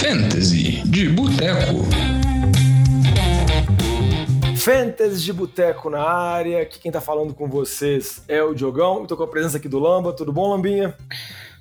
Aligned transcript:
Fantasy 0.00 0.80
de 0.88 1.08
Boteco. 1.08 1.74
Fantasy 4.56 5.24
de 5.24 5.32
Boteco 5.32 5.90
na 5.90 6.00
área. 6.00 6.62
Aqui 6.62 6.78
quem 6.78 6.92
tá 6.92 7.00
falando 7.00 7.34
com 7.34 7.48
vocês 7.48 8.22
é 8.28 8.40
o 8.40 8.54
Diogão. 8.54 9.02
Estou 9.02 9.16
com 9.16 9.24
a 9.24 9.28
presença 9.28 9.56
aqui 9.56 9.68
do 9.68 9.80
Lamba. 9.80 10.12
Tudo 10.12 10.32
bom, 10.32 10.50
Lambinha? 10.50 10.96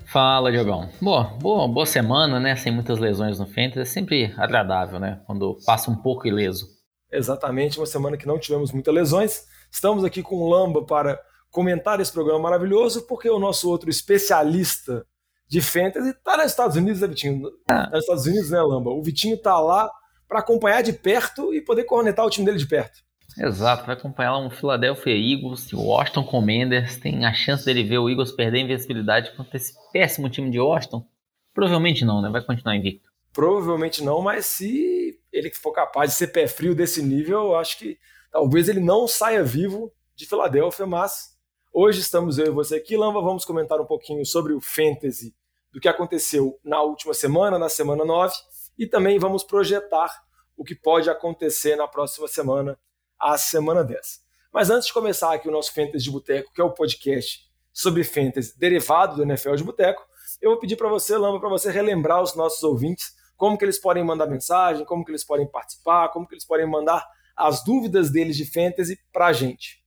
Fala, 0.05 0.51
Diogão. 0.51 0.87
Boa, 1.01 1.23
boa, 1.23 1.67
boa 1.67 1.85
semana, 1.87 2.39
né? 2.39 2.55
Sem 2.55 2.71
muitas 2.71 2.99
lesões 2.99 3.39
no 3.39 3.47
Fantasy. 3.47 3.79
É 3.79 3.85
sempre 3.85 4.31
agradável, 4.37 4.99
né? 4.99 5.19
Quando 5.25 5.57
passa 5.65 5.89
um 5.89 5.95
pouco 5.95 6.27
ileso. 6.27 6.67
Exatamente, 7.11 7.79
uma 7.79 7.87
semana 7.87 8.17
que 8.17 8.27
não 8.27 8.37
tivemos 8.37 8.71
muitas 8.71 8.93
lesões. 8.93 9.45
Estamos 9.71 10.03
aqui 10.03 10.21
com 10.21 10.35
o 10.35 10.47
Lamba 10.47 10.85
para 10.85 11.19
comentar 11.49 11.99
esse 11.99 12.13
programa 12.13 12.41
maravilhoso, 12.41 13.07
porque 13.07 13.27
o 13.31 13.39
nosso 13.39 13.67
outro 13.67 13.89
especialista 13.89 15.03
de 15.47 15.61
fantasy 15.61 16.13
tá 16.23 16.37
nos 16.37 16.47
Estados 16.47 16.75
Unidos, 16.75 17.01
né, 17.01 17.07
Vitinho? 17.07 17.51
Tá 17.65 17.89
nos 17.91 18.01
Estados 18.01 18.25
Unidos, 18.25 18.51
né, 18.51 18.61
Lamba? 18.61 18.91
O 18.91 19.01
Vitinho 19.01 19.37
tá 19.37 19.59
lá 19.59 19.89
para 20.27 20.39
acompanhar 20.39 20.83
de 20.83 20.93
perto 20.93 21.53
e 21.53 21.61
poder 21.61 21.85
cornetar 21.85 22.25
o 22.25 22.29
time 22.29 22.45
dele 22.45 22.57
de 22.57 22.67
perto. 22.67 22.99
Exato, 23.39 23.85
vai 23.85 23.95
acompanhar 23.95 24.31
lá 24.31 24.39
um 24.39 24.49
Philadelphia 24.49 25.13
Eagles, 25.13 25.71
o 25.71 25.79
Washington 25.79 26.23
Commanders, 26.23 26.97
tem 26.97 27.23
a 27.23 27.33
chance 27.33 27.63
dele 27.63 27.83
ver 27.83 27.99
o 27.99 28.09
Eagles 28.09 28.31
perder 28.31 28.57
a 28.57 28.61
invencibilidade 28.61 29.31
contra 29.35 29.57
esse 29.57 29.73
péssimo 29.93 30.27
time 30.27 30.49
de 30.49 30.59
Washington? 30.59 31.05
Provavelmente 31.53 32.03
não, 32.03 32.21
né? 32.21 32.29
Vai 32.29 32.43
continuar 32.43 32.75
invicto. 32.75 33.07
Provavelmente 33.31 34.03
não, 34.03 34.21
mas 34.21 34.47
se 34.47 35.19
ele 35.31 35.51
for 35.53 35.71
capaz 35.71 36.11
de 36.11 36.17
ser 36.17 36.27
pé 36.27 36.47
frio 36.47 36.73
desse 36.73 37.03
nível, 37.03 37.39
eu 37.39 37.55
acho 37.55 37.77
que 37.77 37.99
talvez 38.31 38.67
ele 38.67 38.79
não 38.79 39.07
saia 39.07 39.43
vivo 39.43 39.93
de 40.15 40.25
Filadélfia, 40.25 40.87
mas 40.87 41.36
Hoje 41.79 41.99
estamos 41.99 42.39
eu 42.39 42.47
e 42.47 42.49
você 42.49 42.77
aqui, 42.77 42.97
Lamba, 42.97 43.21
vamos 43.21 43.45
comentar 43.45 43.79
um 43.79 43.85
pouquinho 43.85 44.25
sobre 44.25 44.51
o 44.51 44.59
Fantasy, 44.59 45.35
do 45.71 45.79
que 45.79 45.87
aconteceu 45.87 46.59
na 46.63 46.81
última 46.81 47.13
semana, 47.13 47.59
na 47.59 47.69
semana 47.69 48.03
9, 48.03 48.33
e 48.79 48.87
também 48.87 49.19
vamos 49.19 49.43
projetar 49.43 50.09
o 50.57 50.63
que 50.63 50.73
pode 50.73 51.07
acontecer 51.07 51.75
na 51.75 51.87
próxima 51.87 52.27
semana, 52.27 52.79
a 53.19 53.37
semana 53.37 53.83
10. 53.83 54.23
Mas 54.51 54.71
antes 54.71 54.87
de 54.87 54.93
começar 54.93 55.31
aqui 55.31 55.47
o 55.47 55.51
nosso 55.51 55.71
Fantasy 55.71 56.05
de 56.05 56.09
Boteco, 56.09 56.51
que 56.51 56.59
é 56.59 56.63
o 56.63 56.73
podcast 56.73 57.47
sobre 57.71 58.03
Fantasy 58.03 58.57
derivado 58.57 59.17
do 59.17 59.21
NFL 59.21 59.53
de 59.53 59.63
Boteco, 59.63 60.03
eu 60.41 60.49
vou 60.49 60.59
pedir 60.59 60.77
para 60.77 60.89
você, 60.89 61.15
Lamba, 61.15 61.39
para 61.39 61.49
você 61.49 61.69
relembrar 61.69 62.23
os 62.23 62.35
nossos 62.35 62.63
ouvintes 62.63 63.13
como 63.35 63.55
que 63.55 63.63
eles 63.63 63.79
podem 63.79 64.03
mandar 64.03 64.25
mensagem, 64.25 64.83
como 64.83 65.05
que 65.05 65.11
eles 65.11 65.23
podem 65.23 65.47
participar, 65.47 66.09
como 66.09 66.27
que 66.27 66.33
eles 66.33 66.43
podem 66.43 66.65
mandar 66.65 67.07
as 67.35 67.63
dúvidas 67.63 68.11
deles 68.11 68.35
de 68.35 68.51
Fantasy 68.51 68.99
para 69.13 69.27
a 69.27 69.31
gente. 69.31 69.85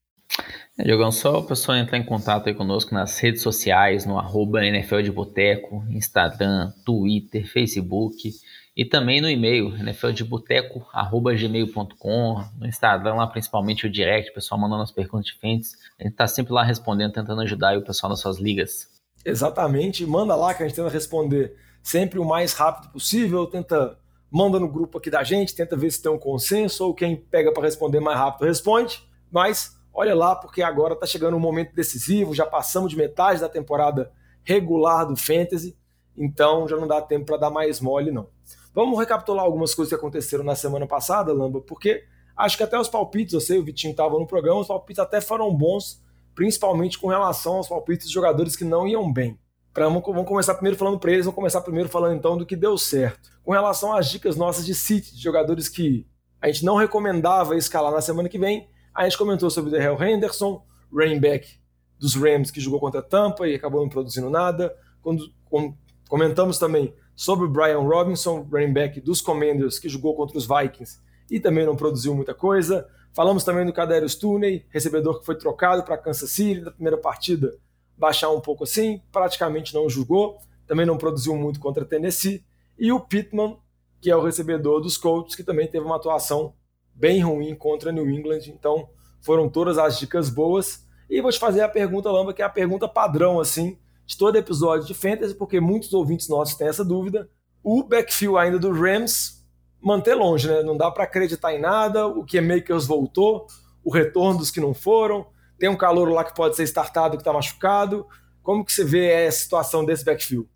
Diogão, 0.84 1.10
só 1.12 1.40
o 1.40 1.44
pessoal 1.44 1.78
entrar 1.78 1.98
em 1.98 2.04
contato 2.04 2.48
aí 2.48 2.54
conosco 2.54 2.94
nas 2.94 3.18
redes 3.18 3.42
sociais, 3.42 4.06
no 4.06 4.18
arroba 4.18 4.64
NFL 4.64 5.02
de 5.02 5.12
Boteco, 5.12 5.84
Instagram, 5.90 6.72
Twitter, 6.84 7.46
Facebook 7.46 8.32
e 8.76 8.84
também 8.84 9.20
no 9.20 9.28
e-mail, 9.28 9.76
nfldeboteco.gmail.com, 9.76 12.44
no 12.58 12.66
Instagram 12.66 13.14
lá 13.14 13.26
principalmente 13.26 13.86
o 13.86 13.90
direct, 13.90 14.30
o 14.30 14.34
pessoal 14.34 14.60
mandando 14.60 14.82
as 14.82 14.92
perguntas 14.92 15.26
diferentes. 15.26 15.76
A 15.98 16.04
gente 16.04 16.12
está 16.12 16.26
sempre 16.26 16.52
lá 16.52 16.62
respondendo, 16.62 17.12
tentando 17.12 17.42
ajudar 17.42 17.76
o 17.76 17.84
pessoal 17.84 18.08
nas 18.08 18.20
suas 18.20 18.38
ligas. 18.38 18.88
Exatamente, 19.24 20.06
manda 20.06 20.34
lá 20.34 20.54
que 20.54 20.62
a 20.62 20.66
gente 20.66 20.76
tenta 20.76 20.88
responder 20.88 21.54
sempre 21.82 22.18
o 22.18 22.24
mais 22.24 22.54
rápido 22.54 22.90
possível, 22.92 23.46
tenta 23.46 23.98
manda 24.30 24.60
no 24.60 24.68
grupo 24.68 24.96
aqui 24.96 25.10
da 25.10 25.24
gente, 25.24 25.54
tenta 25.54 25.76
ver 25.76 25.90
se 25.90 26.00
tem 26.00 26.10
um 26.10 26.18
consenso 26.18 26.86
ou 26.86 26.94
quem 26.94 27.16
pega 27.16 27.52
para 27.52 27.64
responder 27.64 28.00
mais 28.00 28.16
rápido 28.16 28.46
responde, 28.46 29.02
mas 29.30 29.78
olha 29.92 30.14
lá, 30.14 30.34
porque 30.36 30.62
agora 30.62 30.94
está 30.94 31.06
chegando 31.06 31.36
um 31.36 31.40
momento 31.40 31.74
decisivo, 31.74 32.34
já 32.34 32.46
passamos 32.46 32.90
de 32.90 32.96
metade 32.96 33.40
da 33.40 33.48
temporada 33.48 34.12
regular 34.42 35.06
do 35.06 35.16
Fantasy, 35.16 35.76
então 36.16 36.68
já 36.68 36.76
não 36.76 36.86
dá 36.86 37.00
tempo 37.00 37.26
para 37.26 37.36
dar 37.36 37.50
mais 37.50 37.80
mole, 37.80 38.10
não. 38.10 38.28
Vamos 38.74 38.98
recapitular 38.98 39.44
algumas 39.44 39.74
coisas 39.74 39.90
que 39.90 39.98
aconteceram 39.98 40.44
na 40.44 40.54
semana 40.54 40.86
passada, 40.86 41.32
Lamba, 41.32 41.60
porque 41.60 42.04
acho 42.36 42.56
que 42.56 42.62
até 42.62 42.78
os 42.78 42.88
palpites, 42.88 43.34
eu 43.34 43.40
sei, 43.40 43.58
o 43.58 43.64
Vitinho 43.64 43.90
estava 43.90 44.18
no 44.18 44.26
programa, 44.26 44.60
os 44.60 44.68
palpites 44.68 45.00
até 45.00 45.20
foram 45.20 45.52
bons, 45.54 46.02
principalmente 46.34 46.98
com 46.98 47.08
relação 47.08 47.54
aos 47.54 47.68
palpites 47.68 48.06
de 48.06 48.14
jogadores 48.14 48.56
que 48.56 48.64
não 48.64 48.86
iam 48.86 49.12
bem. 49.12 49.38
Pra, 49.72 49.86
vamos, 49.86 50.02
vamos 50.04 50.26
começar 50.26 50.54
primeiro 50.54 50.76
falando 50.76 50.98
para 50.98 51.12
eles, 51.12 51.24
vamos 51.24 51.36
começar 51.36 51.60
primeiro 51.60 51.88
falando 51.88 52.16
então 52.16 52.36
do 52.36 52.46
que 52.46 52.56
deu 52.56 52.76
certo. 52.76 53.30
Com 53.44 53.52
relação 53.52 53.92
às 53.94 54.08
dicas 54.08 54.36
nossas 54.36 54.64
de 54.64 54.74
City, 54.74 55.14
de 55.14 55.22
jogadores 55.22 55.68
que 55.68 56.06
a 56.40 56.46
gente 56.46 56.64
não 56.64 56.76
recomendava 56.76 57.56
escalar 57.56 57.92
na 57.92 58.00
semana 58.00 58.28
que 58.28 58.38
vem, 58.38 58.68
a 59.00 59.04
gente 59.04 59.16
comentou 59.16 59.48
sobre 59.48 59.70
o 59.70 59.72
Darrell 59.72 60.02
Henderson, 60.02 60.62
running 60.92 61.18
back 61.18 61.58
dos 61.98 62.14
Rams 62.14 62.50
que 62.50 62.60
jogou 62.60 62.78
contra 62.78 63.00
a 63.00 63.02
Tampa 63.02 63.48
e 63.48 63.54
acabou 63.54 63.80
não 63.80 63.88
produzindo 63.88 64.28
nada. 64.28 64.76
Quando, 65.00 65.32
com, 65.46 65.74
comentamos 66.06 66.58
também 66.58 66.92
sobre 67.16 67.46
o 67.46 67.48
Brian 67.48 67.78
Robinson, 67.78 68.46
running 68.52 68.74
back 68.74 69.00
dos 69.00 69.22
Commanders 69.22 69.78
que 69.78 69.88
jogou 69.88 70.14
contra 70.14 70.36
os 70.36 70.46
Vikings 70.46 71.00
e 71.30 71.40
também 71.40 71.64
não 71.64 71.76
produziu 71.76 72.14
muita 72.14 72.34
coisa. 72.34 72.86
Falamos 73.14 73.42
também 73.42 73.64
do 73.64 73.72
Kadarius 73.72 74.16
Tooney, 74.16 74.66
recebedor 74.68 75.20
que 75.20 75.24
foi 75.24 75.34
trocado 75.34 75.82
para 75.82 75.96
Kansas 75.96 76.30
City 76.30 76.60
na 76.60 76.70
primeira 76.70 76.98
partida, 76.98 77.56
baixar 77.96 78.28
um 78.28 78.40
pouco 78.40 78.64
assim, 78.64 79.00
praticamente 79.10 79.72
não 79.72 79.88
jogou, 79.88 80.36
também 80.66 80.84
não 80.84 80.98
produziu 80.98 81.34
muito 81.34 81.58
contra 81.58 81.86
Tennessee. 81.86 82.44
E 82.78 82.92
o 82.92 83.00
Pittman, 83.00 83.56
que 83.98 84.10
é 84.10 84.16
o 84.16 84.22
recebedor 84.22 84.82
dos 84.82 84.98
Colts, 84.98 85.34
que 85.34 85.42
também 85.42 85.66
teve 85.66 85.86
uma 85.86 85.96
atuação 85.96 86.52
bem 87.00 87.20
ruim 87.22 87.54
contra 87.54 87.90
New 87.90 88.08
England. 88.08 88.42
Então, 88.48 88.88
foram 89.22 89.48
todas 89.48 89.78
as 89.78 89.98
dicas 89.98 90.28
boas. 90.28 90.86
E 91.08 91.20
vou 91.20 91.32
te 91.32 91.38
fazer 91.38 91.62
a 91.62 91.68
pergunta, 91.68 92.10
Lamba, 92.10 92.34
que 92.34 92.42
é 92.42 92.44
a 92.44 92.50
pergunta 92.50 92.86
padrão, 92.86 93.40
assim, 93.40 93.78
de 94.06 94.16
todo 94.16 94.36
episódio 94.36 94.86
de 94.86 94.94
Fantasy, 94.94 95.34
porque 95.34 95.58
muitos 95.58 95.92
ouvintes 95.92 96.28
nossos 96.28 96.54
têm 96.54 96.68
essa 96.68 96.84
dúvida. 96.84 97.28
O 97.64 97.82
backfield 97.82 98.36
ainda 98.38 98.58
do 98.58 98.70
Rams 98.70 99.44
manter 99.82 100.14
longe, 100.14 100.46
né? 100.46 100.62
Não 100.62 100.76
dá 100.76 100.90
para 100.90 101.04
acreditar 101.04 101.54
em 101.54 101.60
nada. 101.60 102.06
O 102.06 102.24
que 102.24 102.38
é 102.38 102.40
Makers 102.40 102.86
voltou, 102.86 103.46
o 103.82 103.90
retorno 103.90 104.38
dos 104.38 104.50
que 104.50 104.60
não 104.60 104.74
foram. 104.74 105.26
Tem 105.58 105.68
um 105.68 105.76
calor 105.76 106.08
lá 106.10 106.22
que 106.22 106.34
pode 106.34 106.54
ser 106.54 106.64
startado 106.64 107.16
que 107.16 107.22
está 107.22 107.32
machucado. 107.32 108.06
Como 108.42 108.64
que 108.64 108.72
você 108.72 108.84
vê 108.84 109.26
a 109.26 109.32
situação 109.32 109.84
desse 109.84 110.04
backfield? 110.04 110.48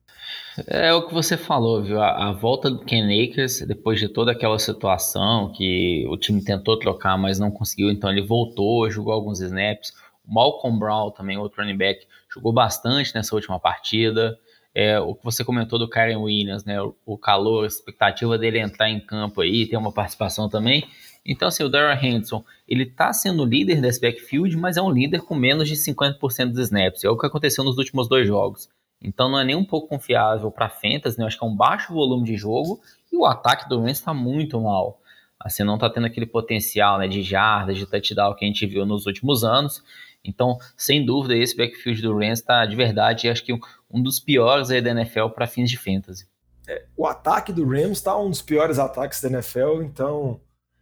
É 0.69 0.93
o 0.93 1.07
que 1.07 1.13
você 1.13 1.37
falou, 1.37 1.83
viu? 1.83 2.01
A, 2.01 2.29
a, 2.29 2.33
volta 2.33 2.71
do 2.71 2.85
Ken 2.85 3.07
Akers, 3.07 3.61
depois 3.63 3.99
de 3.99 4.09
toda 4.09 4.31
aquela 4.31 4.59
situação 4.59 5.53
que 5.53 6.07
o 6.09 6.17
time 6.17 6.45
tentou 6.45 6.79
trocar, 6.79 7.19
mas 7.19 7.41
não 7.41 7.51
conseguiu, 7.51 7.91
então 7.91 8.11
ele 8.11 8.23
voltou, 8.23 8.89
jogou 8.89 9.13
alguns 9.13 9.41
snaps. 9.41 9.93
O 10.27 10.33
Malcolm 10.33 10.79
Brown, 10.79 11.11
também 11.11 11.37
outro 11.37 11.61
running 11.61 11.77
back, 11.77 12.07
jogou 12.33 12.53
bastante 12.53 13.15
nessa 13.15 13.35
última 13.35 13.59
partida. 13.59 14.39
É, 14.73 14.99
o 14.99 15.15
que 15.15 15.25
você 15.25 15.45
comentou 15.45 15.79
do 15.79 15.89
Karen 15.89 16.17
Williams, 16.17 16.65
né? 16.65 16.81
O, 16.81 16.95
o, 17.05 17.19
calor, 17.19 17.65
a 17.65 17.67
expectativa 17.67 18.39
dele 18.39 18.59
entrar 18.59 18.89
em 18.89 19.01
campo 19.01 19.41
aí, 19.41 19.67
ter 19.67 19.77
uma 19.77 19.93
participação 19.93 20.49
também. 20.49 20.85
Então, 21.27 21.49
assim, 21.49 21.63
o 21.63 21.69
Darrell 21.69 21.99
Henderson, 22.03 22.45
ele 22.69 22.85
tá 22.87 23.13
sendo 23.13 23.45
líder 23.45 23.81
desse 23.81 24.01
backfield, 24.01 24.57
mas 24.57 24.77
é 24.77 24.83
um 24.83 24.91
líder 24.91 25.23
com 25.23 25.35
menos 25.35 25.69
de 25.69 25.75
50% 25.75 26.51
dos 26.51 26.59
snaps. 26.61 27.05
É 27.05 27.09
o 27.09 27.17
que 27.17 27.27
aconteceu 27.27 27.65
nos 27.65 27.79
últimos 27.79 28.09
dois 28.09 28.27
jogos. 28.27 28.69
Então 29.05 29.29
não 29.29 29.39
é 29.39 29.45
nem 29.45 29.55
um 29.55 29.65
pouco 29.65 29.89
confiável 29.89 30.51
para 30.51 30.71
Fantasy, 30.71 31.19
né? 31.19 31.25
Eu 31.25 31.27
acho 31.27 31.39
que 31.39 31.45
é 31.45 31.49
um 31.49 31.55
baixo 31.55 31.93
volume 31.93 32.25
de 32.25 32.37
jogo 32.37 32.81
e 33.13 33.17
o 33.17 33.27
ataque 33.27 33.69
do 33.69 33.79
Rams 33.79 33.99
está 33.99 34.15
muito 34.15 34.59
mal. 34.61 35.01
Assim, 35.39 35.63
não 35.63 35.75
está 35.75 35.91
tendo 35.91 36.07
aquele 36.07 36.25
potencial 36.25 36.99
né, 36.99 37.07
de 37.07 37.23
jardas, 37.23 37.77
de 37.77 37.85
touchdown 37.85 38.35
que 38.35 38.47
a 38.47 38.49
gente 38.49 38.67
viu 38.67 38.87
nos 38.87 39.05
últimos 39.05 39.45
anos. 39.45 39.83
Então, 40.25 40.57
sem 40.75 41.05
dúvida, 41.05 41.37
esse 41.37 41.55
backfield 41.55 42.01
do 42.01 42.15
Rams 42.15 42.41
está 42.41 42.65
de 42.65 42.75
verdade, 42.75 43.29
acho 43.29 43.45
que 43.45 43.53
um 43.91 44.03
dos 44.03 44.19
piores 44.19 44.71
aí 44.71 44.81
da 44.81 44.91
NFL 44.91 45.29
para 45.35 45.47
fins 45.47 45.69
de 45.69 45.77
fantasy. 45.77 46.27
É, 46.67 46.87
o 46.97 47.07
ataque 47.07 47.53
do 47.53 47.69
Rams 47.69 47.99
está 47.99 48.19
um 48.19 48.31
dos 48.31 48.41
piores 48.41 48.79
ataques 48.79 49.21
da 49.21 49.29
NFL, 49.29 49.83
então 49.83 50.41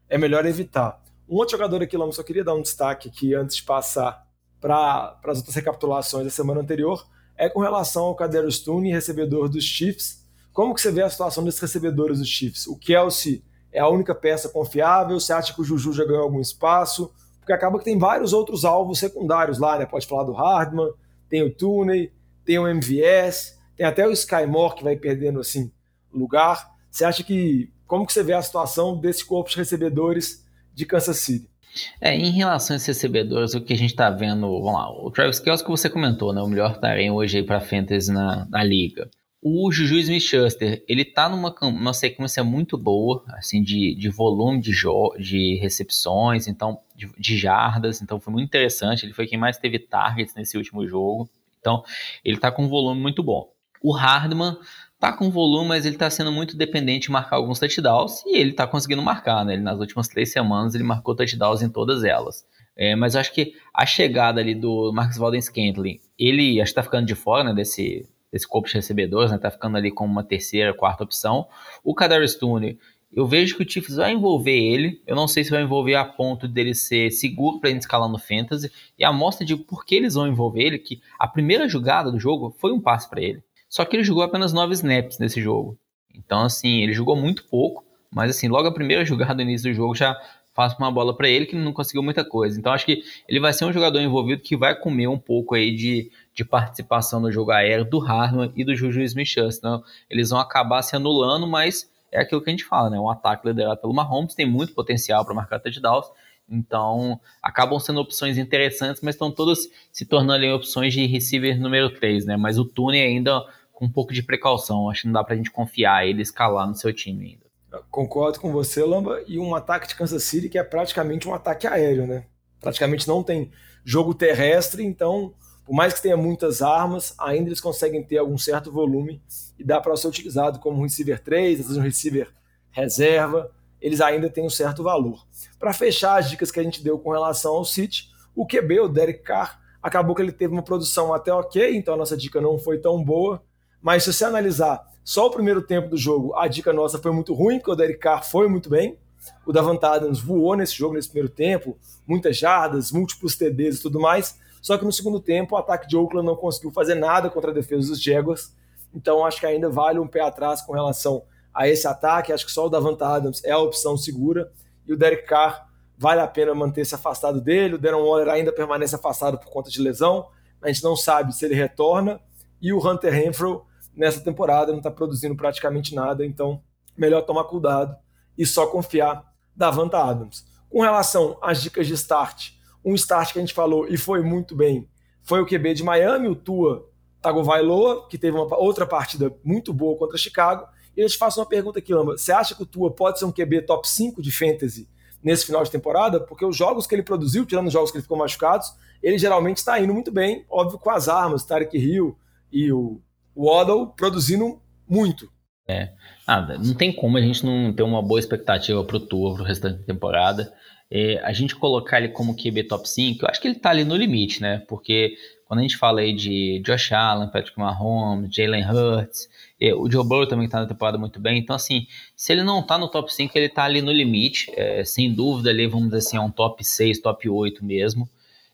é 0.08 0.16
melhor 0.16 0.46
evitar. 0.46 1.02
Um 1.28 1.34
outro 1.34 1.56
jogador 1.56 1.82
aqui, 1.82 1.96
Lama, 1.96 2.12
só 2.12 2.22
queria 2.22 2.44
dar 2.44 2.54
um 2.54 2.62
destaque 2.62 3.08
aqui 3.08 3.34
antes 3.34 3.56
de 3.56 3.64
passar 3.64 4.24
para 4.60 5.18
as 5.24 5.38
outras 5.38 5.56
recapitulações 5.56 6.24
da 6.24 6.30
semana 6.30 6.60
anterior 6.60 7.04
é 7.36 7.48
com 7.48 7.60
relação 7.60 8.04
ao 8.04 8.14
Kadero 8.14 8.50
Stone, 8.50 8.92
recebedor 8.92 9.48
dos 9.48 9.64
Chiefs. 9.64 10.26
Como 10.52 10.74
que 10.74 10.80
você 10.80 10.90
vê 10.90 11.02
a 11.02 11.10
situação 11.10 11.44
desses 11.44 11.60
recebedores 11.60 12.18
dos 12.18 12.28
Chiefs? 12.28 12.66
O 12.66 12.76
Kelsey 12.76 13.42
é 13.72 13.80
a 13.80 13.88
única 13.88 14.14
peça 14.14 14.48
confiável? 14.48 15.18
Você 15.18 15.32
acha 15.32 15.54
que 15.54 15.60
o 15.60 15.64
Juju 15.64 15.92
já 15.92 16.04
ganhou 16.04 16.22
algum 16.22 16.40
espaço? 16.40 17.12
Porque 17.38 17.52
acaba 17.52 17.78
que 17.78 17.84
tem 17.84 17.98
vários 17.98 18.32
outros 18.32 18.64
alvos 18.64 18.98
secundários 18.98 19.58
lá, 19.58 19.78
né? 19.78 19.86
Pode 19.86 20.06
falar 20.06 20.24
do 20.24 20.32
Hardman, 20.32 20.92
tem 21.28 21.42
o 21.42 21.52
Tooney, 21.52 22.12
tem 22.44 22.58
o 22.58 22.68
MVS, 22.68 23.58
tem 23.76 23.86
até 23.86 24.06
o 24.06 24.12
Skymore 24.12 24.74
que 24.74 24.84
vai 24.84 24.96
perdendo 24.96 25.40
assim 25.40 25.72
lugar. 26.12 26.70
Você 26.90 27.04
acha 27.04 27.24
que 27.24 27.72
como 27.86 28.06
que 28.06 28.12
você 28.12 28.22
vê 28.22 28.32
a 28.32 28.42
situação 28.42 28.98
desse 28.98 29.24
corpo 29.24 29.50
de 29.50 29.56
recebedores 29.56 30.46
de 30.72 30.86
Kansas 30.86 31.18
City? 31.18 31.51
É, 32.00 32.14
em 32.14 32.30
relação 32.30 32.74
a 32.74 32.76
esses 32.76 32.88
recebedores, 32.88 33.54
o 33.54 33.60
que 33.60 33.72
a 33.72 33.76
gente 33.76 33.90
está 33.90 34.10
vendo, 34.10 34.46
vamos 34.60 34.74
lá, 34.74 34.90
o 34.90 35.10
Travis 35.10 35.40
Kelce 35.40 35.64
que 35.64 35.70
você 35.70 35.88
comentou, 35.88 36.32
né, 36.32 36.40
o 36.40 36.48
melhor 36.48 36.78
tarém 36.78 37.10
hoje 37.10 37.38
aí 37.38 37.42
para 37.42 37.60
fantasy 37.60 38.12
na, 38.12 38.46
na 38.50 38.62
liga. 38.62 39.10
O 39.44 39.72
Juju 39.72 39.98
Smith-Schuster, 39.98 40.84
ele 40.86 41.04
tá 41.04 41.28
numa, 41.28 41.52
numa 41.62 41.92
sequência 41.92 42.44
muito 42.44 42.78
boa, 42.78 43.24
assim, 43.28 43.60
de, 43.60 43.94
de 43.96 44.08
volume 44.08 44.60
de, 44.60 44.72
de 45.18 45.56
recepções, 45.56 46.46
então, 46.46 46.78
de, 46.94 47.10
de 47.18 47.36
jardas, 47.36 48.00
então 48.00 48.20
foi 48.20 48.32
muito 48.32 48.46
interessante, 48.46 49.04
ele 49.04 49.12
foi 49.12 49.26
quem 49.26 49.38
mais 49.38 49.58
teve 49.58 49.80
targets 49.80 50.34
nesse 50.36 50.56
último 50.56 50.86
jogo, 50.86 51.28
então 51.58 51.82
ele 52.24 52.36
tá 52.36 52.52
com 52.52 52.64
um 52.64 52.68
volume 52.68 53.00
muito 53.00 53.22
bom. 53.22 53.50
O 53.82 53.92
Hardman 53.92 54.56
tá 55.02 55.12
com 55.12 55.32
volume, 55.32 55.66
mas 55.66 55.84
ele 55.84 55.96
tá 55.96 56.08
sendo 56.08 56.30
muito 56.30 56.56
dependente 56.56 57.06
de 57.06 57.10
marcar 57.10 57.34
alguns 57.34 57.58
touchdowns 57.58 58.24
e 58.24 58.36
ele 58.36 58.52
tá 58.52 58.68
conseguindo 58.68 59.02
marcar, 59.02 59.44
né? 59.44 59.54
Ele, 59.54 59.62
nas 59.62 59.80
últimas 59.80 60.06
três 60.06 60.30
semanas 60.30 60.76
ele 60.76 60.84
marcou 60.84 61.12
touchdowns 61.12 61.60
em 61.60 61.68
todas 61.68 62.04
elas. 62.04 62.46
É, 62.76 62.94
mas 62.94 63.16
eu 63.16 63.20
acho 63.20 63.32
que 63.32 63.52
a 63.74 63.84
chegada 63.84 64.40
ali 64.40 64.54
do 64.54 64.92
Marcus 64.92 65.18
Walden 65.18 65.40
Scantling, 65.40 65.98
ele 66.16 66.60
acho 66.60 66.70
que 66.70 66.76
tá 66.76 66.84
ficando 66.84 67.04
de 67.04 67.16
fora, 67.16 67.42
né, 67.42 67.52
desse, 67.52 68.08
desse 68.30 68.46
corpo 68.46 68.68
de 68.68 68.74
recebedores, 68.74 69.32
né? 69.32 69.38
Tá 69.38 69.50
ficando 69.50 69.76
ali 69.76 69.90
como 69.90 70.12
uma 70.12 70.22
terceira, 70.22 70.72
quarta 70.72 71.02
opção. 71.02 71.48
O 71.82 71.96
Kadarius 71.96 72.34
Stone, 72.34 72.78
eu 73.12 73.26
vejo 73.26 73.56
que 73.56 73.64
o 73.64 73.68
Chiefs 73.68 73.96
vai 73.96 74.12
envolver 74.12 74.56
ele. 74.56 75.02
Eu 75.04 75.16
não 75.16 75.26
sei 75.26 75.42
se 75.42 75.50
vai 75.50 75.64
envolver 75.64 75.96
a 75.96 76.04
ponto 76.04 76.46
dele 76.46 76.76
ser 76.76 77.10
seguro 77.10 77.58
para 77.58 77.70
gente 77.70 77.80
escalar 77.80 78.08
no 78.08 78.20
fantasy. 78.20 78.70
E 78.96 79.04
a 79.04 79.12
mostra 79.12 79.44
de 79.44 79.56
por 79.56 79.84
que 79.84 79.96
eles 79.96 80.14
vão 80.14 80.28
envolver 80.28 80.62
ele, 80.62 80.78
que 80.78 81.02
a 81.18 81.26
primeira 81.26 81.68
jogada 81.68 82.08
do 82.08 82.20
jogo 82.20 82.54
foi 82.60 82.70
um 82.70 82.80
passe 82.80 83.10
para 83.10 83.20
ele. 83.20 83.42
Só 83.72 83.86
que 83.86 83.96
ele 83.96 84.04
jogou 84.04 84.22
apenas 84.22 84.52
nove 84.52 84.74
snaps 84.74 85.18
nesse 85.18 85.40
jogo. 85.40 85.78
Então, 86.14 86.42
assim, 86.42 86.82
ele 86.82 86.92
jogou 86.92 87.16
muito 87.16 87.44
pouco, 87.44 87.82
mas 88.10 88.30
assim, 88.30 88.46
logo 88.46 88.68
a 88.68 88.74
primeira 88.74 89.02
jogada 89.06 89.36
no 89.36 89.40
início 89.40 89.70
do 89.70 89.74
jogo 89.74 89.94
já 89.94 90.14
faz 90.52 90.76
uma 90.78 90.92
bola 90.92 91.16
para 91.16 91.26
ele 91.26 91.46
que 91.46 91.56
não 91.56 91.72
conseguiu 91.72 92.02
muita 92.02 92.22
coisa. 92.22 92.60
Então, 92.60 92.70
acho 92.70 92.84
que 92.84 93.02
ele 93.26 93.40
vai 93.40 93.50
ser 93.54 93.64
um 93.64 93.72
jogador 93.72 93.98
envolvido 93.98 94.42
que 94.42 94.58
vai 94.58 94.78
comer 94.78 95.06
um 95.06 95.18
pouco 95.18 95.54
aí 95.54 95.74
de, 95.74 96.12
de 96.34 96.44
participação 96.44 97.18
no 97.18 97.32
jogo 97.32 97.50
aéreo 97.50 97.86
do 97.86 97.98
Harman 97.98 98.52
e 98.54 98.62
do 98.62 98.76
Juju 98.76 99.00
Smith-Schuster. 99.00 99.70
Então, 99.70 99.82
eles 100.10 100.28
vão 100.28 100.38
acabar 100.38 100.82
se 100.82 100.94
anulando, 100.94 101.46
mas 101.46 101.90
é 102.10 102.20
aquilo 102.20 102.42
que 102.42 102.50
a 102.50 102.52
gente 102.52 102.66
fala, 102.66 102.90
né? 102.90 103.00
Um 103.00 103.08
ataque 103.08 103.48
liderado 103.48 103.80
pelo 103.80 103.94
Mahomes 103.94 104.34
tem 104.34 104.44
muito 104.44 104.74
potencial 104.74 105.24
para 105.24 105.32
marcar 105.32 105.58
touchdowns. 105.58 106.10
Então, 106.46 107.18
acabam 107.42 107.78
sendo 107.80 108.00
opções 108.00 108.36
interessantes, 108.36 109.00
mas 109.00 109.14
estão 109.14 109.30
todas 109.30 109.70
se 109.90 110.04
tornando 110.04 110.44
opções 110.54 110.92
de 110.92 111.06
receiver 111.06 111.58
número 111.58 111.88
3, 111.88 112.26
né? 112.26 112.36
Mas 112.36 112.58
o 112.58 112.66
Tune 112.66 113.00
ainda 113.00 113.42
com 113.82 113.86
um 113.86 113.90
pouco 113.90 114.12
de 114.12 114.22
precaução. 114.22 114.88
Acho 114.88 115.02
que 115.02 115.06
não 115.08 115.14
dá 115.14 115.24
pra 115.24 115.34
gente 115.34 115.50
confiar 115.50 116.06
ele 116.06 116.22
escalar 116.22 116.68
no 116.68 116.74
seu 116.74 116.92
time 116.92 117.32
ainda. 117.32 117.82
concordo 117.90 118.38
com 118.38 118.52
você, 118.52 118.84
Lamba. 118.84 119.20
E 119.26 119.40
um 119.40 119.56
ataque 119.56 119.88
de 119.88 119.96
Kansas 119.96 120.22
City 120.22 120.48
que 120.48 120.56
é 120.56 120.62
praticamente 120.62 121.28
um 121.28 121.34
ataque 121.34 121.66
aéreo, 121.66 122.06
né? 122.06 122.24
Praticamente 122.60 123.08
não 123.08 123.24
tem 123.24 123.50
jogo 123.84 124.14
terrestre, 124.14 124.84
então, 124.84 125.34
por 125.64 125.74
mais 125.74 125.94
que 125.94 126.02
tenha 126.02 126.16
muitas 126.16 126.62
armas, 126.62 127.12
ainda 127.18 127.48
eles 127.48 127.60
conseguem 127.60 128.04
ter 128.04 128.18
algum 128.18 128.38
certo 128.38 128.70
volume 128.70 129.20
e 129.58 129.64
dá 129.64 129.80
para 129.80 129.96
ser 129.96 130.06
utilizado 130.06 130.60
como 130.60 130.78
um 130.78 130.82
receiver 130.84 131.18
3, 131.18 131.58
às 131.58 131.66
vezes 131.66 131.76
um 131.76 131.82
receiver 131.82 132.32
reserva, 132.70 133.50
eles 133.80 134.00
ainda 134.00 134.30
têm 134.30 134.46
um 134.46 134.50
certo 134.50 134.84
valor. 134.84 135.26
Para 135.58 135.72
fechar 135.72 136.20
as 136.20 136.30
dicas 136.30 136.52
que 136.52 136.60
a 136.60 136.62
gente 136.62 136.84
deu 136.84 137.00
com 137.00 137.10
relação 137.10 137.54
ao 137.54 137.64
City, 137.64 138.10
o 138.32 138.46
QB, 138.46 138.80
o 138.80 138.88
Derek 138.88 139.24
Carr, 139.24 139.60
acabou 139.82 140.14
que 140.14 140.22
ele 140.22 140.30
teve 140.30 140.52
uma 140.52 140.62
produção 140.62 141.12
até 141.12 141.32
ok, 141.32 141.76
então 141.76 141.94
a 141.94 141.96
nossa 141.96 142.16
dica 142.16 142.40
não 142.40 142.56
foi 142.60 142.78
tão 142.78 143.02
boa, 143.02 143.42
mas 143.82 144.04
se 144.04 144.12
você 144.12 144.24
analisar 144.24 144.86
só 145.04 145.26
o 145.26 145.30
primeiro 145.30 145.60
tempo 145.60 145.88
do 145.88 145.96
jogo, 145.96 146.34
a 146.36 146.46
dica 146.46 146.72
nossa 146.72 146.98
foi 146.98 147.10
muito 147.10 147.34
ruim, 147.34 147.58
porque 147.58 147.72
o 147.72 147.74
Derek 147.74 147.98
Carr 147.98 148.24
foi 148.24 148.48
muito 148.48 148.70
bem. 148.70 148.96
O 149.44 149.52
Davant 149.52 149.82
Adams 149.82 150.20
voou 150.20 150.56
nesse 150.56 150.74
jogo, 150.74 150.94
nesse 150.94 151.08
primeiro 151.08 151.28
tempo, 151.28 151.76
muitas 152.06 152.36
jardas, 152.36 152.92
múltiplos 152.92 153.36
TDs 153.36 153.78
e 153.78 153.82
tudo 153.82 154.00
mais. 154.00 154.38
Só 154.60 154.78
que 154.78 154.84
no 154.84 154.92
segundo 154.92 155.18
tempo, 155.18 155.56
o 155.56 155.58
ataque 155.58 155.88
de 155.88 155.96
Oakland 155.96 156.26
não 156.26 156.36
conseguiu 156.36 156.70
fazer 156.70 156.94
nada 156.94 157.28
contra 157.28 157.50
a 157.50 157.54
defesa 157.54 157.88
dos 157.88 158.00
Jaguars. 158.00 158.54
Então 158.94 159.24
acho 159.24 159.40
que 159.40 159.46
ainda 159.46 159.68
vale 159.68 159.98
um 159.98 160.06
pé 160.06 160.20
atrás 160.20 160.62
com 160.62 160.72
relação 160.72 161.24
a 161.52 161.68
esse 161.68 161.86
ataque. 161.86 162.32
Acho 162.32 162.46
que 162.46 162.52
só 162.52 162.66
o 162.66 162.68
Davant 162.68 163.00
Adams 163.00 163.42
é 163.44 163.50
a 163.50 163.58
opção 163.58 163.96
segura. 163.96 164.52
E 164.86 164.92
o 164.92 164.96
Derek 164.96 165.26
Carr 165.26 165.68
vale 165.98 166.20
a 166.20 166.28
pena 166.28 166.54
manter-se 166.54 166.94
afastado 166.94 167.40
dele. 167.40 167.74
O 167.74 167.78
Darren 167.78 168.02
Waller 168.02 168.28
ainda 168.28 168.52
permanece 168.52 168.94
afastado 168.94 169.38
por 169.38 169.50
conta 169.50 169.68
de 169.68 169.80
lesão. 169.80 170.28
A 170.60 170.68
gente 170.68 170.84
não 170.84 170.94
sabe 170.94 171.34
se 171.34 171.44
ele 171.44 171.54
retorna. 171.54 172.20
E 172.60 172.72
o 172.72 172.78
Hunter 172.78 173.12
Renfrew 173.12 173.64
nessa 173.94 174.20
temporada, 174.20 174.72
não 174.72 174.78
está 174.78 174.90
produzindo 174.90 175.36
praticamente 175.36 175.94
nada, 175.94 176.24
então 176.24 176.62
melhor 176.96 177.22
tomar 177.22 177.44
cuidado 177.44 177.96
e 178.36 178.46
só 178.46 178.66
confiar 178.66 179.24
da 179.54 179.70
Vanta 179.70 179.98
Adams. 179.98 180.44
Com 180.68 180.80
relação 180.80 181.38
às 181.42 181.62
dicas 181.62 181.86
de 181.86 181.94
start, 181.94 182.52
um 182.84 182.94
start 182.94 183.32
que 183.32 183.38
a 183.38 183.42
gente 183.42 183.54
falou 183.54 183.86
e 183.88 183.96
foi 183.96 184.22
muito 184.22 184.56
bem 184.56 184.88
foi 185.22 185.40
o 185.40 185.46
QB 185.46 185.74
de 185.74 185.84
Miami, 185.84 186.28
o 186.28 186.34
Tua 186.34 186.88
Tagovailoa, 187.20 188.08
que 188.08 188.18
teve 188.18 188.36
uma 188.36 188.56
outra 188.56 188.86
partida 188.86 189.34
muito 189.44 189.72
boa 189.72 189.96
contra 189.96 190.18
Chicago. 190.18 190.66
E 190.96 191.00
eu 191.00 191.08
te 191.08 191.16
faço 191.16 191.40
uma 191.40 191.46
pergunta 191.46 191.78
aqui, 191.78 191.94
Lamba. 191.94 192.18
Você 192.18 192.32
acha 192.32 192.54
que 192.54 192.62
o 192.62 192.66
Tua 192.66 192.90
pode 192.90 193.18
ser 193.18 193.24
um 193.24 193.32
QB 193.32 193.62
top 193.62 193.88
5 193.88 194.20
de 194.20 194.32
fantasy 194.32 194.88
nesse 195.22 195.46
final 195.46 195.62
de 195.62 195.70
temporada? 195.70 196.20
Porque 196.20 196.44
os 196.44 196.56
jogos 196.56 196.86
que 196.86 196.94
ele 196.94 197.02
produziu, 197.02 197.46
tirando 197.46 197.68
os 197.68 197.72
jogos 197.72 197.90
que 197.90 197.98
ele 197.98 198.02
ficou 198.02 198.18
machucados, 198.18 198.74
ele 199.02 199.16
geralmente 199.16 199.58
está 199.58 199.78
indo 199.78 199.94
muito 199.94 200.10
bem, 200.10 200.44
óbvio, 200.50 200.78
com 200.78 200.90
as 200.90 201.08
armas, 201.08 201.44
Tarek 201.44 201.78
Hill 201.78 202.16
e 202.50 202.72
o 202.72 203.00
o 203.34 203.50
Waddle 203.50 203.88
produzindo 203.96 204.60
muito. 204.88 205.30
É, 205.68 205.90
nada, 206.26 206.58
não 206.58 206.74
tem 206.74 206.92
como 206.92 207.16
a 207.16 207.20
gente 207.20 207.44
não 207.46 207.72
ter 207.72 207.82
uma 207.82 208.02
boa 208.02 208.18
expectativa 208.18 208.82
pro 208.84 209.00
Tua 209.00 209.34
pro 209.34 209.44
restante 209.44 209.78
da 209.78 209.84
temporada. 209.84 210.52
É, 210.90 211.18
a 211.24 211.32
gente 211.32 211.56
colocar 211.56 211.98
ele 211.98 212.08
como 212.08 212.36
QB 212.36 212.64
top 212.64 212.86
5, 212.86 213.24
eu 213.24 213.28
acho 213.30 213.40
que 213.40 213.48
ele 213.48 213.58
tá 213.58 213.70
ali 213.70 213.82
no 213.82 213.96
limite, 213.96 214.42
né? 214.42 214.58
Porque 214.68 215.16
quando 215.46 215.60
a 215.60 215.62
gente 215.62 215.76
fala 215.76 216.00
aí 216.00 216.14
de 216.14 216.60
Josh 216.64 216.92
Allen, 216.92 217.30
Patrick 217.30 217.58
Mahomes, 217.58 218.34
Jalen 218.34 218.64
Hurts, 218.64 219.28
é, 219.60 219.74
o 219.74 219.90
Joe 219.90 220.02
Burrow 220.02 220.26
também 220.26 220.48
tá 220.48 220.60
na 220.60 220.66
temporada 220.66 220.98
muito 220.98 221.20
bem. 221.20 221.38
Então, 221.38 221.54
assim, 221.54 221.86
se 222.16 222.32
ele 222.32 222.42
não 222.42 222.62
tá 222.62 222.76
no 222.76 222.88
top 222.88 223.12
5, 223.12 223.36
ele 223.38 223.48
tá 223.48 223.64
ali 223.64 223.80
no 223.80 223.92
limite. 223.92 224.50
É, 224.56 224.84
sem 224.84 225.12
dúvida, 225.14 225.50
ali, 225.50 225.66
vamos 225.66 225.86
dizer 225.86 225.98
assim, 225.98 226.16
é 226.16 226.20
um 226.20 226.30
top 226.30 226.64
6, 226.64 227.00
top 227.00 227.28
8 227.28 227.64
mesmo. 227.64 228.08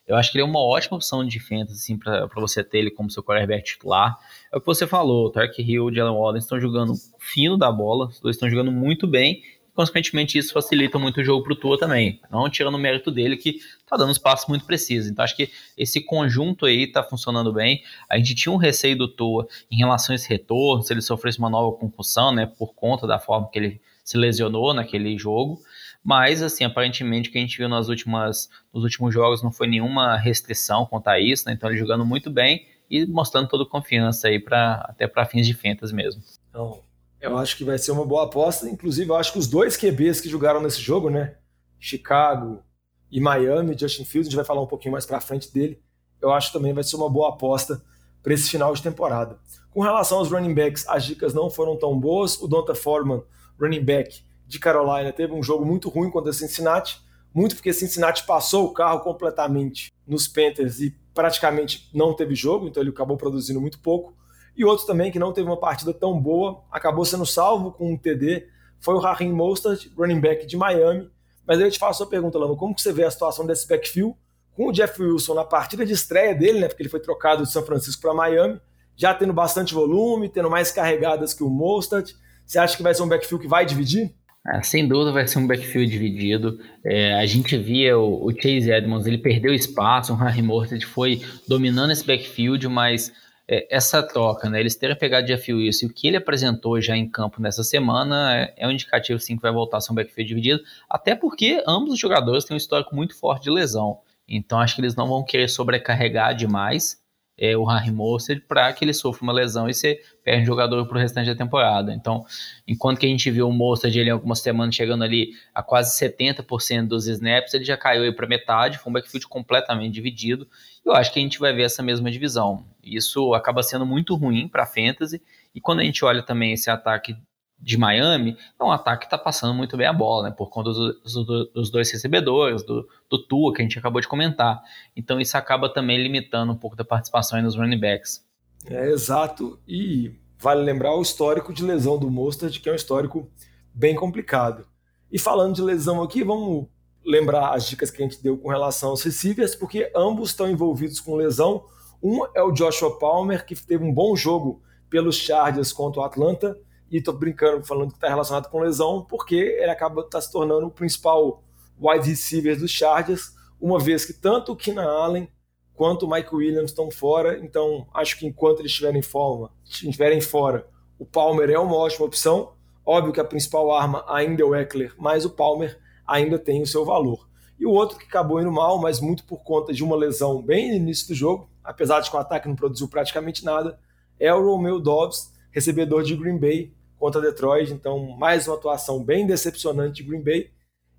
Eu 0.09 0.17
acho 0.17 0.33
que 0.33 0.39
ele 0.39 0.43
é 0.43 0.47
uma 0.47 0.59
ótima 0.59 0.97
opção 0.97 1.23
de 1.25 1.39
fantasy, 1.39 1.73
assim, 1.75 1.99
para 1.99 2.27
você 2.37 2.65
ter 2.65 2.79
ele 2.79 2.91
como 2.91 3.11
seu 3.11 3.23
quarterback 3.23 3.63
titular. 3.63 4.19
É 4.51 4.57
o 4.57 4.61
que 4.61 4.67
você 4.67 4.87
falou, 4.87 5.27
o 5.27 5.31
Tark 5.31 5.59
Hill 5.59 5.91
e 5.91 5.95
Jalen 5.95 6.19
Waddle 6.19 6.39
estão 6.39 6.59
jogando 6.59 6.95
fino 7.19 7.59
da 7.59 7.71
bola, 7.71 8.07
os 8.07 8.19
dois 8.19 8.37
estão 8.37 8.49
jogando 8.49 8.73
muito 8.73 9.07
bem, 9.07 9.43
e 9.69 9.73
consequentemente 9.75 10.39
isso 10.39 10.55
facilita 10.55 10.99
muito 10.99 11.21
o 11.21 11.25
jogo 11.25 11.45
para 11.45 11.53
o 11.53 11.57
Tua 11.57 11.79
também, 11.79 12.21
não 12.31 12.49
tirando 12.49 12.77
o 12.77 12.79
mérito 12.79 13.11
dele 13.11 13.37
que 13.37 13.61
tá 13.87 13.99
dando 13.99 14.11
os 14.11 14.19
passos 14.19 14.49
muito 14.49 14.65
precisos. 14.65 15.11
Então 15.11 15.23
acho 15.23 15.37
que 15.37 15.51
esse 15.77 16.01
conjunto 16.01 16.65
aí 16.65 16.87
tá 16.87 17.03
funcionando 17.03 17.53
bem. 17.53 17.83
A 18.09 18.17
gente 18.17 18.35
tinha 18.35 18.51
um 18.51 18.57
receio 18.57 18.97
do 18.97 19.09
Tua 19.09 19.47
em 19.71 19.77
relação 19.77 20.15
a 20.15 20.17
esse 20.17 20.29
retorno, 20.29 20.83
se 20.83 20.91
ele 20.91 21.03
sofresse 21.03 21.39
uma 21.39 21.51
nova 21.51 21.77
concussão, 21.77 22.33
né, 22.33 22.47
por 22.47 22.73
conta 22.75 23.07
da 23.07 23.19
forma 23.19 23.49
que 23.51 23.59
ele 23.59 23.81
se 24.03 24.17
lesionou 24.17 24.73
naquele 24.73 25.19
jogo. 25.19 25.61
Mas, 26.09 26.43
assim, 26.43 26.65
aparentemente 26.65 27.29
o 27.29 27.33
que 27.33 27.37
a 27.37 27.41
gente 27.43 27.59
viu 27.59 27.69
nas 27.69 27.91
últimas, 27.91 28.49
nos 28.73 28.83
últimos 28.83 29.13
jogos 29.13 29.43
não 29.43 29.53
foi 29.53 29.67
nenhuma 29.67 30.17
restrição 30.17 30.87
quanto 30.87 31.09
a 31.09 31.21
isso, 31.21 31.45
né? 31.47 31.53
Então 31.53 31.69
ele 31.69 31.79
jogando 31.79 32.03
muito 32.03 32.31
bem 32.31 32.67
e 32.89 33.05
mostrando 33.05 33.47
toda 33.47 33.69
confiança 33.69 34.29
aí 34.29 34.41
para 34.41 34.77
até 34.89 35.07
para 35.07 35.27
fins 35.27 35.47
de 35.47 35.53
fentas 35.53 35.93
mesmo. 35.93 36.23
Então, 36.49 36.81
eu 37.21 37.37
acho 37.37 37.59
que 37.59 37.63
vai 37.63 37.77
ser 37.77 37.91
uma 37.91 38.07
boa 38.07 38.25
aposta. 38.25 38.67
Inclusive, 38.71 39.11
eu 39.11 39.17
acho 39.17 39.35
que 39.35 39.39
os 39.39 39.47
dois 39.47 39.77
QBs 39.77 40.23
que 40.23 40.31
jogaram 40.31 40.63
nesse 40.63 40.81
jogo, 40.81 41.11
né? 41.11 41.35
Chicago 41.79 42.63
e 43.11 43.21
Miami, 43.21 43.77
Justin 43.79 44.07
Fields, 44.07 44.29
a 44.29 44.31
gente 44.31 44.37
vai 44.37 44.47
falar 44.47 44.63
um 44.63 44.67
pouquinho 44.67 44.93
mais 44.93 45.05
para 45.05 45.21
frente 45.21 45.53
dele. 45.53 45.79
Eu 46.23 46.33
acho 46.33 46.47
que 46.47 46.55
também 46.55 46.73
vai 46.73 46.85
ser 46.85 46.97
uma 46.97 47.11
boa 47.11 47.29
aposta 47.29 47.83
para 48.23 48.33
esse 48.33 48.49
final 48.49 48.73
de 48.73 48.83
temporada. 48.83 49.39
Com 49.71 49.83
relação 49.83 50.17
aos 50.17 50.31
running 50.31 50.55
backs, 50.55 50.89
as 50.89 51.05
dicas 51.05 51.35
não 51.35 51.51
foram 51.51 51.77
tão 51.77 52.01
boas. 52.01 52.41
O 52.41 52.49
Donta 52.49 52.75
Foreman, 52.75 53.23
running 53.61 53.85
back, 53.85 54.27
de 54.49 54.59
Carolina 54.59 55.13
teve 55.13 55.35
um 55.35 55.43
jogo 55.43 55.65
muito 55.65 55.91
ruim 55.91 56.11
contra 56.11 56.33
Cincinnati, 56.33 57.01
muito 57.35 57.55
porque 57.55 57.73
Cincinnati 57.73 58.25
passou 58.25 58.65
o 58.65 58.73
carro 58.73 59.01
completamente 59.01 59.93
nos 60.07 60.27
Panthers 60.27 60.81
e 60.81 60.97
praticamente 61.13 61.91
não 61.93 62.15
teve 62.15 62.35
jogo, 62.35 62.67
então 62.67 62.83
ele 62.83 62.91
acabou 62.91 63.17
produzindo 63.17 63.61
muito 63.61 63.79
pouco. 63.79 64.17
E 64.57 64.65
outro 64.65 64.87
também 64.87 65.13
que 65.13 65.19
não 65.19 65.33
teve 65.33 65.47
uma 65.47 65.61
partida 65.61 65.93
tão 65.93 66.19
boa, 66.19 66.65
acabou 66.73 67.05
sendo 67.05 67.27
salvo 67.27 67.71
com 67.71 67.93
um 67.93 67.97
TD, 67.97 68.49
foi 68.81 68.95
o 68.95 68.99
Raheem 68.99 69.33
Mostert, 69.33 69.89
running 69.97 70.21
back 70.21 70.47
de 70.47 70.57
Miami. 70.57 71.11
Mas 71.47 71.61
eu 71.61 71.71
te 71.71 71.79
faço 71.79 72.03
a 72.03 72.07
pergunta, 72.07 72.39
Lama, 72.39 72.57
como 72.57 72.75
que 72.75 72.81
você 72.81 72.93
vê 72.93 73.05
a 73.05 73.11
situação 73.11 73.47
desse 73.47 73.69
backfield 73.69 74.17
com 74.57 74.69
o 74.69 74.73
Jeff 74.73 75.01
Wilson 75.01 75.35
na 75.35 75.45
partida 75.45 75.85
de 75.85 75.93
estreia 75.93 76.35
dele, 76.35 76.61
né, 76.61 76.69
porque 76.69 76.83
ele 76.83 76.91
foi 76.91 77.01
trocado 77.01 77.43
de 77.43 77.53
São 77.53 77.63
Francisco 77.63 78.03
para 78.03 78.15
Miami, 78.15 78.61
já 78.97 79.15
tendo 79.15 79.33
bastante 79.33 79.75
volume, 79.75 80.29
tendo 80.29 80.51
mais 80.51 80.73
carregadas 80.73 81.33
que 81.33 81.45
o 81.45 81.51
Mostert. 81.51 82.13
Você 82.45 82.59
acha 82.59 82.77
que 82.77 82.83
vai 82.83 82.95
ser 82.95 83.03
um 83.03 83.09
backfield 83.09 83.43
que 83.43 83.49
vai 83.49 83.65
dividir? 83.65 84.15
Ah, 84.51 84.63
sem 84.63 84.89
dúvida 84.89 85.13
vai 85.13 85.29
ser 85.29 85.39
um 85.41 85.47
backfield 85.47 85.93
dividido. 85.93 86.59
É, 86.83 87.13
a 87.15 87.27
gente 87.27 87.55
via 87.59 87.99
o, 87.99 88.27
o, 88.27 88.33
Chase 88.33 88.71
Edmonds, 88.71 89.07
ele 89.07 89.19
perdeu 89.19 89.53
espaço, 89.53 90.15
o 90.15 90.17
Harry 90.17 90.41
Morted 90.41 90.87
foi 90.87 91.21
dominando 91.47 91.91
esse 91.91 92.07
backfield, 92.07 92.67
mas 92.67 93.13
é, 93.47 93.67
essa 93.71 94.03
troca, 94.03 94.49
né, 94.49 94.59
eles 94.59 94.75
terem 94.75 94.97
pegado 94.97 95.27
Jeff 95.27 95.53
Wilson 95.53 95.85
e 95.85 95.89
o 95.91 95.93
que 95.93 96.09
ele 96.09 96.17
apresentou 96.17 96.81
já 96.81 96.97
em 96.97 97.07
campo 97.07 97.43
nessa 97.43 97.63
semana 97.63 98.35
é, 98.35 98.55
é 98.57 98.67
um 98.67 98.71
indicativo 98.71 99.21
sim 99.21 99.37
que 99.37 99.43
vai 99.43 99.53
voltar 99.53 99.77
a 99.77 99.81
ser 99.83 99.93
um 99.93 99.95
backfield 99.95 100.29
dividido, 100.29 100.63
até 100.89 101.15
porque 101.15 101.63
ambos 101.67 101.93
os 101.93 101.99
jogadores 101.99 102.47
têm 102.47 102.55
um 102.55 102.59
histórico 102.59 102.97
muito 102.97 103.15
forte 103.19 103.45
de 103.45 103.51
lesão. 103.51 103.99
Então 104.27 104.61
acho 104.61 104.75
que 104.75 104.81
eles 104.81 104.97
não 104.97 105.07
vão 105.07 105.23
querer 105.23 105.49
sobrecarregar 105.49 106.35
demais 106.35 106.97
é, 107.39 107.57
o 107.57 107.65
Harry 107.65 107.93
Mostert 107.93 108.43
para 108.49 108.73
que 108.73 108.85
ele 108.85 108.93
sofra 108.93 109.23
uma 109.23 109.33
lesão 109.33 109.69
e 109.69 109.75
você 109.75 110.01
perde 110.25 110.43
o 110.43 110.47
jogador 110.47 110.85
para 110.87 110.99
o 110.99 111.01
restante 111.01 111.27
da 111.27 111.37
temporada. 111.37 111.95
Então, 111.95 112.25
enquanto 112.67 112.99
que 112.99 113.07
a 113.07 113.09
gente 113.09 113.31
viu 113.31 113.49
o 113.49 113.53
Mostert 113.53 113.95
ele 113.95 114.11
algumas 114.11 114.41
semanas 114.41 114.75
chegando 114.75 115.05
ali 115.05 115.31
a 115.55 115.63
quase 115.63 115.97
70% 115.99 116.89
dos 116.89 117.07
snaps, 117.07 117.55
ele 117.55 117.65
já 117.65 117.77
caiu 117.77 118.13
para 118.15 118.27
metade, 118.27 118.79
foi 118.79 118.91
um 118.91 118.93
backfield 118.93 119.29
completamente 119.29 119.95
dividido. 119.95 120.49
Eu 120.85 120.93
acho 120.93 121.13
que 121.13 121.21
a 121.21 121.23
gente 121.23 121.39
vai 121.39 121.53
ver 121.53 121.63
essa 121.63 121.83
mesma 121.83 122.11
divisão. 122.11 122.67
Isso 122.83 123.33
acaba 123.35 123.63
sendo 123.63 123.87
muito 123.87 124.17
ruim 124.17 124.49
para 124.49 124.65
a 124.65 124.67
fantasy 124.67 125.23
E 125.55 125.61
quando 125.61 125.81
a 125.81 125.85
gente 125.85 126.05
olha 126.05 126.23
também 126.23 126.53
esse 126.53 126.71
ataque 126.71 127.17
de 127.61 127.77
Miami, 127.77 128.37
é 128.59 128.65
um 128.65 128.71
ataque 128.71 129.01
que 129.01 129.07
está 129.07 129.19
passando 129.19 129.53
muito 129.53 129.77
bem 129.77 129.87
a 129.87 129.93
bola, 129.93 130.29
né? 130.29 130.35
Por 130.37 130.49
conta 130.49 130.71
dos, 130.71 131.53
dos 131.53 131.71
dois 131.71 131.91
recebedores, 131.91 132.63
do, 132.63 132.89
do 133.11 133.19
Tua, 133.19 133.53
que 133.53 133.61
a 133.61 133.65
gente 133.65 133.79
acabou 133.79 134.01
de 134.01 134.09
comentar. 134.09 134.63
Então 134.97 135.21
isso 135.21 135.37
acaba 135.37 135.69
também 135.69 136.01
limitando 136.01 136.53
um 136.53 136.57
pouco 136.57 136.77
da 136.77 136.85
participação 136.85 137.41
nos 137.43 137.57
running 137.57 137.81
backs. 137.81 138.25
É, 138.67 138.91
exato. 138.91 139.59
E 139.67 140.15
vale 140.39 140.63
lembrar 140.63 140.95
o 140.95 141.03
histórico 141.03 141.53
de 141.53 141.65
lesão 141.65 141.99
do 141.99 142.11
Mostert, 142.11 142.61
que 142.61 142.69
é 142.69 142.73
um 142.73 142.77
histórico 142.77 143.29
bem 143.75 143.95
complicado. 143.95 144.67
E 145.11 145.19
falando 145.19 145.55
de 145.55 145.63
lesão 145.63 146.03
aqui, 146.03 146.23
vamos 146.23 146.67
lembrar 147.05 147.55
as 147.55 147.67
dicas 147.67 147.91
que 147.91 148.03
a 148.03 148.07
gente 148.07 148.23
deu 148.23 148.37
com 148.37 148.49
relação 148.49 148.91
aos 148.91 149.03
receivers, 149.03 149.55
porque 149.55 149.91
ambos 149.97 150.31
estão 150.31 150.49
envolvidos 150.49 151.01
com 151.01 151.17
lesão. 151.17 151.65
Um 152.03 152.25
é 152.35 152.43
o 152.43 152.53
Joshua 152.53 152.99
Palmer, 152.99 153.45
que 153.45 153.55
teve 153.55 153.83
um 153.83 153.93
bom 153.93 154.15
jogo 154.15 154.63
pelos 154.91 155.17
Chargers 155.17 155.73
contra 155.73 156.01
o 156.01 156.05
Atlanta, 156.05 156.57
e 156.91 157.01
tô 157.03 157.13
brincando 157.13 157.65
falando 157.65 157.91
que 157.91 157.97
está 157.97 158.09
relacionado 158.09 158.49
com 158.49 158.61
lesão, 158.61 159.05
porque 159.09 159.35
ele 159.35 159.71
acaba 159.71 160.03
tá 160.03 160.21
se 160.21 160.33
tornando 160.33 160.67
o 160.67 160.71
principal 160.71 161.43
wide 161.81 162.09
receiver 162.09 162.59
dos 162.59 162.71
Chargers, 162.71 163.35
uma 163.61 163.79
vez 163.79 164.05
que 164.05 164.13
tanto 164.13 164.53
o 164.53 164.57
Keenan 164.57 164.89
Allen 164.89 165.29
quanto 165.75 166.07
o 166.07 166.11
Mike 166.11 166.35
Williams 166.35 166.71
estão 166.71 166.91
fora, 166.91 167.39
então 167.39 167.87
acho 167.95 168.19
que 168.19 168.27
enquanto 168.27 168.61
eles 168.61 168.73
estiverem 168.73 168.99
em 168.99 169.03
forma, 169.03 169.51
estiverem 169.65 170.21
fora, 170.21 170.67
o 170.99 171.07
Palmer 171.07 171.51
é 171.51 171.59
uma 171.59 171.77
ótima 171.77 172.07
opção. 172.07 172.53
Óbvio 172.85 173.13
que 173.13 173.21
a 173.21 173.25
principal 173.25 173.71
arma 173.71 174.05
ainda 174.09 174.43
é 174.43 174.45
o 174.45 174.55
Eckler, 174.55 174.93
mas 174.99 175.25
o 175.25 175.31
Palmer 175.31 175.79
ainda 176.05 176.39
tem 176.39 176.63
o 176.63 176.67
seu 176.67 176.85
valor. 176.85 177.29
E 177.59 177.67
o 177.67 177.71
outro 177.71 177.99
que 177.99 178.07
acabou 178.07 178.41
indo 178.41 178.51
mal, 178.51 178.81
mas 178.81 179.01
muito 179.01 179.25
por 179.25 179.43
conta 179.45 179.73
de 179.73 179.85
uma 179.85 179.95
lesão 179.95 180.43
bem 180.43 180.71
no 180.71 180.77
início 180.77 181.09
do 181.09 181.15
jogo, 181.15 181.49
apesar 181.63 182.01
de 182.01 182.11
que 182.11 182.17
o 182.17 182.19
ataque 182.19 182.49
não 182.49 182.57
produziu 182.57 182.89
praticamente 182.89 183.45
nada, 183.45 183.79
é 184.19 184.35
o 184.35 184.43
Romeo 184.43 184.81
Dobbs, 184.81 185.33
recebedor 185.51 186.03
de 186.03 186.17
Green 186.17 186.39
Bay, 186.39 186.73
contra 186.99 187.21
Detroit. 187.21 187.73
Então, 187.73 188.17
mais 188.17 188.47
uma 188.47 188.57
atuação 188.57 189.03
bem 189.03 189.27
decepcionante 189.27 190.03
de 190.03 190.09
Green 190.09 190.23
Bay. 190.23 190.51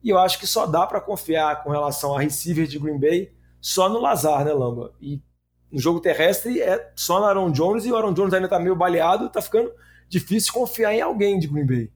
E 0.04 0.10
eu 0.10 0.18
acho 0.18 0.40
que 0.40 0.48
só 0.48 0.66
dá 0.66 0.88
para 0.88 1.02
confiar 1.02 1.64
com 1.64 1.70
relação 1.70 2.16
a 2.16 2.22
receiver 2.22 2.66
de 2.66 2.80
Green 2.80 3.00
Bay 3.00 3.32
só 3.62 3.90
no 3.90 4.00
Lazar, 4.00 4.46
né, 4.46 4.54
Lamba? 4.54 4.94
E 5.02 5.22
no 5.72 5.80
jogo 5.80 6.00
terrestre 6.00 6.62
é 6.62 6.92
só 6.96 7.20
no 7.20 7.26
Aaron 7.26 7.52
Jones 7.52 7.86
e 7.86 7.92
o 7.92 7.96
Aaron 7.96 8.14
Jones 8.14 8.34
ainda 8.34 8.48
tá 8.48 8.60
meio 8.60 8.76
baleado, 8.76 9.30
tá 9.30 9.42
ficando 9.42 9.72
difícil 10.10 10.52
confiar 10.52 10.94
em 10.94 11.02
alguém 11.02 11.38
de 11.38 11.48
Green 11.48 11.66
Bay. 11.66 11.90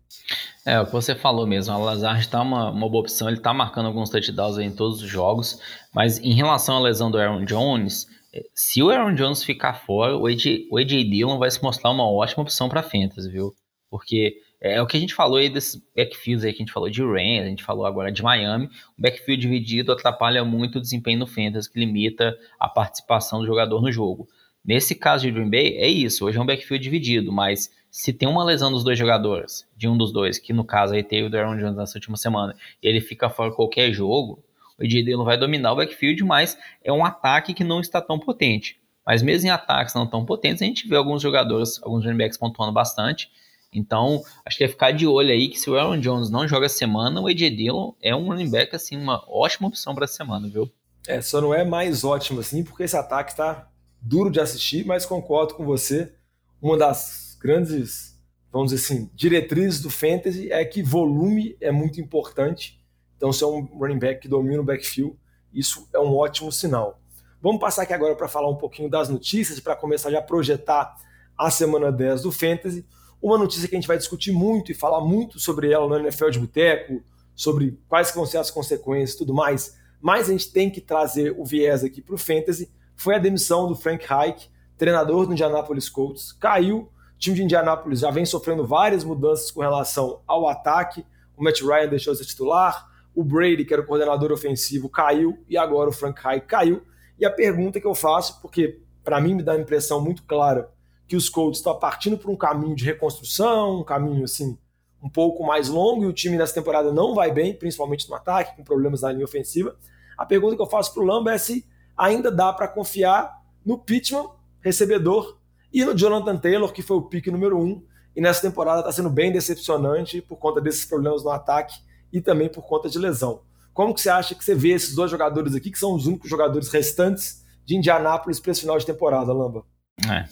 É, 0.66 0.80
o 0.80 0.86
que 0.86 0.92
você 0.92 1.16
falou 1.16 1.48
mesmo, 1.48 1.74
o 1.74 1.84
Lazar 1.84 2.20
está 2.20 2.42
uma, 2.42 2.70
uma 2.70 2.90
boa 2.90 3.02
opção, 3.02 3.28
ele 3.28 3.38
está 3.38 3.54
marcando 3.54 3.88
alguns 3.88 4.10
touchdowns 4.10 4.58
em 4.60 4.72
todos 4.72 5.02
os 5.02 5.10
jogos, 5.10 5.60
mas 5.94 6.20
em 6.20 6.34
relação 6.34 6.78
à 6.78 6.80
lesão 6.80 7.10
do 7.10 7.18
Aaron 7.18 7.44
Jones, 7.44 8.08
eh, 8.34 8.44
se 8.54 8.82
o 8.82 8.90
Aaron 8.90 9.16
Jones 9.16 9.44
ficar 9.44 9.74
fora, 9.74 10.16
o 10.16 10.28
AJ, 10.28 10.68
o 10.72 10.78
AJ 10.78 11.04
Dillon 11.10 11.38
vai 11.38 11.52
se 11.52 11.62
mostrar 11.62 11.90
uma 11.92 12.10
ótima 12.10 12.44
opção 12.44 12.70
para 12.70 12.84
Fantasy, 12.84 13.30
viu? 13.30 13.54
Porque 13.94 14.42
é, 14.60 14.78
é 14.78 14.82
o 14.82 14.88
que 14.88 14.98
a 14.98 15.00
gente 15.00 15.14
falou 15.14 15.38
aí 15.38 15.48
desses 15.48 15.80
backfields 15.96 16.44
aí 16.44 16.52
que 16.52 16.64
a 16.64 16.66
gente 16.66 16.74
falou 16.74 16.90
de 16.90 17.04
Rams, 17.04 17.42
a 17.42 17.46
gente 17.46 17.64
falou 17.64 17.86
agora 17.86 18.12
de 18.12 18.24
Miami. 18.24 18.66
O 18.98 19.02
backfield 19.04 19.40
dividido 19.40 19.92
atrapalha 19.92 20.44
muito 20.44 20.80
o 20.80 20.82
desempenho 20.82 21.20
no 21.20 21.28
Fantasy, 21.28 21.72
que 21.72 21.80
limita 21.80 22.36
a 22.60 22.68
participação 22.68 23.42
do 23.42 23.46
jogador 23.46 23.80
no 23.84 23.92
jogo. 23.92 24.28
Nesse 24.66 24.96
caso 24.96 25.28
de 25.28 25.32
Green 25.32 25.48
Bay, 25.48 25.78
é 25.78 25.88
isso. 25.88 26.26
Hoje 26.26 26.40
é 26.40 26.42
um 26.42 26.46
backfield 26.46 26.84
dividido, 26.84 27.32
mas 27.32 27.72
se 27.92 28.12
tem 28.12 28.28
uma 28.28 28.44
lesão 28.44 28.72
dos 28.72 28.84
dois 28.84 28.98
jogadores, 28.98 29.64
de 29.78 29.88
um 29.88 29.96
dos 29.96 30.12
dois, 30.12 30.40
que 30.40 30.52
no 30.52 30.66
caso 30.66 30.96
aí 30.96 31.04
teve 31.04 31.28
o 31.28 31.30
Darren 31.30 31.60
Jones 31.60 31.76
nessa 31.76 32.00
última 32.00 32.18
semana, 32.18 32.56
e 32.82 32.88
ele 32.88 33.00
fica 33.00 33.30
fora 33.30 33.52
qualquer 33.52 33.94
jogo, 33.94 34.44
o 34.80 34.84
AJ 34.84 35.04
Dillon 35.06 35.24
vai 35.24 35.38
dominar 35.38 35.74
o 35.74 35.76
backfield, 35.76 36.24
mas 36.24 36.58
é 36.84 36.92
um 36.92 37.06
ataque 37.06 37.54
que 37.54 37.64
não 37.64 37.80
está 37.80 38.02
tão 38.02 38.18
potente. 38.18 38.82
Mas 39.06 39.22
mesmo 39.22 39.50
em 39.50 39.52
ataques 39.52 39.94
não 39.94 40.08
tão 40.08 40.26
potentes, 40.26 40.64
a 40.64 40.66
gente 40.66 40.88
vê 40.88 40.96
alguns 40.96 41.22
jogadores, 41.22 41.80
alguns 41.84 42.04
running 42.04 42.18
backs 42.18 42.40
pontuando 42.40 42.72
bastante. 42.72 43.30
Então, 43.74 44.24
acho 44.46 44.58
que 44.58 44.64
é 44.64 44.68
ficar 44.68 44.92
de 44.92 45.08
olho 45.08 45.32
aí 45.32 45.50
que 45.50 45.60
se 45.60 45.70
o 45.70 45.78
Aaron 45.78 46.00
Jones 46.00 46.30
não 46.30 46.48
joga 46.48 46.70
semana, 46.70 47.22
o 47.22 47.28
AJ 47.28 47.56
Dillon 47.56 47.94
é 48.02 48.16
um 48.16 48.28
running 48.28 48.50
back, 48.50 48.76
assim, 48.76 48.98
uma 48.98 49.24
ótima 49.28 49.68
opção 49.68 49.94
para 49.94 50.06
a 50.06 50.08
semana, 50.08 50.48
viu? 50.48 50.72
É, 51.08 51.22
só 51.22 51.42
não 51.42 51.54
é 51.54 51.66
mais 51.66 52.04
ótimo 52.04 52.40
assim, 52.40 52.64
porque 52.64 52.84
esse 52.84 52.96
ataque 52.96 53.32
está 53.32 53.70
duro 54.02 54.30
de 54.30 54.40
assistir, 54.40 54.86
mas 54.86 55.06
concordo 55.06 55.56
com 55.56 55.66
você. 55.66 56.14
Uma 56.62 56.78
das 56.78 57.38
grandes, 57.42 58.18
vamos 58.52 58.72
dizer 58.72 58.86
assim, 58.86 59.10
diretrizes 59.14 59.82
do 59.82 59.90
fantasy 59.90 60.52
é 60.52 60.64
que 60.64 60.82
volume 60.82 61.58
é 61.60 61.72
muito 61.72 62.00
importante. 62.00 62.82
Então, 63.18 63.34
se 63.34 63.44
é 63.44 63.48
um 63.48 63.66
running 63.78 64.00
back 64.00 64.22
que 64.22 64.28
domina 64.28 64.62
o 64.62 64.66
backfield, 64.66 65.18
isso 65.54 65.88
é 65.94 66.00
um 66.00 66.16
ótimo 66.16 66.52
sinal. 66.52 67.02
Vamos 67.42 67.60
passar 67.60 67.84
aqui 67.84 67.94
agora 67.94 68.16
para 68.16 68.30
falar 68.30 68.50
um 68.50 68.56
pouquinho 68.56 68.90
das 68.90 69.10
notícias, 69.10 69.60
para 69.60 69.76
começar 69.76 70.10
já 70.10 70.20
a 70.20 70.22
projetar 70.22 70.96
a 71.38 71.52
semana 71.52 71.92
10 71.92 72.22
do 72.22 72.32
Fantasy. 72.32 72.86
Uma 73.24 73.38
notícia 73.38 73.70
que 73.70 73.74
a 73.74 73.80
gente 73.80 73.88
vai 73.88 73.98
discutir 73.98 74.34
muito 74.34 74.70
e 74.70 74.76
falar 74.76 75.00
muito 75.00 75.40
sobre 75.40 75.72
ela 75.72 75.88
no 75.88 75.96
NFL 75.96 76.30
de 76.30 76.40
Boteco, 76.40 77.02
sobre 77.34 77.80
quais 77.88 78.14
vão 78.14 78.26
ser 78.26 78.38
as 78.38 78.52
consequências 78.52 79.16
e 79.16 79.18
tudo 79.18 79.34
mais, 79.34 79.78
mas 80.02 80.28
a 80.28 80.34
gente 80.34 80.52
tem 80.52 80.70
que 80.70 80.82
trazer 80.82 81.34
o 81.40 81.46
viés 81.46 81.86
aqui 81.86 82.02
para 82.02 82.16
o 82.16 82.18
Fantasy, 82.18 82.70
foi 82.98 83.16
a 83.16 83.20
demissão 83.20 83.66
do 83.66 83.78
Frank 83.78 84.06
Reich, 84.06 84.52
treinador 84.78 85.26
do 85.26 85.32
Indianapolis 85.32 85.88
Colts. 85.88 86.34
Caiu, 86.34 86.80
o 86.80 87.18
time 87.18 87.38
de 87.38 87.44
Indianapolis 87.44 88.02
já 88.02 88.12
vem 88.12 88.26
sofrendo 88.26 88.68
várias 88.68 89.06
mudanças 89.06 89.50
com 89.52 89.62
relação 89.62 90.20
ao 90.28 90.50
ataque, 90.50 91.06
o 91.38 91.42
Matt 91.46 91.62
Ryan 91.62 91.88
deixou 91.88 92.12
de 92.12 92.20
ser 92.20 92.26
titular, 92.26 92.90
o 93.16 93.24
Brady, 93.24 93.64
que 93.64 93.74
era 93.74 93.82
o 93.82 93.86
coordenador 93.86 94.34
ofensivo, 94.34 94.90
caiu, 94.90 95.42
e 95.48 95.58
agora 95.58 95.90
o 95.90 95.94
Frank 95.94 96.22
Reich 96.22 96.46
caiu. 96.46 96.84
E 97.18 97.26
a 97.26 97.32
pergunta 97.32 97.80
que 97.80 97.88
eu 97.88 97.96
faço, 97.96 98.42
porque 98.42 98.82
para 99.02 99.22
mim 99.22 99.34
me 99.34 99.44
dá 99.44 99.54
a 99.54 99.58
impressão 99.58 100.02
muito 100.02 100.24
clara 100.24 100.73
que 101.08 101.16
os 101.16 101.30
Colts 101.30 101.60
estão 101.60 101.78
partindo 101.78 102.18
por 102.18 102.30
um 102.30 102.36
caminho 102.36 102.76
de 102.76 102.86
reconstrução, 102.86 103.82
um 103.82 103.84
caminho 103.84 104.24
assim 104.24 104.58
um 105.04 105.10
pouco 105.10 105.46
mais 105.46 105.68
longo 105.68 106.04
e 106.04 106.08
o 106.08 106.14
time 106.14 106.38
nessa 106.38 106.54
temporada 106.54 106.94
não 106.94 107.14
vai 107.14 107.30
bem, 107.30 107.54
principalmente 107.54 108.08
no 108.10 108.16
ataque, 108.16 108.56
com 108.56 108.64
problemas 108.64 109.02
na 109.02 109.12
linha 109.12 109.26
ofensiva. 109.26 109.76
A 110.18 110.26
pergunta 110.26 110.56
que 110.56 110.62
eu 110.62 110.68
faço 110.68 110.94
para 110.94 111.04
o 111.04 111.06
Lamba 111.06 111.34
é 111.34 111.38
se 111.38 111.68
ainda 111.98 112.32
dá 112.32 112.54
para 112.54 112.70
confiar 112.70 113.42
no 113.66 113.78
Pittman, 113.78 114.30
recebedor, 114.62 115.38
e 115.74 115.84
no 115.84 115.94
Jonathan 115.94 116.38
Taylor, 116.38 116.72
que 116.72 116.82
foi 116.82 116.98
o 116.98 117.02
pique 117.02 117.30
número 117.30 117.60
um, 117.60 117.84
e 118.16 118.22
nessa 118.22 118.42
temporada 118.42 118.80
está 118.80 118.92
sendo 118.92 119.10
bem 119.10 119.32
decepcionante 119.32 120.22
por 120.22 120.38
conta 120.38 120.62
desses 120.62 120.86
problemas 120.86 121.24
no 121.24 121.32
ataque 121.32 121.82
e 122.12 122.22
também 122.22 122.48
por 122.48 122.66
conta 122.66 122.88
de 122.88 122.98
lesão. 122.98 123.42
Como 123.74 123.94
que 123.94 124.00
você 124.00 124.10
acha 124.10 124.36
que 124.36 124.44
você 124.44 124.56
vê 124.56 124.70
esses 124.70 124.96
dois 124.96 125.12
jogadores 125.12 125.56
aqui, 125.56 125.72
que 125.72 125.80
são 125.80 125.96
os 125.96 126.06
únicos 126.06 126.30
jogadores 126.30 126.70
restantes 126.70 127.44
de 127.66 127.76
Indianápolis 127.76 128.40
para 128.40 128.52
esse 128.52 128.62
final 128.62 128.78
de 128.78 128.86
temporada, 128.86 129.34
Lamba? 129.34 129.66
É 130.08 130.28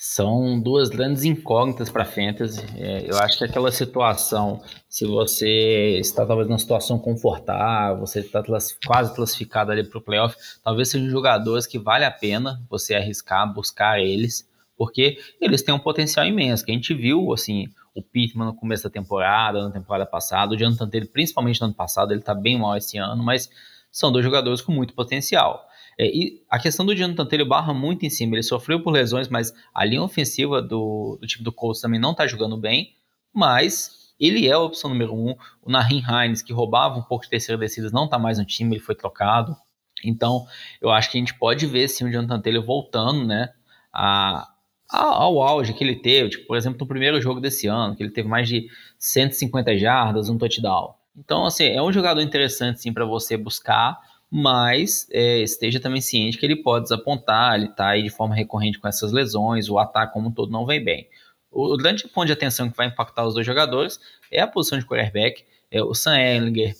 são 0.00 0.60
duas 0.60 0.88
grandes 0.88 1.24
incógnitas 1.24 1.90
para 1.90 2.04
fantasy. 2.04 2.64
É, 2.76 3.10
eu 3.10 3.18
acho 3.18 3.36
que 3.36 3.44
aquela 3.44 3.72
situação, 3.72 4.62
se 4.88 5.04
você 5.04 5.98
está 5.98 6.24
talvez 6.24 6.46
numa 6.46 6.58
situação 6.58 7.00
confortável, 7.00 7.98
você 7.98 8.20
está 8.20 8.40
quase 8.86 9.12
classificado 9.12 9.72
ali 9.72 9.82
para 9.82 9.98
o 9.98 10.00
playoff, 10.00 10.36
talvez 10.62 10.88
sejam 10.88 11.10
jogadores 11.10 11.66
que 11.66 11.80
vale 11.80 12.04
a 12.04 12.12
pena 12.12 12.62
você 12.70 12.94
arriscar, 12.94 13.52
buscar 13.52 13.98
eles, 13.98 14.48
porque 14.76 15.18
eles 15.40 15.62
têm 15.62 15.74
um 15.74 15.80
potencial 15.80 16.24
imenso. 16.24 16.64
Que 16.64 16.70
a 16.70 16.74
gente 16.74 16.94
viu, 16.94 17.32
assim, 17.32 17.66
o 17.92 18.00
Pittman 18.00 18.46
no 18.46 18.54
começo 18.54 18.84
da 18.84 18.90
temporada, 18.90 19.64
na 19.64 19.72
temporada 19.72 20.06
passada, 20.06 20.54
o 20.54 20.56
Jonathan 20.56 20.88
Taylor, 20.88 21.10
principalmente 21.10 21.60
no 21.60 21.66
ano 21.66 21.74
passado, 21.74 22.12
ele 22.12 22.20
está 22.20 22.36
bem 22.36 22.56
mal 22.56 22.76
esse 22.76 22.96
ano, 22.98 23.24
mas 23.24 23.50
são 23.90 24.12
dois 24.12 24.24
jogadores 24.24 24.60
com 24.60 24.70
muito 24.70 24.94
potencial. 24.94 25.67
É, 25.98 26.06
e 26.06 26.42
a 26.48 26.58
questão 26.60 26.86
do 26.86 26.94
Jonathan 26.94 27.26
Taylor 27.26 27.48
barra 27.48 27.74
muito 27.74 28.06
em 28.06 28.10
cima. 28.10 28.36
Ele 28.36 28.42
sofreu 28.42 28.80
por 28.80 28.92
lesões, 28.92 29.28
mas 29.28 29.52
a 29.74 29.84
linha 29.84 30.02
ofensiva 30.02 30.62
do, 30.62 31.18
do 31.20 31.26
time 31.26 31.42
do 31.42 31.52
Colts 31.52 31.80
também 31.80 31.98
não 31.98 32.12
está 32.12 32.26
jogando 32.26 32.56
bem. 32.56 32.94
Mas 33.34 34.12
ele 34.18 34.46
é 34.46 34.52
a 34.52 34.60
opção 34.60 34.90
número 34.90 35.12
um. 35.14 35.34
O 35.60 35.70
Nahin 35.70 36.02
Hines, 36.08 36.40
que 36.40 36.52
roubava 36.52 36.98
um 36.98 37.02
pouco 37.02 37.24
de 37.24 37.30
terceira 37.30 37.58
descida, 37.58 37.90
não 37.90 38.04
está 38.04 38.18
mais 38.18 38.38
no 38.38 38.44
time, 38.44 38.76
ele 38.76 38.82
foi 38.82 38.94
trocado. 38.94 39.56
Então, 40.04 40.46
eu 40.80 40.90
acho 40.90 41.10
que 41.10 41.18
a 41.18 41.20
gente 41.20 41.34
pode 41.34 41.66
ver 41.66 41.88
sim 41.88 42.04
o 42.04 42.12
Jonathan 42.12 42.40
Taylor 42.40 42.64
voltando, 42.64 43.26
né? 43.26 43.52
A, 43.92 44.48
ao 44.88 45.42
auge 45.42 45.74
que 45.74 45.82
ele 45.82 45.96
teve, 45.96 46.30
tipo, 46.30 46.46
por 46.46 46.56
exemplo, 46.56 46.78
no 46.80 46.86
primeiro 46.86 47.20
jogo 47.20 47.40
desse 47.40 47.66
ano, 47.66 47.96
que 47.96 48.02
ele 48.02 48.12
teve 48.12 48.28
mais 48.28 48.48
de 48.48 48.68
150 48.98 49.76
jardas, 49.76 50.28
um 50.28 50.38
touchdown. 50.38 50.94
Então, 51.16 51.44
assim, 51.44 51.64
é 51.64 51.82
um 51.82 51.92
jogador 51.92 52.20
interessante 52.20 52.80
sim 52.80 52.92
para 52.92 53.04
você 53.04 53.36
buscar 53.36 53.98
mas 54.30 55.06
é, 55.10 55.40
esteja 55.40 55.80
também 55.80 56.00
ciente 56.00 56.36
que 56.36 56.44
ele 56.44 56.56
pode 56.56 56.84
desapontar, 56.84 57.54
ele 57.54 57.66
está 57.66 57.88
aí 57.88 58.02
de 58.02 58.10
forma 58.10 58.34
recorrente 58.34 58.78
com 58.78 58.86
essas 58.86 59.12
lesões, 59.12 59.68
o 59.68 59.78
ataque 59.78 60.12
como 60.12 60.28
um 60.28 60.32
todo 60.32 60.52
não 60.52 60.66
vem 60.66 60.82
bem. 60.82 61.08
O, 61.50 61.74
o 61.74 61.76
grande 61.76 62.06
ponto 62.08 62.26
de 62.26 62.32
atenção 62.32 62.70
que 62.70 62.76
vai 62.76 62.86
impactar 62.86 63.26
os 63.26 63.34
dois 63.34 63.46
jogadores 63.46 63.98
é 64.30 64.40
a 64.40 64.46
posição 64.46 64.78
de 64.78 64.84
quarterback. 64.84 65.44
É, 65.70 65.82
o 65.82 65.94
Sam 65.94 66.18
Ellinger 66.18 66.74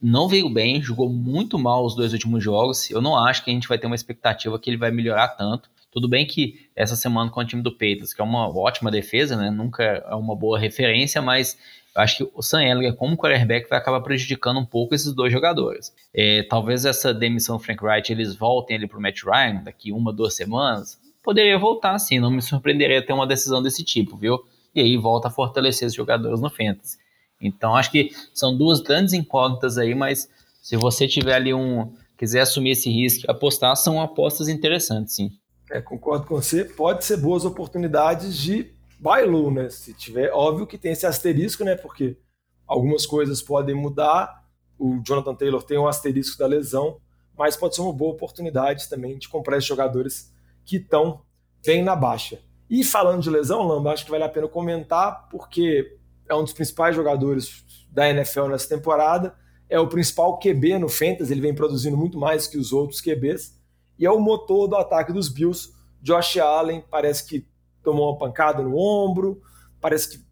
não 0.00 0.28
veio 0.28 0.50
bem, 0.50 0.82
jogou 0.82 1.08
muito 1.08 1.58
mal 1.58 1.84
os 1.84 1.94
dois 1.94 2.12
últimos 2.12 2.42
jogos. 2.42 2.90
Eu 2.90 3.00
não 3.00 3.16
acho 3.16 3.44
que 3.44 3.50
a 3.50 3.54
gente 3.54 3.68
vai 3.68 3.78
ter 3.78 3.86
uma 3.86 3.96
expectativa 3.96 4.58
que 4.58 4.68
ele 4.68 4.76
vai 4.76 4.90
melhorar 4.90 5.28
tanto. 5.28 5.70
Tudo 5.90 6.08
bem 6.08 6.26
que 6.26 6.68
essa 6.76 6.94
semana 6.94 7.30
com 7.30 7.40
o 7.40 7.44
time 7.44 7.62
do 7.62 7.72
Peitos, 7.72 8.12
que 8.12 8.20
é 8.20 8.24
uma 8.24 8.48
ótima 8.48 8.90
defesa, 8.90 9.36
né? 9.36 9.50
Nunca 9.50 9.82
é 9.82 10.14
uma 10.14 10.36
boa 10.36 10.58
referência, 10.58 11.20
mas 11.20 11.58
eu 11.94 12.02
acho 12.02 12.18
que 12.18 12.30
o 12.34 12.42
Sam 12.42 12.62
Ellinger, 12.62 12.94
como 12.94 13.16
quarterback, 13.16 13.68
vai 13.68 13.78
acabar 13.78 14.00
prejudicando 14.00 14.60
um 14.60 14.64
pouco 14.64 14.94
esses 14.94 15.12
dois 15.12 15.32
jogadores. 15.32 15.92
É, 16.14 16.44
talvez 16.44 16.84
essa 16.84 17.12
demissão 17.12 17.56
do 17.56 17.62
Frank 17.62 17.84
Wright 17.84 18.12
eles 18.12 18.36
voltem 18.36 18.76
ali 18.76 18.86
para 18.86 18.98
o 18.98 19.02
Matt 19.02 19.22
Ryan 19.24 19.62
daqui 19.64 19.90
uma, 19.90 20.12
duas 20.12 20.34
semanas. 20.36 21.00
poderia 21.22 21.58
voltar 21.58 21.98
sim, 21.98 22.20
não 22.20 22.30
me 22.30 22.40
surpreenderia 22.40 23.04
ter 23.04 23.12
uma 23.12 23.26
decisão 23.26 23.62
desse 23.62 23.84
tipo, 23.84 24.16
viu? 24.16 24.38
E 24.74 24.80
aí 24.80 24.96
volta 24.96 25.28
a 25.28 25.30
fortalecer 25.30 25.88
os 25.88 25.94
jogadores 25.94 26.40
no 26.40 26.48
Fantasy. 26.48 26.98
Então 27.40 27.74
acho 27.74 27.90
que 27.90 28.10
são 28.32 28.56
duas 28.56 28.80
grandes 28.80 29.12
incógnitas 29.12 29.76
aí, 29.76 29.94
mas 29.94 30.28
se 30.62 30.76
você 30.76 31.08
tiver 31.08 31.34
ali 31.34 31.52
um. 31.52 31.92
quiser 32.16 32.42
assumir 32.42 32.70
esse 32.70 32.90
risco 32.90 33.28
apostar, 33.30 33.74
são 33.76 34.00
apostas 34.00 34.48
interessantes, 34.48 35.14
sim. 35.14 35.32
É, 35.70 35.80
concordo 35.80 36.26
com 36.26 36.34
você. 36.34 36.64
Pode 36.64 37.04
ser 37.04 37.16
boas 37.16 37.44
oportunidades 37.44 38.36
de 38.36 38.72
buy 38.98 39.24
low, 39.24 39.50
né? 39.52 39.70
Se 39.70 39.94
tiver, 39.94 40.30
óbvio 40.32 40.66
que 40.66 40.76
tem 40.76 40.92
esse 40.92 41.06
asterisco, 41.06 41.62
né? 41.62 41.76
Porque 41.76 42.18
algumas 42.66 43.06
coisas 43.06 43.40
podem 43.40 43.74
mudar. 43.74 44.44
O 44.76 45.00
Jonathan 45.06 45.34
Taylor 45.34 45.62
tem 45.62 45.78
um 45.78 45.86
asterisco 45.86 46.36
da 46.38 46.46
lesão, 46.46 47.00
mas 47.38 47.56
pode 47.56 47.76
ser 47.76 47.82
uma 47.82 47.92
boa 47.92 48.12
oportunidade 48.12 48.88
também 48.88 49.16
de 49.16 49.28
comprar 49.28 49.58
esses 49.58 49.68
jogadores 49.68 50.32
que 50.64 50.76
estão 50.76 51.22
bem 51.64 51.84
na 51.84 51.94
baixa. 51.94 52.40
E 52.68 52.82
falando 52.82 53.22
de 53.22 53.30
lesão, 53.30 53.62
Lamba, 53.62 53.92
acho 53.92 54.04
que 54.04 54.10
vale 54.10 54.24
a 54.24 54.28
pena 54.28 54.48
comentar, 54.48 55.28
porque 55.28 55.96
é 56.28 56.34
um 56.34 56.42
dos 56.42 56.52
principais 56.52 56.94
jogadores 56.94 57.64
da 57.90 58.08
NFL 58.08 58.46
nessa 58.46 58.68
temporada, 58.68 59.34
é 59.68 59.78
o 59.78 59.88
principal 59.88 60.38
QB 60.38 60.78
no 60.78 60.88
Fantasy, 60.88 61.32
ele 61.32 61.40
vem 61.40 61.54
produzindo 61.54 61.96
muito 61.96 62.18
mais 62.18 62.46
que 62.46 62.56
os 62.58 62.72
outros 62.72 63.00
QBs, 63.00 63.59
e 64.00 64.06
é 64.06 64.10
o 64.10 64.18
motor 64.18 64.66
do 64.66 64.76
ataque 64.76 65.12
dos 65.12 65.28
Bills. 65.28 65.74
Josh 66.00 66.38
Allen 66.38 66.82
parece 66.90 67.28
que 67.28 67.46
tomou 67.82 68.10
uma 68.10 68.18
pancada 68.18 68.62
no 68.62 68.76
ombro, 68.76 69.42
parece 69.78 70.08
que 70.08 70.24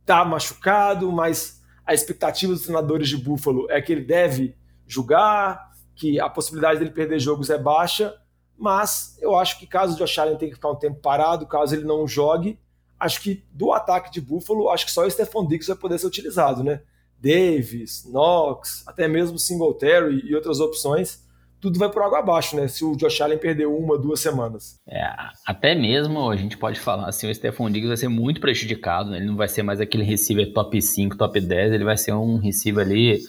está 0.00 0.24
machucado, 0.24 1.10
mas 1.10 1.60
a 1.84 1.92
expectativa 1.92 2.52
dos 2.52 2.62
treinadores 2.62 3.08
de 3.08 3.16
Buffalo 3.16 3.66
é 3.68 3.82
que 3.82 3.92
ele 3.92 4.04
deve 4.04 4.56
jogar, 4.86 5.72
que 5.96 6.20
a 6.20 6.30
possibilidade 6.30 6.78
dele 6.78 6.92
perder 6.92 7.18
jogos 7.18 7.50
é 7.50 7.58
baixa, 7.58 8.14
mas 8.56 9.18
eu 9.20 9.36
acho 9.36 9.58
que 9.58 9.66
caso 9.66 9.94
o 9.94 9.98
Josh 9.98 10.18
Allen 10.18 10.36
tenha 10.36 10.50
que 10.50 10.56
ficar 10.56 10.70
um 10.70 10.76
tempo 10.76 11.00
parado, 11.00 11.46
caso 11.46 11.74
ele 11.74 11.84
não 11.84 12.06
jogue, 12.06 12.60
acho 12.98 13.20
que 13.20 13.44
do 13.50 13.72
ataque 13.72 14.10
de 14.12 14.20
Buffalo, 14.20 14.70
acho 14.70 14.86
que 14.86 14.92
só 14.92 15.04
o 15.04 15.10
Stephon 15.10 15.46
Diggs 15.46 15.66
vai 15.66 15.76
poder 15.76 15.98
ser 15.98 16.06
utilizado, 16.06 16.62
né? 16.62 16.82
Davis, 17.18 18.04
Knox, 18.04 18.84
até 18.86 19.08
mesmo 19.08 19.38
Singletary 19.38 20.22
e 20.24 20.34
outras 20.34 20.60
opções, 20.60 21.25
tudo 21.60 21.78
vai 21.78 21.90
por 21.90 22.02
água 22.02 22.18
abaixo, 22.18 22.56
né? 22.56 22.68
Se 22.68 22.84
o 22.84 22.96
Josh 22.96 23.20
Allen 23.20 23.38
perder 23.38 23.66
uma, 23.66 23.98
duas 23.98 24.20
semanas. 24.20 24.78
É, 24.88 25.04
até 25.46 25.74
mesmo 25.74 26.30
a 26.30 26.36
gente 26.36 26.56
pode 26.56 26.78
falar 26.78 27.08
assim, 27.08 27.30
o 27.30 27.34
Stephon 27.34 27.70
Diggs 27.70 27.88
vai 27.88 27.96
ser 27.96 28.08
muito 28.08 28.40
prejudicado, 28.40 29.10
né? 29.10 29.18
Ele 29.18 29.26
não 29.26 29.36
vai 29.36 29.48
ser 29.48 29.62
mais 29.62 29.80
aquele 29.80 30.04
receiver 30.04 30.52
top 30.52 30.80
5, 30.80 31.16
top 31.16 31.40
10, 31.40 31.72
ele 31.72 31.84
vai 31.84 31.96
ser 31.96 32.12
um 32.12 32.38
receiver 32.38 32.84
ali 32.84 33.20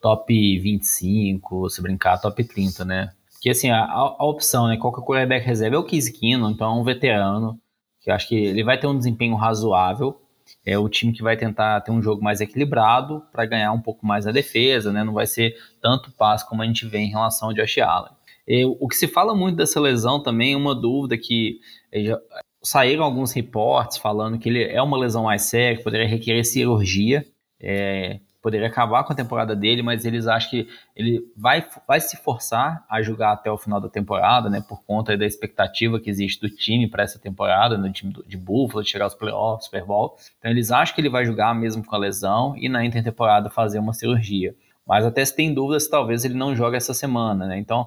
top 0.00 0.58
25, 0.58 1.68
se 1.68 1.82
brincar, 1.82 2.18
top 2.18 2.42
30, 2.42 2.84
né? 2.84 3.10
Que 3.40 3.50
assim, 3.50 3.70
a, 3.70 3.84
a 3.84 4.24
opção, 4.24 4.68
né? 4.68 4.76
Qual 4.76 4.92
que 4.92 5.00
é 5.00 5.02
o 5.02 5.06
quarterback 5.06 5.46
reserva 5.46 5.76
é 5.76 5.78
o 5.78 5.84
Keenum, 5.84 6.50
então 6.50 6.70
é 6.70 6.80
um 6.80 6.84
veterano, 6.84 7.58
que 8.00 8.10
eu 8.10 8.14
acho 8.14 8.28
que 8.28 8.34
ele 8.34 8.64
vai 8.64 8.78
ter 8.78 8.86
um 8.86 8.96
desempenho 8.96 9.34
razoável. 9.36 10.20
É 10.70 10.78
o 10.78 10.88
time 10.88 11.12
que 11.12 11.22
vai 11.22 11.36
tentar 11.36 11.80
ter 11.80 11.90
um 11.90 12.00
jogo 12.00 12.22
mais 12.22 12.40
equilibrado 12.40 13.22
para 13.32 13.44
ganhar 13.44 13.72
um 13.72 13.80
pouco 13.80 14.06
mais 14.06 14.26
a 14.26 14.32
defesa, 14.32 14.92
né? 14.92 15.02
Não 15.02 15.12
vai 15.12 15.26
ser 15.26 15.56
tanto 15.80 16.12
passo 16.12 16.48
como 16.48 16.62
a 16.62 16.66
gente 16.66 16.86
vê 16.86 16.98
em 16.98 17.10
relação 17.10 17.48
ao 17.48 17.54
Josh 17.54 17.78
Allen. 17.78 18.12
E, 18.46 18.64
o 18.64 18.86
que 18.86 18.96
se 18.96 19.08
fala 19.08 19.34
muito 19.34 19.56
dessa 19.56 19.80
lesão 19.80 20.22
também, 20.22 20.54
uma 20.54 20.74
dúvida 20.74 21.18
que 21.18 21.58
eh, 21.90 22.04
já, 22.04 22.20
saíram 22.62 23.04
alguns 23.04 23.32
reportes 23.32 23.98
falando 23.98 24.38
que 24.38 24.48
ele 24.48 24.62
é 24.62 24.80
uma 24.80 24.96
lesão 24.96 25.24
mais 25.24 25.42
séria, 25.42 25.76
que 25.76 25.82
poderia 25.82 26.06
requerer 26.06 26.44
cirurgia. 26.44 27.26
É, 27.60 28.20
poderia 28.42 28.68
acabar 28.68 29.04
com 29.04 29.12
a 29.12 29.16
temporada 29.16 29.54
dele, 29.54 29.82
mas 29.82 30.04
eles 30.04 30.26
acham 30.26 30.50
que 30.50 30.68
ele 30.96 31.24
vai, 31.36 31.66
vai 31.86 32.00
se 32.00 32.16
forçar 32.16 32.84
a 32.88 33.02
jogar 33.02 33.32
até 33.32 33.50
o 33.50 33.58
final 33.58 33.80
da 33.80 33.88
temporada, 33.88 34.48
né, 34.48 34.64
por 34.66 34.82
conta 34.84 35.16
da 35.16 35.26
expectativa 35.26 36.00
que 36.00 36.08
existe 36.08 36.40
do 36.40 36.48
time 36.48 36.88
para 36.88 37.02
essa 37.02 37.18
temporada, 37.18 37.76
no 37.76 37.92
time 37.92 38.14
de 38.26 38.36
Buffalo, 38.36 38.84
chegar 38.84 39.04
aos 39.04 39.14
playoffs, 39.14 39.66
Super 39.66 39.84
Bowl. 39.84 40.16
Então 40.38 40.50
eles 40.50 40.70
acham 40.70 40.94
que 40.94 41.00
ele 41.00 41.10
vai 41.10 41.24
jogar 41.24 41.54
mesmo 41.54 41.84
com 41.84 41.94
a 41.94 41.98
lesão 41.98 42.56
e 42.56 42.68
na 42.68 42.84
intertemporada 42.84 43.50
fazer 43.50 43.78
uma 43.78 43.92
cirurgia. 43.92 44.54
Mas 44.86 45.04
até 45.04 45.24
se 45.24 45.36
tem 45.36 45.54
dúvidas, 45.54 45.86
talvez 45.86 46.24
ele 46.24 46.34
não 46.34 46.56
jogue 46.56 46.76
essa 46.76 46.92
semana, 46.92 47.46
né? 47.46 47.58
Então, 47.58 47.86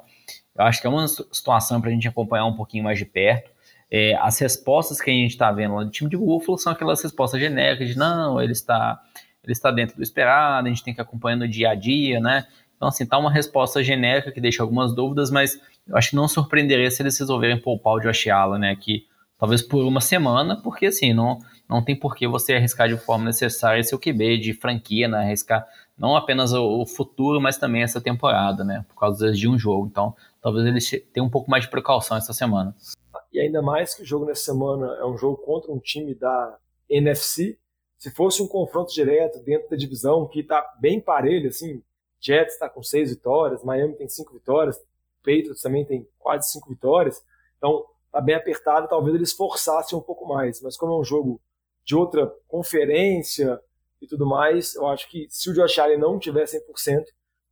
eu 0.55 0.63
acho 0.63 0.79
que 0.79 0.87
é 0.87 0.89
uma 0.89 1.07
situação 1.07 1.81
para 1.81 1.89
a 1.89 1.93
gente 1.93 2.07
acompanhar 2.07 2.45
um 2.45 2.55
pouquinho 2.55 2.83
mais 2.83 2.97
de 2.97 3.05
perto. 3.05 3.51
É, 3.91 4.15
as 4.15 4.39
respostas 4.39 5.01
que 5.01 5.11
a 5.11 5.13
gente 5.13 5.31
está 5.31 5.51
vendo 5.51 5.75
lá 5.75 5.83
do 5.83 5.91
time 5.91 6.09
de 6.09 6.15
Buffalo 6.15 6.57
são 6.57 6.71
aquelas 6.71 7.01
respostas 7.03 7.39
genéricas 7.39 7.89
de 7.89 7.97
não, 7.97 8.41
ele 8.41 8.53
está 8.53 8.99
ele 9.43 9.51
está 9.51 9.71
dentro 9.71 9.95
do 9.95 10.03
esperado, 10.03 10.67
a 10.67 10.69
gente 10.69 10.83
tem 10.83 10.93
que 10.93 11.01
acompanhar 11.01 11.35
no 11.35 11.47
dia 11.47 11.71
a 11.71 11.75
dia, 11.75 12.19
né? 12.19 12.45
Então, 12.75 12.87
assim, 12.87 13.05
tá 13.05 13.17
uma 13.17 13.31
resposta 13.31 13.83
genérica 13.83 14.31
que 14.31 14.41
deixa 14.41 14.63
algumas 14.63 14.93
dúvidas, 14.93 15.29
mas 15.31 15.59
eu 15.87 15.97
acho 15.97 16.11
que 16.11 16.15
não 16.15 16.27
surpreenderia 16.27 16.89
se 16.89 17.01
eles 17.01 17.17
resolverem 17.17 17.59
poupar 17.59 17.93
o 17.93 17.99
Josh 17.99 18.27
Allen, 18.27 18.59
né? 18.59 18.75
Que 18.75 19.05
talvez 19.37 19.61
por 19.61 19.83
uma 19.85 20.01
semana, 20.01 20.61
porque 20.61 20.87
assim, 20.87 21.13
não, 21.13 21.39
não 21.69 21.83
tem 21.83 21.95
por 21.95 22.15
que 22.15 22.27
você 22.27 22.53
arriscar 22.53 22.87
de 22.87 22.97
forma 22.97 23.25
necessária 23.25 23.83
seu 23.83 23.99
QB 23.99 24.37
de 24.37 24.53
franquia, 24.53 25.07
né? 25.07 25.19
Arriscar 25.19 25.65
não 25.97 26.15
apenas 26.15 26.53
o, 26.53 26.85
futuro, 26.85 27.39
mas 27.39 27.57
também 27.57 27.83
essa 27.83 28.01
temporada, 28.01 28.63
né? 28.63 28.83
Por 28.87 28.99
causa 28.99 29.31
de 29.31 29.47
um 29.47 29.57
jogo. 29.57 29.87
Então, 29.87 30.15
talvez 30.41 30.65
eles 30.65 30.89
tenham 31.13 31.27
um 31.27 31.29
pouco 31.29 31.49
mais 31.49 31.63
de 31.63 31.69
precaução 31.69 32.17
essa 32.17 32.33
semana. 32.33 32.75
E 33.31 33.39
ainda 33.39 33.61
mais 33.61 33.95
que 33.95 34.03
o 34.03 34.05
jogo 34.05 34.25
nessa 34.25 34.43
semana 34.43 34.87
é 34.99 35.05
um 35.05 35.17
jogo 35.17 35.37
contra 35.37 35.71
um 35.71 35.79
time 35.79 36.13
da 36.13 36.57
NFC, 36.89 37.57
se 38.03 38.11
fosse 38.11 38.43
um 38.43 38.47
confronto 38.49 38.93
direto 38.93 39.39
dentro 39.39 39.69
da 39.69 39.77
divisão, 39.77 40.27
que 40.27 40.41
está 40.41 40.61
bem 40.77 40.99
parelho, 40.99 41.47
assim, 41.47 41.81
Jets 42.19 42.55
está 42.55 42.67
com 42.67 42.83
seis 42.83 43.11
vitórias, 43.11 43.63
Miami 43.63 43.95
tem 43.95 44.09
cinco 44.09 44.33
vitórias, 44.33 44.77
Patriots 45.19 45.61
também 45.61 45.85
tem 45.85 46.05
quase 46.19 46.51
cinco 46.51 46.67
vitórias, 46.67 47.23
então 47.57 47.85
está 48.07 48.19
bem 48.19 48.35
apertado, 48.35 48.89
talvez 48.89 49.15
eles 49.15 49.31
forçassem 49.31 49.97
um 49.97 50.01
pouco 50.01 50.27
mais, 50.27 50.61
mas 50.61 50.75
como 50.75 50.91
é 50.91 50.99
um 50.99 51.03
jogo 51.05 51.39
de 51.85 51.95
outra 51.95 52.27
conferência 52.45 53.57
e 54.01 54.05
tudo 54.05 54.25
mais, 54.25 54.75
eu 54.75 54.85
acho 54.87 55.09
que 55.09 55.25
se 55.29 55.49
o 55.49 55.53
Josh 55.53 55.79
Allen 55.79 55.97
não 55.97 56.19
tiver 56.19 56.43
100%, 56.43 57.05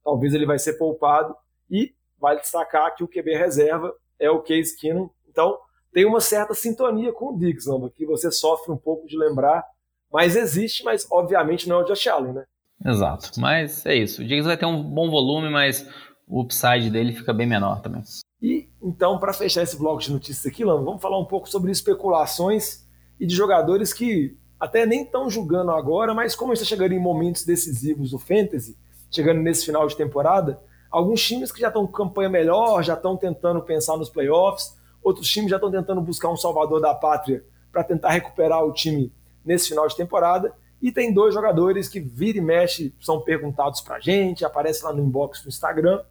talvez 0.04 0.34
ele 0.34 0.46
vai 0.46 0.60
ser 0.60 0.74
poupado 0.74 1.34
e 1.70 1.96
vale 2.20 2.42
destacar 2.42 2.94
que 2.94 3.06
o 3.06 3.08
QB 3.08 3.38
reserva 3.38 3.96
é 4.20 4.30
o 4.30 4.42
Case 4.42 4.76
Keenum, 4.76 5.10
então 5.30 5.58
tem 5.94 6.04
uma 6.06 6.20
certa 6.20 6.54
sintonia 6.54 7.14
com 7.14 7.34
o 7.34 7.40
Diggs, 7.40 7.70
que 7.96 8.06
você 8.06 8.30
sofre 8.30 8.70
um 8.70 8.78
pouco 8.78 9.08
de 9.08 9.18
lembrar 9.18 9.66
mas 10.12 10.36
existe, 10.36 10.84
mas 10.84 11.08
obviamente 11.10 11.68
não 11.68 11.80
é 11.80 11.84
o 11.84 11.86
Josh 11.86 12.08
Allen, 12.08 12.34
né? 12.34 12.44
Exato. 12.86 13.32
Mas 13.40 13.86
é 13.86 13.96
isso. 13.96 14.22
O 14.22 14.26
Diggs 14.26 14.48
vai 14.48 14.58
ter 14.58 14.66
um 14.66 14.82
bom 14.82 15.10
volume, 15.10 15.50
mas 15.50 15.88
o 16.28 16.42
upside 16.42 16.90
dele 16.90 17.14
fica 17.14 17.34
bem 17.34 17.48
menor 17.48 17.82
também. 17.82 18.04
E 18.42 18.70
então, 18.82 19.20
para 19.20 19.34
fechar 19.34 19.62
esse 19.62 19.78
bloco 19.78 20.02
de 20.02 20.12
notícias 20.12 20.46
aqui, 20.46 20.66
Lando, 20.66 20.84
vamos 20.84 21.02
falar 21.02 21.20
um 21.20 21.26
pouco 21.26 21.48
sobre 21.48 21.72
especulações 21.72 22.86
e 23.20 23.26
de 23.26 23.36
jogadores 23.36 23.94
que 23.94 24.36
até 24.60 24.86
nem 24.86 25.04
estão 25.04 25.30
julgando 25.30 25.72
agora, 25.72 26.14
mas 26.14 26.36
como 26.36 26.54
está 26.54 26.66
chegando 26.66 26.94
em 26.94 27.00
momentos 27.00 27.46
decisivos 27.46 28.12
do 28.12 28.20
Fantasy, 28.20 28.76
chegando 29.12 29.42
nesse 29.42 29.66
final 29.66 29.88
de 29.88 29.96
temporada, 29.96 30.60
alguns 30.90 31.24
times 31.24 31.52
que 31.52 31.60
já 31.60 31.68
estão 31.68 31.86
com 31.86 31.92
campanha 31.92 32.30
melhor, 32.30 32.84
já 32.84 32.94
estão 32.94 33.16
tentando 33.16 33.62
pensar 33.62 33.98
nos 33.98 34.10
playoffs, 34.10 34.76
outros 35.04 35.28
times 35.28 35.50
já 35.50 35.58
estão 35.58 35.72
tentando 35.72 36.02
buscar 36.02 36.30
um 36.30 36.38
salvador 36.38 36.80
da 36.80 36.94
pátria 36.94 37.44
para 37.72 37.84
tentar 37.84 38.10
recuperar 38.10 38.64
o 38.64 38.74
time 38.74 39.12
nesse 39.44 39.70
final 39.70 39.88
de 39.88 39.96
temporada. 39.96 40.54
E 40.82 40.92
tem 40.92 41.14
dois 41.14 41.34
jogadores 41.34 41.88
que 41.88 42.00
vira 42.00 42.40
e 42.40 42.42
mexe, 42.42 42.94
são 43.00 43.22
perguntados 43.22 43.82
para 43.82 43.98
a 43.98 44.00
gente, 44.00 44.44
aparece 44.44 44.84
lá 44.84 44.92
no 44.92 45.04
inbox 45.04 45.42
do 45.42 45.50
Instagram, 45.50 46.02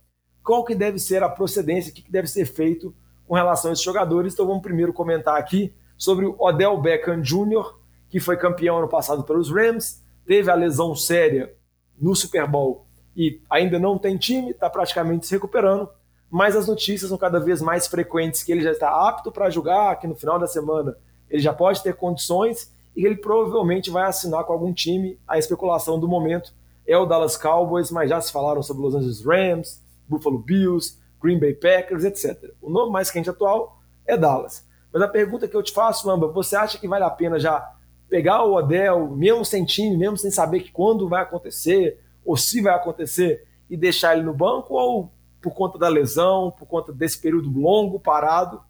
qual 0.43 0.65
que 0.65 0.75
deve 0.75 0.99
ser 0.99 1.23
a 1.23 1.29
procedência, 1.29 1.91
o 1.91 1.95
que 1.95 2.11
deve 2.11 2.29
ser 2.29 2.45
feito 2.45 2.95
com 3.27 3.35
relação 3.35 3.71
a 3.71 3.73
esses 3.73 3.85
jogadores. 3.85 4.35
Então 4.35 4.47
vamos 4.47 4.63
primeiro 4.63 4.93
comentar 4.93 5.37
aqui 5.37 5.75
sobre 5.97 6.25
o 6.25 6.37
Odell 6.39 6.81
Beckham 6.81 7.21
Jr., 7.21 7.75
que 8.09 8.19
foi 8.19 8.37
campeão 8.37 8.79
ano 8.79 8.89
passado 8.89 9.23
pelos 9.23 9.51
Rams, 9.51 10.03
teve 10.27 10.51
a 10.51 10.55
lesão 10.55 10.95
séria 10.95 11.55
no 11.99 12.15
Super 12.15 12.47
Bowl 12.47 12.87
e 13.17 13.41
ainda 13.51 13.79
não 13.79 13.99
tem 13.99 14.17
time, 14.17 14.51
está 14.51 14.71
praticamente 14.71 15.27
se 15.27 15.35
recuperando, 15.35 15.89
mas 16.31 16.57
as 16.57 16.67
notícias 16.67 17.09
são 17.09 17.19
cada 17.19 17.39
vez 17.39 17.61
mais 17.61 17.87
frequentes 17.87 18.43
que 18.43 18.53
ele 18.53 18.63
já 18.63 18.71
está 18.71 19.09
apto 19.09 19.31
para 19.31 19.51
jogar, 19.51 19.99
que 19.99 20.07
no 20.07 20.15
final 20.15 20.39
da 20.39 20.47
semana 20.47 20.97
ele 21.29 21.43
já 21.43 21.53
pode 21.53 21.83
ter 21.83 21.95
condições 21.95 22.73
e 23.01 23.07
ele 23.07 23.17
provavelmente 23.17 23.91
vai 23.91 24.03
assinar 24.03 24.45
com 24.45 24.53
algum 24.53 24.75
time. 24.75 25.19
A 25.27 25.39
especulação 25.39 25.99
do 25.99 26.07
momento 26.07 26.53
é 26.87 26.99
o 26.99 27.07
Dallas 27.07 27.35
Cowboys, 27.35 27.91
mas 27.91 28.11
já 28.11 28.21
se 28.21 28.31
falaram 28.31 28.63
sobre 28.63 28.83
Los 28.83 28.95
Angeles 28.95 29.25
Rams, 29.25 29.83
Buffalo 30.07 30.39
Bills, 30.39 30.99
Green 31.19 31.41
Bay 31.41 31.55
Packers, 31.55 32.05
etc. 32.05 32.53
O 32.61 32.69
nome 32.69 32.93
mais 32.93 33.11
quente 33.11 33.31
atual 33.31 33.81
é 34.07 34.19
Dallas. 34.19 34.69
Mas 34.93 35.01
a 35.01 35.09
pergunta 35.09 35.49
que 35.49 35.57
eu 35.57 35.63
te 35.63 35.73
faço, 35.73 36.07
Lamba, 36.07 36.29
você 36.29 36.55
acha 36.55 36.77
que 36.77 36.87
vale 36.87 37.03
a 37.03 37.09
pena 37.09 37.41
já 37.41 37.75
pegar 38.07 38.45
o 38.45 38.55
Odell, 38.55 39.09
mesmo 39.09 39.47
sem 39.47 39.65
time, 39.65 39.97
mesmo 39.97 40.19
sem 40.19 40.31
saber 40.31 40.61
que 40.61 40.71
quando 40.71 41.09
vai 41.09 41.23
acontecer, 41.23 41.99
ou 42.23 42.37
se 42.37 42.61
vai 42.61 42.75
acontecer, 42.75 43.49
e 43.71 43.79
deixar 43.79 44.15
ele 44.15 44.27
no 44.27 44.35
banco, 44.35 44.75
ou 44.75 45.11
por 45.41 45.55
conta 45.55 45.79
da 45.79 45.89
lesão, 45.89 46.51
por 46.51 46.67
conta 46.67 46.93
desse 46.93 47.19
período 47.19 47.51
longo, 47.51 47.99
parado, 47.99 48.61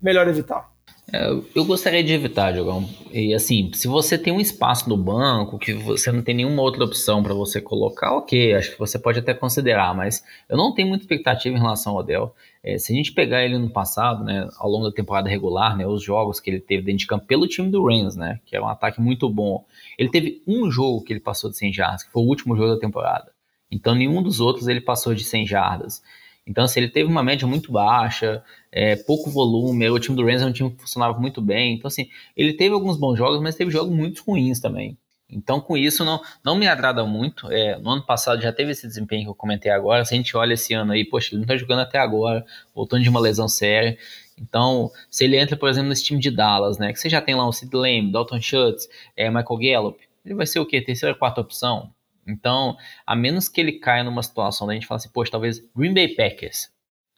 melhor 0.00 0.28
evitar? 0.28 0.69
É, 1.12 1.28
eu 1.54 1.64
gostaria 1.64 2.04
de 2.04 2.12
evitar, 2.12 2.52
Diogão. 2.52 2.88
E 3.12 3.34
assim, 3.34 3.70
se 3.74 3.88
você 3.88 4.16
tem 4.16 4.32
um 4.32 4.40
espaço 4.40 4.88
no 4.88 4.96
banco, 4.96 5.58
que 5.58 5.72
você 5.72 6.12
não 6.12 6.22
tem 6.22 6.34
nenhuma 6.34 6.62
outra 6.62 6.84
opção 6.84 7.22
para 7.22 7.34
você 7.34 7.60
colocar, 7.60 8.12
ok, 8.12 8.54
acho 8.54 8.72
que 8.72 8.78
você 8.78 8.98
pode 8.98 9.18
até 9.18 9.34
considerar, 9.34 9.94
mas 9.94 10.24
eu 10.48 10.56
não 10.56 10.72
tenho 10.72 10.88
muita 10.88 11.02
expectativa 11.02 11.56
em 11.56 11.60
relação 11.60 11.92
ao 11.94 11.98
Odell. 11.98 12.34
É, 12.62 12.78
se 12.78 12.92
a 12.92 12.96
gente 12.96 13.12
pegar 13.12 13.44
ele 13.44 13.58
no 13.58 13.70
passado, 13.70 14.22
né, 14.22 14.48
ao 14.58 14.70
longo 14.70 14.88
da 14.88 14.94
temporada 14.94 15.28
regular, 15.28 15.76
né, 15.76 15.86
os 15.86 16.02
jogos 16.02 16.38
que 16.38 16.48
ele 16.48 16.60
teve 16.60 16.82
dentro 16.82 17.00
de 17.00 17.06
campo 17.06 17.26
pelo 17.26 17.48
time 17.48 17.70
do 17.70 17.84
Rams, 17.84 18.16
né, 18.16 18.38
que 18.46 18.54
é 18.54 18.60
um 18.60 18.68
ataque 18.68 19.00
muito 19.00 19.28
bom, 19.28 19.64
ele 19.98 20.10
teve 20.10 20.42
um 20.46 20.70
jogo 20.70 21.02
que 21.02 21.12
ele 21.12 21.20
passou 21.20 21.50
de 21.50 21.56
100 21.56 21.72
jardas, 21.72 22.02
que 22.04 22.12
foi 22.12 22.22
o 22.22 22.26
último 22.26 22.54
jogo 22.56 22.74
da 22.74 22.80
temporada. 22.80 23.32
Então, 23.70 23.94
nenhum 23.94 24.22
dos 24.22 24.40
outros 24.40 24.68
ele 24.68 24.80
passou 24.80 25.14
de 25.14 25.24
100 25.24 25.46
jardas. 25.46 26.02
Então, 26.50 26.64
assim, 26.64 26.80
ele 26.80 26.88
teve 26.88 27.08
uma 27.08 27.22
média 27.22 27.46
muito 27.46 27.70
baixa, 27.70 28.42
é, 28.72 28.96
pouco 28.96 29.30
volume, 29.30 29.88
o 29.88 30.00
time 30.00 30.16
do 30.16 30.26
Rams 30.26 30.42
é 30.42 30.46
um 30.46 30.52
time 30.52 30.68
que 30.68 30.80
funcionava 30.80 31.16
muito 31.16 31.40
bem. 31.40 31.74
Então, 31.74 31.86
assim, 31.86 32.08
ele 32.36 32.52
teve 32.54 32.74
alguns 32.74 32.96
bons 32.96 33.16
jogos, 33.16 33.40
mas 33.40 33.54
teve 33.54 33.70
jogos 33.70 33.94
muito 33.94 34.24
ruins 34.26 34.58
também. 34.58 34.98
Então, 35.30 35.60
com 35.60 35.76
isso, 35.76 36.04
não, 36.04 36.20
não 36.44 36.56
me 36.56 36.66
agrada 36.66 37.04
muito. 37.06 37.48
É, 37.52 37.78
no 37.78 37.90
ano 37.90 38.04
passado 38.04 38.42
já 38.42 38.52
teve 38.52 38.72
esse 38.72 38.84
desempenho 38.84 39.22
que 39.22 39.30
eu 39.30 39.34
comentei 39.34 39.70
agora. 39.70 40.04
Se 40.04 40.12
a 40.12 40.16
gente 40.16 40.36
olha 40.36 40.54
esse 40.54 40.74
ano 40.74 40.90
aí, 40.90 41.04
poxa, 41.04 41.32
ele 41.32 41.42
não 41.42 41.46
tá 41.46 41.56
jogando 41.56 41.82
até 41.82 41.98
agora, 42.00 42.44
voltando 42.74 43.04
de 43.04 43.08
uma 43.08 43.20
lesão 43.20 43.46
séria. 43.46 43.96
Então, 44.36 44.90
se 45.08 45.22
ele 45.22 45.36
entra, 45.36 45.56
por 45.56 45.68
exemplo, 45.68 45.88
nesse 45.88 46.02
time 46.02 46.18
de 46.18 46.32
Dallas, 46.32 46.78
né? 46.78 46.92
Que 46.92 46.98
você 46.98 47.08
já 47.08 47.20
tem 47.20 47.36
lá 47.36 47.46
o 47.46 47.52
Sid 47.52 47.72
Lamb, 47.72 48.10
Dalton 48.10 48.40
Schultz, 48.40 48.88
é, 49.16 49.28
Michael 49.30 49.58
Gallup, 49.60 50.00
ele 50.24 50.34
vai 50.34 50.46
ser 50.46 50.58
o 50.58 50.66
quê? 50.66 50.80
Terceira, 50.80 51.14
quarta 51.14 51.40
opção? 51.40 51.92
Então, 52.30 52.76
a 53.06 53.16
menos 53.16 53.48
que 53.48 53.60
ele 53.60 53.72
caia 53.72 54.04
numa 54.04 54.22
situação 54.22 54.66
da 54.66 54.74
gente 54.74 54.86
falar 54.86 54.96
assim, 54.96 55.10
poxa, 55.12 55.32
talvez 55.32 55.60
Green 55.74 55.92
Bay 55.92 56.14
Packers. 56.14 56.70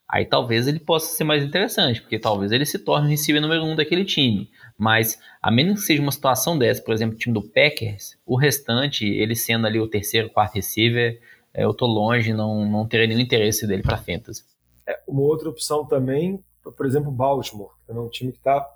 Aí 0.09 0.27
talvez 0.27 0.69
ele 0.69 0.79
possa 0.79 1.17
ser 1.17 1.25
mais 1.25 1.43
interessante, 1.43 2.03
porque 2.03 2.19
talvez 2.19 2.53
ele 2.53 2.67
se 2.67 2.79
torne 2.79 3.07
o 3.07 3.11
receiver 3.11 3.41
número 3.41 3.65
um 3.65 3.75
daquele 3.75 4.05
time. 4.05 4.51
Mas, 4.77 5.19
a 5.41 5.51
menos 5.51 5.81
que 5.81 5.87
seja 5.87 6.03
uma 6.03 6.13
situação 6.13 6.59
dessa, 6.59 6.83
por 6.83 6.93
exemplo, 6.93 7.15
o 7.15 7.19
time 7.19 7.33
do 7.33 7.43
Packers, 7.43 8.19
o 8.27 8.37
restante, 8.37 9.07
ele 9.07 9.35
sendo 9.35 9.67
ali 9.67 9.81
o 9.81 9.89
terceiro, 9.89 10.29
quarto 10.29 10.55
receiver, 10.55 11.19
é, 11.55 11.65
eu 11.65 11.73
tô 11.73 11.87
longe, 11.87 12.33
não, 12.33 12.69
não 12.69 12.87
teria 12.87 13.07
nenhum 13.07 13.21
interesse 13.21 13.67
dele 13.67 13.83
para 13.83 13.97
fantasy. 13.97 14.45
É, 14.87 15.01
uma 15.07 15.23
outra 15.23 15.49
opção 15.49 15.87
também, 15.87 16.43
por 16.63 16.85
exemplo, 16.85 17.11
Baltimore, 17.11 17.71
que 17.87 17.93
é 17.93 17.95
um 17.95 18.09
time 18.09 18.33
que 18.33 18.39
está 18.39 18.69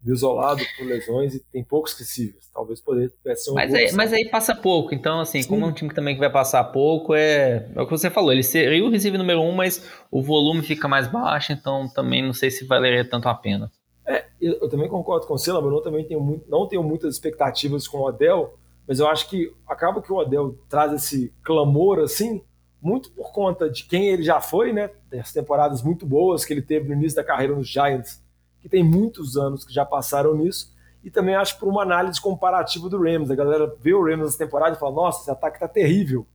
desolado 0.00 0.62
por 0.76 0.86
lesões 0.86 1.34
e 1.34 1.40
tem 1.40 1.62
poucos 1.62 1.98
receivers. 1.98 2.48
Talvez 2.52 2.80
pudesse 2.80 3.44
ser 3.44 3.50
um 3.50 3.54
mas 3.54 3.74
aí, 3.74 3.92
mas 3.92 4.12
aí 4.12 4.28
passa 4.28 4.54
pouco. 4.54 4.94
Então, 4.94 5.20
assim, 5.20 5.42
Sim. 5.42 5.48
como 5.48 5.64
é 5.64 5.68
um 5.68 5.72
time 5.72 5.90
que 5.90 5.94
também 5.94 6.14
que 6.14 6.20
vai 6.20 6.30
passar 6.30 6.64
pouco, 6.64 7.14
é, 7.14 7.68
é 7.74 7.80
o 7.80 7.84
que 7.84 7.90
você 7.90 8.08
falou. 8.08 8.32
Ele 8.32 8.42
seria 8.42 8.84
o 8.84 8.90
receiver 8.90 9.18
número 9.18 9.40
um, 9.40 9.52
mas 9.52 9.84
o 10.10 10.22
volume 10.22 10.62
fica 10.62 10.86
mais 10.86 11.08
baixo, 11.08 11.52
então 11.52 11.88
também 11.88 12.24
não 12.24 12.32
sei 12.32 12.50
se 12.50 12.64
valeria 12.64 13.04
tanto 13.04 13.28
a 13.28 13.34
pena. 13.34 13.70
É, 14.06 14.24
eu, 14.40 14.54
eu 14.62 14.68
também 14.68 14.88
concordo 14.88 15.26
com 15.26 15.36
você. 15.36 15.50
Eu 15.50 15.80
também 15.80 16.04
tenho 16.04 16.20
muito, 16.20 16.48
não 16.48 16.66
tenho 16.66 16.82
muitas 16.82 17.14
expectativas 17.14 17.86
com 17.86 17.98
o 17.98 18.06
Odell, 18.06 18.54
mas 18.86 19.00
eu 19.00 19.08
acho 19.08 19.28
que 19.28 19.52
acaba 19.66 20.00
que 20.00 20.12
o 20.12 20.16
Odell 20.16 20.56
traz 20.68 20.92
esse 20.92 21.32
clamor 21.42 21.98
assim, 21.98 22.40
muito 22.80 23.10
por 23.10 23.32
conta 23.32 23.68
de 23.68 23.84
quem 23.84 24.08
ele 24.08 24.22
já 24.22 24.40
foi, 24.40 24.72
né? 24.72 24.90
Das 25.10 25.32
temporadas 25.32 25.82
muito 25.82 26.06
boas 26.06 26.44
que 26.44 26.54
ele 26.54 26.62
teve 26.62 26.88
no 26.88 26.94
início 26.94 27.16
da 27.16 27.24
carreira 27.24 27.54
nos 27.54 27.68
Giants 27.68 28.22
que 28.68 28.72
tem 28.72 28.84
muitos 28.84 29.36
anos 29.36 29.64
que 29.64 29.72
já 29.72 29.84
passaram 29.84 30.36
nisso, 30.36 30.72
e 31.02 31.10
também 31.10 31.34
acho 31.34 31.58
por 31.58 31.68
uma 31.68 31.82
análise 31.82 32.20
comparativa 32.20 32.88
do 32.88 33.02
Rams. 33.02 33.30
A 33.30 33.34
galera 33.34 33.74
vê 33.80 33.94
o 33.94 34.04
Rams 34.04 34.26
nessa 34.26 34.38
temporada 34.38 34.76
e 34.76 34.78
fala: 34.78 34.94
nossa, 34.94 35.22
esse 35.22 35.30
ataque 35.30 35.58
tá 35.58 35.66
terrível. 35.66 36.26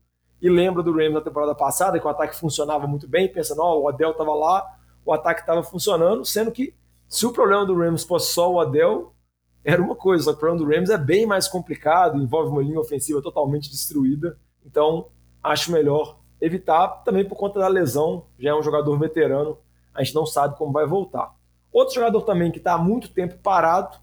E 0.41 0.49
lembra 0.49 0.81
do 0.81 0.91
Rams 0.91 1.13
na 1.13 1.21
temporada 1.21 1.53
passada, 1.53 1.99
que 1.99 2.05
o 2.05 2.09
ataque 2.09 2.35
funcionava 2.35 2.87
muito 2.87 3.07
bem, 3.07 3.31
pensa: 3.31 3.55
não, 3.55 3.81
o 3.81 3.87
Adel 3.87 4.11
estava 4.11 4.33
lá, 4.33 4.65
o 5.05 5.13
ataque 5.13 5.41
estava 5.41 5.61
funcionando, 5.63 6.25
sendo 6.25 6.51
que 6.51 6.73
se 7.07 7.25
o 7.25 7.31
problema 7.31 7.65
do 7.65 7.77
Rams 7.77 8.03
fosse 8.03 8.33
só 8.33 8.51
o 8.51 8.59
Adel, 8.59 9.13
era 9.63 9.81
uma 9.81 9.95
coisa, 9.95 10.31
o 10.31 10.35
problema 10.35 10.65
do 10.65 10.69
Rams 10.69 10.89
é 10.89 10.97
bem 10.97 11.25
mais 11.25 11.47
complicado, 11.47 12.21
envolve 12.21 12.49
uma 12.49 12.63
linha 12.63 12.79
ofensiva 12.79 13.21
totalmente 13.21 13.69
destruída. 13.69 14.37
Então, 14.65 15.07
acho 15.41 15.71
melhor 15.71 16.17
evitar, 16.41 17.03
também 17.05 17.23
por 17.23 17.35
conta 17.35 17.59
da 17.59 17.67
lesão, 17.67 18.25
já 18.39 18.49
é 18.49 18.55
um 18.55 18.63
jogador 18.63 18.97
veterano, 18.97 19.57
a 19.93 20.03
gente 20.03 20.15
não 20.15 20.25
sabe 20.25 20.57
como 20.57 20.73
vai 20.73 20.85
voltar. 20.85 21.33
Outro 21.73 21.95
jogador 21.95 22.21
também 22.21 22.51
que 22.51 22.59
está 22.59 22.75
há 22.75 22.77
muito 22.77 23.09
tempo 23.09 23.37
parado, 23.39 23.97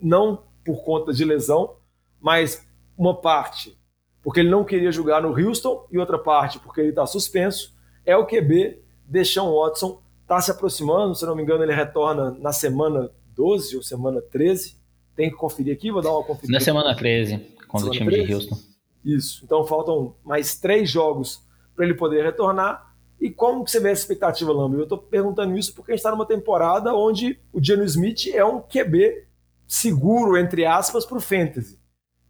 não 0.00 0.42
por 0.64 0.84
conta 0.84 1.12
de 1.12 1.24
lesão, 1.24 1.76
mas 2.20 2.66
uma 2.98 3.18
parte 3.18 3.80
porque 4.22 4.40
ele 4.40 4.48
não 4.48 4.64
queria 4.64 4.92
jogar 4.92 5.20
no 5.20 5.36
Houston 5.36 5.86
e 5.90 5.98
outra 5.98 6.18
parte 6.18 6.58
porque 6.60 6.80
ele 6.80 6.90
está 6.90 7.04
suspenso, 7.04 7.74
é 8.06 8.16
o 8.16 8.24
QB 8.24 8.80
Deshaun 9.04 9.52
Watson. 9.52 10.00
Está 10.22 10.40
se 10.40 10.50
aproximando, 10.50 11.14
se 11.14 11.26
não 11.26 11.34
me 11.34 11.42
engano, 11.42 11.64
ele 11.64 11.74
retorna 11.74 12.30
na 12.38 12.52
semana 12.52 13.10
12 13.34 13.76
ou 13.76 13.82
semana 13.82 14.22
13. 14.22 14.76
Tem 15.16 15.28
que 15.28 15.36
conferir 15.36 15.74
aqui, 15.74 15.90
vou 15.90 16.00
dar 16.00 16.12
uma 16.12 16.24
conferida. 16.24 16.52
Na 16.52 16.60
semana 16.60 16.96
13, 16.96 17.38
contra 17.66 17.88
o 17.88 17.90
time 17.90 18.10
13? 18.10 18.26
de 18.26 18.34
Houston. 18.34 18.56
Isso. 19.04 19.44
Então 19.44 19.66
faltam 19.66 20.14
mais 20.24 20.54
três 20.58 20.88
jogos 20.88 21.42
para 21.74 21.84
ele 21.84 21.94
poder 21.94 22.22
retornar. 22.22 22.91
E 23.22 23.30
como 23.30 23.62
que 23.62 23.70
você 23.70 23.78
vê 23.78 23.92
essa 23.92 24.00
expectativa, 24.00 24.52
Lambert? 24.52 24.80
Eu 24.80 24.82
estou 24.82 24.98
perguntando 24.98 25.56
isso 25.56 25.72
porque 25.76 25.92
a 25.92 25.94
gente 25.94 26.00
está 26.00 26.10
numa 26.10 26.26
temporada 26.26 26.92
onde 26.92 27.38
o 27.52 27.62
Geno 27.62 27.84
Smith 27.84 28.26
é 28.34 28.44
um 28.44 28.60
QB 28.60 29.28
seguro, 29.64 30.36
entre 30.36 30.66
aspas, 30.66 31.06
para 31.06 31.18
o 31.18 31.20
Fantasy. 31.20 31.78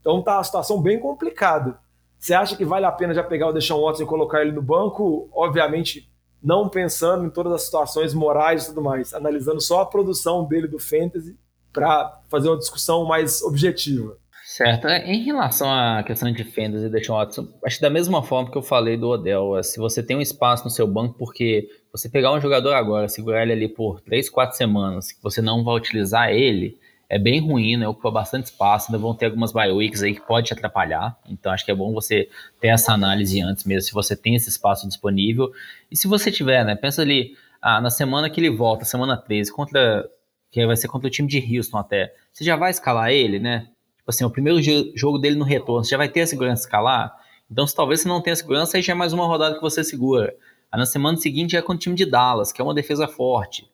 Então 0.00 0.20
tá 0.20 0.38
a 0.38 0.44
situação 0.44 0.82
bem 0.82 1.00
complicada. 1.00 1.78
Você 2.18 2.34
acha 2.34 2.54
que 2.54 2.64
vale 2.66 2.84
a 2.84 2.92
pena 2.92 3.14
já 3.14 3.24
pegar 3.24 3.48
o 3.48 3.54
Deshaun 3.54 3.80
Watson 3.80 4.02
e 4.02 4.06
colocar 4.06 4.42
ele 4.42 4.52
no 4.52 4.60
banco? 4.60 5.30
Obviamente, 5.32 6.12
não 6.42 6.68
pensando 6.68 7.24
em 7.24 7.30
todas 7.30 7.54
as 7.54 7.62
situações 7.62 8.12
morais 8.12 8.64
e 8.64 8.66
tudo 8.66 8.82
mais, 8.82 9.14
analisando 9.14 9.62
só 9.62 9.80
a 9.80 9.86
produção 9.86 10.44
dele 10.44 10.68
do 10.68 10.78
Fantasy 10.78 11.38
para 11.72 12.20
fazer 12.28 12.48
uma 12.48 12.58
discussão 12.58 13.06
mais 13.06 13.40
objetiva. 13.40 14.18
Certo. 14.52 14.86
É, 14.86 15.10
em 15.10 15.22
relação 15.22 15.72
à 15.72 16.02
questão 16.02 16.30
de 16.30 16.44
fendas 16.44 16.82
e 16.82 16.90
Deshaun 16.90 17.16
Watson, 17.16 17.48
acho 17.64 17.76
que 17.76 17.82
da 17.82 17.88
mesma 17.88 18.22
forma 18.22 18.50
que 18.50 18.58
eu 18.58 18.60
falei 18.60 18.98
do 18.98 19.08
Odell, 19.08 19.56
é, 19.56 19.62
se 19.62 19.78
você 19.78 20.02
tem 20.02 20.14
um 20.14 20.20
espaço 20.20 20.64
no 20.64 20.68
seu 20.68 20.86
banco, 20.86 21.14
porque 21.18 21.70
você 21.90 22.06
pegar 22.06 22.34
um 22.34 22.40
jogador 22.40 22.74
agora, 22.74 23.08
segurar 23.08 23.44
ele 23.44 23.52
ali 23.52 23.66
por 23.66 24.02
3, 24.02 24.28
4 24.28 24.54
semanas, 24.54 25.10
que 25.10 25.22
você 25.22 25.40
não 25.40 25.64
vai 25.64 25.74
utilizar 25.74 26.28
ele, 26.28 26.78
é 27.08 27.18
bem 27.18 27.40
ruim, 27.40 27.78
né? 27.78 27.88
Ocupa 27.88 28.10
bastante 28.10 28.44
espaço, 28.44 28.88
ainda 28.90 28.98
vão 28.98 29.14
ter 29.14 29.24
algumas 29.24 29.52
bye 29.52 29.72
weeks 29.72 30.02
aí 30.02 30.14
que 30.14 30.20
pode 30.20 30.48
te 30.48 30.52
atrapalhar. 30.52 31.18
Então 31.30 31.50
acho 31.50 31.64
que 31.64 31.70
é 31.70 31.74
bom 31.74 31.90
você 31.94 32.28
ter 32.60 32.68
essa 32.68 32.92
análise 32.92 33.40
antes 33.40 33.64
mesmo, 33.64 33.80
se 33.88 33.94
você 33.94 34.14
tem 34.14 34.34
esse 34.34 34.50
espaço 34.50 34.86
disponível. 34.86 35.50
E 35.90 35.96
se 35.96 36.06
você 36.06 36.30
tiver, 36.30 36.62
né? 36.62 36.74
Pensa 36.74 37.00
ali, 37.00 37.34
ah, 37.62 37.80
na 37.80 37.88
semana 37.88 38.28
que 38.28 38.38
ele 38.38 38.50
volta, 38.50 38.84
semana 38.84 39.16
13, 39.16 39.50
contra. 39.50 40.06
Que 40.50 40.66
vai 40.66 40.76
ser 40.76 40.88
contra 40.88 41.08
o 41.08 41.10
time 41.10 41.26
de 41.26 41.38
Houston 41.56 41.78
até. 41.78 42.14
Você 42.30 42.44
já 42.44 42.56
vai 42.56 42.70
escalar 42.70 43.10
ele, 43.10 43.38
né? 43.38 43.68
Tipo 44.02 44.10
assim, 44.10 44.24
o 44.24 44.30
primeiro 44.30 44.58
jogo 44.96 45.16
dele 45.16 45.36
no 45.36 45.44
retorno, 45.44 45.84
você 45.84 45.92
já 45.92 45.96
vai 45.96 46.08
ter 46.08 46.22
a 46.22 46.26
segurança 46.26 46.64
escalar? 46.64 47.14
Então, 47.48 47.64
se 47.66 47.74
talvez 47.74 48.00
você 48.00 48.08
não 48.08 48.20
tenha 48.20 48.34
segurança, 48.34 48.76
aí 48.76 48.82
já 48.82 48.92
é 48.92 48.96
mais 48.96 49.12
uma 49.12 49.26
rodada 49.26 49.54
que 49.54 49.60
você 49.60 49.84
segura. 49.84 50.34
Aí 50.72 50.78
na 50.78 50.86
semana 50.86 51.16
seguinte 51.16 51.52
já 51.52 51.58
é 51.58 51.62
com 51.62 51.74
o 51.74 51.78
time 51.78 51.94
de 51.94 52.04
Dallas, 52.04 52.50
que 52.50 52.60
é 52.60 52.64
uma 52.64 52.74
defesa 52.74 53.06
forte. 53.06 53.70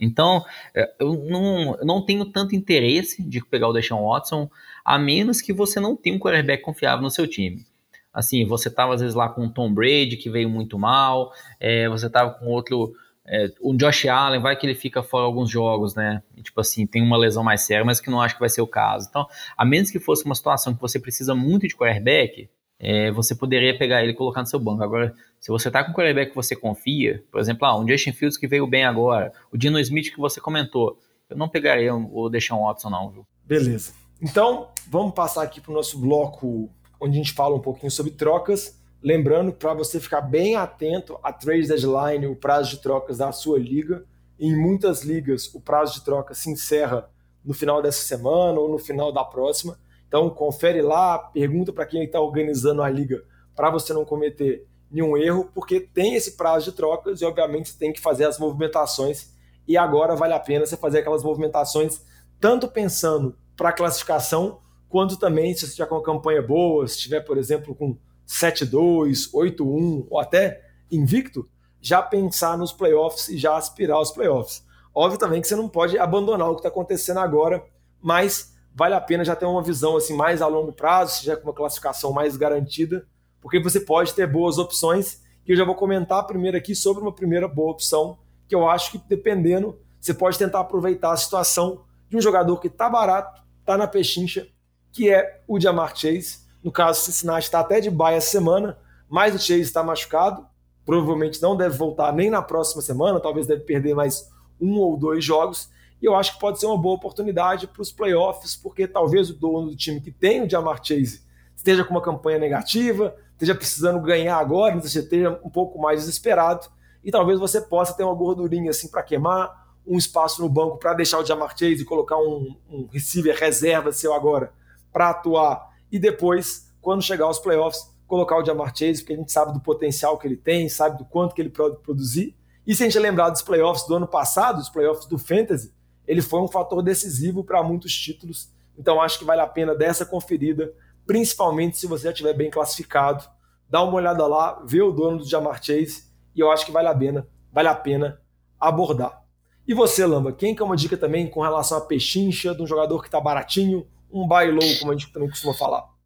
Então, 0.00 0.44
é, 0.74 0.92
eu 0.98 1.14
não, 1.14 1.76
eu 1.76 1.86
não 1.86 2.04
tenho 2.04 2.24
tanto 2.24 2.56
interesse 2.56 3.22
de 3.22 3.40
pegar 3.44 3.68
o 3.68 3.72
Deshaun 3.72 4.04
Watson, 4.04 4.50
a 4.84 4.98
menos 4.98 5.40
que 5.40 5.52
você 5.52 5.78
não 5.78 5.94
tenha 5.94 6.16
um 6.16 6.18
quarterback 6.18 6.60
confiável 6.62 7.02
no 7.02 7.10
seu 7.10 7.26
time. 7.28 7.64
Assim, 8.12 8.44
você 8.44 8.66
estava 8.68 8.94
às 8.94 9.00
vezes 9.00 9.14
lá 9.14 9.28
com 9.28 9.46
o 9.46 9.50
Tom 9.50 9.72
Brady, 9.72 10.16
que 10.16 10.28
veio 10.28 10.50
muito 10.50 10.76
mal, 10.76 11.32
é, 11.60 11.88
você 11.88 12.06
estava 12.08 12.32
com 12.32 12.46
outro 12.46 12.92
é, 13.30 13.52
o 13.60 13.76
Josh 13.76 14.06
Allen, 14.06 14.40
vai 14.40 14.56
que 14.56 14.66
ele 14.66 14.74
fica 14.74 15.02
fora 15.02 15.24
alguns 15.24 15.50
jogos, 15.50 15.94
né? 15.94 16.22
E, 16.36 16.42
tipo 16.42 16.60
assim, 16.60 16.86
tem 16.86 17.02
uma 17.02 17.16
lesão 17.16 17.44
mais 17.44 17.62
séria, 17.62 17.84
mas 17.84 18.00
que 18.00 18.10
não 18.10 18.20
acho 18.20 18.34
que 18.34 18.40
vai 18.40 18.48
ser 18.48 18.62
o 18.62 18.66
caso. 18.66 19.06
Então, 19.08 19.26
a 19.56 19.64
menos 19.64 19.90
que 19.90 19.98
fosse 19.98 20.24
uma 20.24 20.34
situação 20.34 20.74
que 20.74 20.80
você 20.80 20.98
precisa 20.98 21.34
muito 21.34 21.68
de 21.68 21.76
quarterback, 21.76 22.48
é, 22.80 23.10
você 23.10 23.34
poderia 23.34 23.76
pegar 23.76 24.02
ele 24.02 24.12
e 24.12 24.14
colocar 24.14 24.40
no 24.40 24.46
seu 24.46 24.58
banco. 24.58 24.82
Agora, 24.82 25.14
se 25.38 25.50
você 25.50 25.70
tá 25.70 25.84
com 25.84 25.90
um 25.90 25.94
quarterback 25.94 26.30
que 26.30 26.36
você 26.36 26.56
confia, 26.56 27.22
por 27.30 27.40
exemplo, 27.40 27.66
ah, 27.66 27.78
um 27.78 27.86
Justin 27.86 28.12
Fields 28.12 28.38
que 28.38 28.46
veio 28.46 28.66
bem 28.66 28.84
agora, 28.84 29.32
o 29.52 29.58
Dino 29.58 29.78
Smith 29.78 30.10
que 30.10 30.18
você 30.18 30.40
comentou, 30.40 30.98
eu 31.28 31.36
não 31.36 31.48
pegaria 31.48 31.94
o 31.94 32.30
Deshaun 32.30 32.64
Watson 32.64 32.88
não, 32.88 33.10
viu? 33.10 33.26
Beleza. 33.44 33.92
Então, 34.22 34.68
vamos 34.88 35.12
passar 35.12 35.42
aqui 35.42 35.60
para 35.60 35.70
o 35.70 35.74
nosso 35.74 35.98
bloco 35.98 36.70
onde 37.00 37.14
a 37.14 37.22
gente 37.22 37.32
fala 37.32 37.54
um 37.54 37.60
pouquinho 37.60 37.90
sobre 37.90 38.12
trocas. 38.12 38.77
Lembrando 39.02 39.52
para 39.52 39.74
você 39.74 40.00
ficar 40.00 40.20
bem 40.20 40.56
atento 40.56 41.18
a 41.22 41.32
trade 41.32 41.68
deadline, 41.68 42.26
o 42.26 42.34
prazo 42.34 42.70
de 42.70 42.82
trocas 42.82 43.18
da 43.18 43.30
sua 43.30 43.58
liga. 43.58 44.04
Em 44.38 44.56
muitas 44.56 45.02
ligas, 45.02 45.52
o 45.54 45.60
prazo 45.60 45.94
de 45.94 46.04
troca 46.04 46.34
se 46.34 46.50
encerra 46.50 47.08
no 47.44 47.54
final 47.54 47.80
dessa 47.80 48.02
semana 48.02 48.58
ou 48.58 48.68
no 48.68 48.78
final 48.78 49.12
da 49.12 49.24
próxima. 49.24 49.78
Então, 50.06 50.28
confere 50.30 50.82
lá, 50.82 51.18
pergunta 51.18 51.72
para 51.72 51.86
quem 51.86 52.04
está 52.04 52.20
organizando 52.20 52.82
a 52.82 52.90
liga 52.90 53.22
para 53.54 53.70
você 53.70 53.92
não 53.92 54.04
cometer 54.04 54.66
nenhum 54.90 55.16
erro, 55.16 55.50
porque 55.54 55.80
tem 55.80 56.14
esse 56.14 56.36
prazo 56.36 56.70
de 56.70 56.76
trocas 56.76 57.20
e, 57.20 57.24
obviamente, 57.24 57.70
você 57.70 57.78
tem 57.78 57.92
que 57.92 58.00
fazer 58.00 58.24
as 58.24 58.38
movimentações. 58.38 59.32
E 59.66 59.76
agora 59.76 60.16
vale 60.16 60.32
a 60.32 60.40
pena 60.40 60.64
você 60.64 60.76
fazer 60.76 61.00
aquelas 61.00 61.22
movimentações, 61.22 62.02
tanto 62.40 62.68
pensando 62.68 63.36
para 63.56 63.68
a 63.68 63.72
classificação, 63.72 64.60
quanto 64.88 65.18
também 65.18 65.52
se 65.52 65.60
você 65.60 65.66
estiver 65.66 65.86
com 65.86 65.96
uma 65.96 66.02
campanha 66.02 66.40
boa, 66.40 66.86
se 66.88 66.94
estiver, 66.94 67.20
por 67.20 67.36
exemplo, 67.36 67.74
com 67.74 67.96
7-2, 68.28 69.30
8-1 69.32 70.06
ou 70.10 70.20
até 70.20 70.62
invicto, 70.90 71.48
já 71.80 72.02
pensar 72.02 72.58
nos 72.58 72.72
playoffs 72.72 73.28
e 73.28 73.38
já 73.38 73.56
aspirar 73.56 73.96
aos 73.96 74.10
playoffs. 74.10 74.64
Óbvio 74.94 75.18
também 75.18 75.40
que 75.40 75.48
você 75.48 75.56
não 75.56 75.68
pode 75.68 75.98
abandonar 75.98 76.50
o 76.50 76.54
que 76.54 76.60
está 76.60 76.68
acontecendo 76.68 77.20
agora, 77.20 77.64
mas 78.02 78.54
vale 78.74 78.94
a 78.94 79.00
pena 79.00 79.24
já 79.24 79.34
ter 79.34 79.46
uma 79.46 79.62
visão 79.62 79.96
assim 79.96 80.14
mais 80.14 80.42
a 80.42 80.46
longo 80.46 80.72
prazo, 80.72 81.24
já 81.24 81.36
com 81.36 81.44
uma 81.44 81.54
classificação 81.54 82.12
mais 82.12 82.36
garantida, 82.36 83.06
porque 83.40 83.60
você 83.60 83.80
pode 83.80 84.14
ter 84.14 84.26
boas 84.26 84.58
opções. 84.58 85.22
E 85.46 85.52
eu 85.52 85.56
já 85.56 85.64
vou 85.64 85.74
comentar 85.74 86.26
primeiro 86.26 86.56
aqui 86.56 86.74
sobre 86.74 87.02
uma 87.02 87.14
primeira 87.14 87.48
boa 87.48 87.72
opção, 87.72 88.18
que 88.46 88.54
eu 88.54 88.68
acho 88.68 88.92
que 88.92 88.98
dependendo, 88.98 89.78
você 90.00 90.12
pode 90.12 90.38
tentar 90.38 90.60
aproveitar 90.60 91.12
a 91.12 91.16
situação 91.16 91.84
de 92.08 92.16
um 92.16 92.20
jogador 92.20 92.58
que 92.58 92.68
está 92.68 92.88
barato, 92.88 93.42
está 93.60 93.76
na 93.76 93.86
pechincha, 93.86 94.48
que 94.92 95.10
é 95.10 95.42
o 95.46 95.60
Jamar 95.60 95.96
Chase. 95.96 96.47
No 96.62 96.72
caso, 96.72 97.00
o 97.00 97.04
Cincinnati 97.04 97.46
está 97.46 97.60
até 97.60 97.80
de 97.80 97.90
baia 97.90 98.16
essa 98.16 98.30
semana, 98.30 98.78
mas 99.08 99.34
o 99.34 99.38
Chase 99.38 99.60
está 99.60 99.82
machucado, 99.82 100.46
provavelmente 100.84 101.40
não 101.40 101.56
deve 101.56 101.76
voltar 101.76 102.12
nem 102.12 102.30
na 102.30 102.42
próxima 102.42 102.82
semana, 102.82 103.20
talvez 103.20 103.46
deve 103.46 103.62
perder 103.62 103.94
mais 103.94 104.28
um 104.60 104.78
ou 104.78 104.96
dois 104.96 105.24
jogos. 105.24 105.70
E 106.00 106.06
eu 106.06 106.14
acho 106.14 106.34
que 106.34 106.40
pode 106.40 106.60
ser 106.60 106.66
uma 106.66 106.78
boa 106.78 106.94
oportunidade 106.94 107.66
para 107.66 107.82
os 107.82 107.90
playoffs, 107.90 108.56
porque 108.56 108.86
talvez 108.86 109.30
o 109.30 109.34
dono 109.34 109.70
do 109.70 109.76
time 109.76 110.00
que 110.00 110.10
tem 110.10 110.42
o 110.42 110.48
Jamar 110.48 110.80
Chase 110.82 111.22
esteja 111.56 111.84
com 111.84 111.90
uma 111.90 112.02
campanha 112.02 112.38
negativa, 112.38 113.14
esteja 113.32 113.54
precisando 113.54 114.00
ganhar 114.00 114.36
agora, 114.36 114.78
você 114.78 115.00
esteja 115.00 115.40
um 115.44 115.50
pouco 115.50 115.78
mais 115.80 116.00
desesperado, 116.00 116.68
e 117.02 117.10
talvez 117.10 117.38
você 117.38 117.60
possa 117.60 117.94
ter 117.94 118.04
uma 118.04 118.14
gordurinha 118.14 118.70
assim 118.70 118.88
para 118.88 119.02
queimar, 119.02 119.68
um 119.86 119.96
espaço 119.96 120.42
no 120.42 120.48
banco 120.48 120.76
para 120.76 120.94
deixar 120.94 121.18
o 121.18 121.24
Jamar 121.24 121.50
Chase 121.50 121.82
e 121.82 121.84
colocar 121.84 122.18
um, 122.18 122.54
um 122.70 122.86
receiver 122.92 123.34
reserva 123.36 123.90
seu 123.90 124.12
agora 124.12 124.52
para 124.92 125.10
atuar, 125.10 125.67
e 125.90 125.98
depois, 125.98 126.72
quando 126.80 127.02
chegar 127.02 127.26
aos 127.26 127.38
playoffs, 127.38 127.90
colocar 128.06 128.38
o 128.38 128.44
Jamar 128.44 128.74
Chase, 128.74 129.00
porque 129.00 129.12
a 129.12 129.16
gente 129.16 129.30
sabe 129.30 129.52
do 129.52 129.60
potencial 129.60 130.18
que 130.18 130.26
ele 130.26 130.36
tem, 130.36 130.68
sabe 130.68 130.98
do 130.98 131.04
quanto 131.04 131.34
que 131.34 131.42
ele 131.42 131.50
pode 131.50 131.76
produzir. 131.82 132.34
E 132.66 132.74
se 132.74 132.82
a 132.82 132.86
gente 132.86 132.98
lembrar 132.98 133.30
dos 133.30 133.42
playoffs 133.42 133.86
do 133.86 133.94
ano 133.94 134.06
passado, 134.06 134.58
os 134.58 134.68
playoffs 134.68 135.06
do 135.06 135.18
Fantasy, 135.18 135.72
ele 136.06 136.22
foi 136.22 136.40
um 136.40 136.48
fator 136.48 136.82
decisivo 136.82 137.44
para 137.44 137.62
muitos 137.62 137.94
títulos. 137.94 138.50
Então 138.78 139.00
acho 139.00 139.18
que 139.18 139.24
vale 139.24 139.42
a 139.42 139.46
pena 139.46 139.74
dessa 139.74 140.06
conferida, 140.06 140.72
principalmente 141.06 141.76
se 141.76 141.86
você 141.86 142.04
já 142.04 142.10
estiver 142.10 142.32
bem 142.32 142.50
classificado. 142.50 143.24
Dá 143.68 143.82
uma 143.82 143.94
olhada 143.94 144.26
lá, 144.26 144.62
vê 144.64 144.80
o 144.80 144.90
dono 144.90 145.18
do 145.18 145.28
Jamar 145.28 145.62
Chase 145.62 146.04
e 146.34 146.40
eu 146.40 146.50
acho 146.50 146.64
que 146.64 146.72
vale 146.72 146.88
a 146.88 146.94
pena, 146.94 147.26
vale 147.52 147.68
a 147.68 147.74
pena 147.74 148.20
abordar. 148.58 149.22
E 149.66 149.74
você, 149.74 150.06
Lamba, 150.06 150.32
quem 150.32 150.54
que 150.54 150.62
é 150.62 150.64
uma 150.64 150.76
dica 150.76 150.96
também 150.96 151.28
com 151.28 151.42
relação 151.42 151.76
à 151.76 151.80
pechincha 151.82 152.54
de 152.54 152.62
um 152.62 152.66
jogador 152.66 153.02
que 153.02 153.08
está 153.08 153.20
baratinho, 153.20 153.86
um 154.12 154.26
buy 154.26 154.50
low, 154.50 154.78
como 154.78 154.92
a 154.92 154.96
gente 154.96 155.12
também 155.12 155.28
costuma 155.28 155.54
falar? 155.54 155.98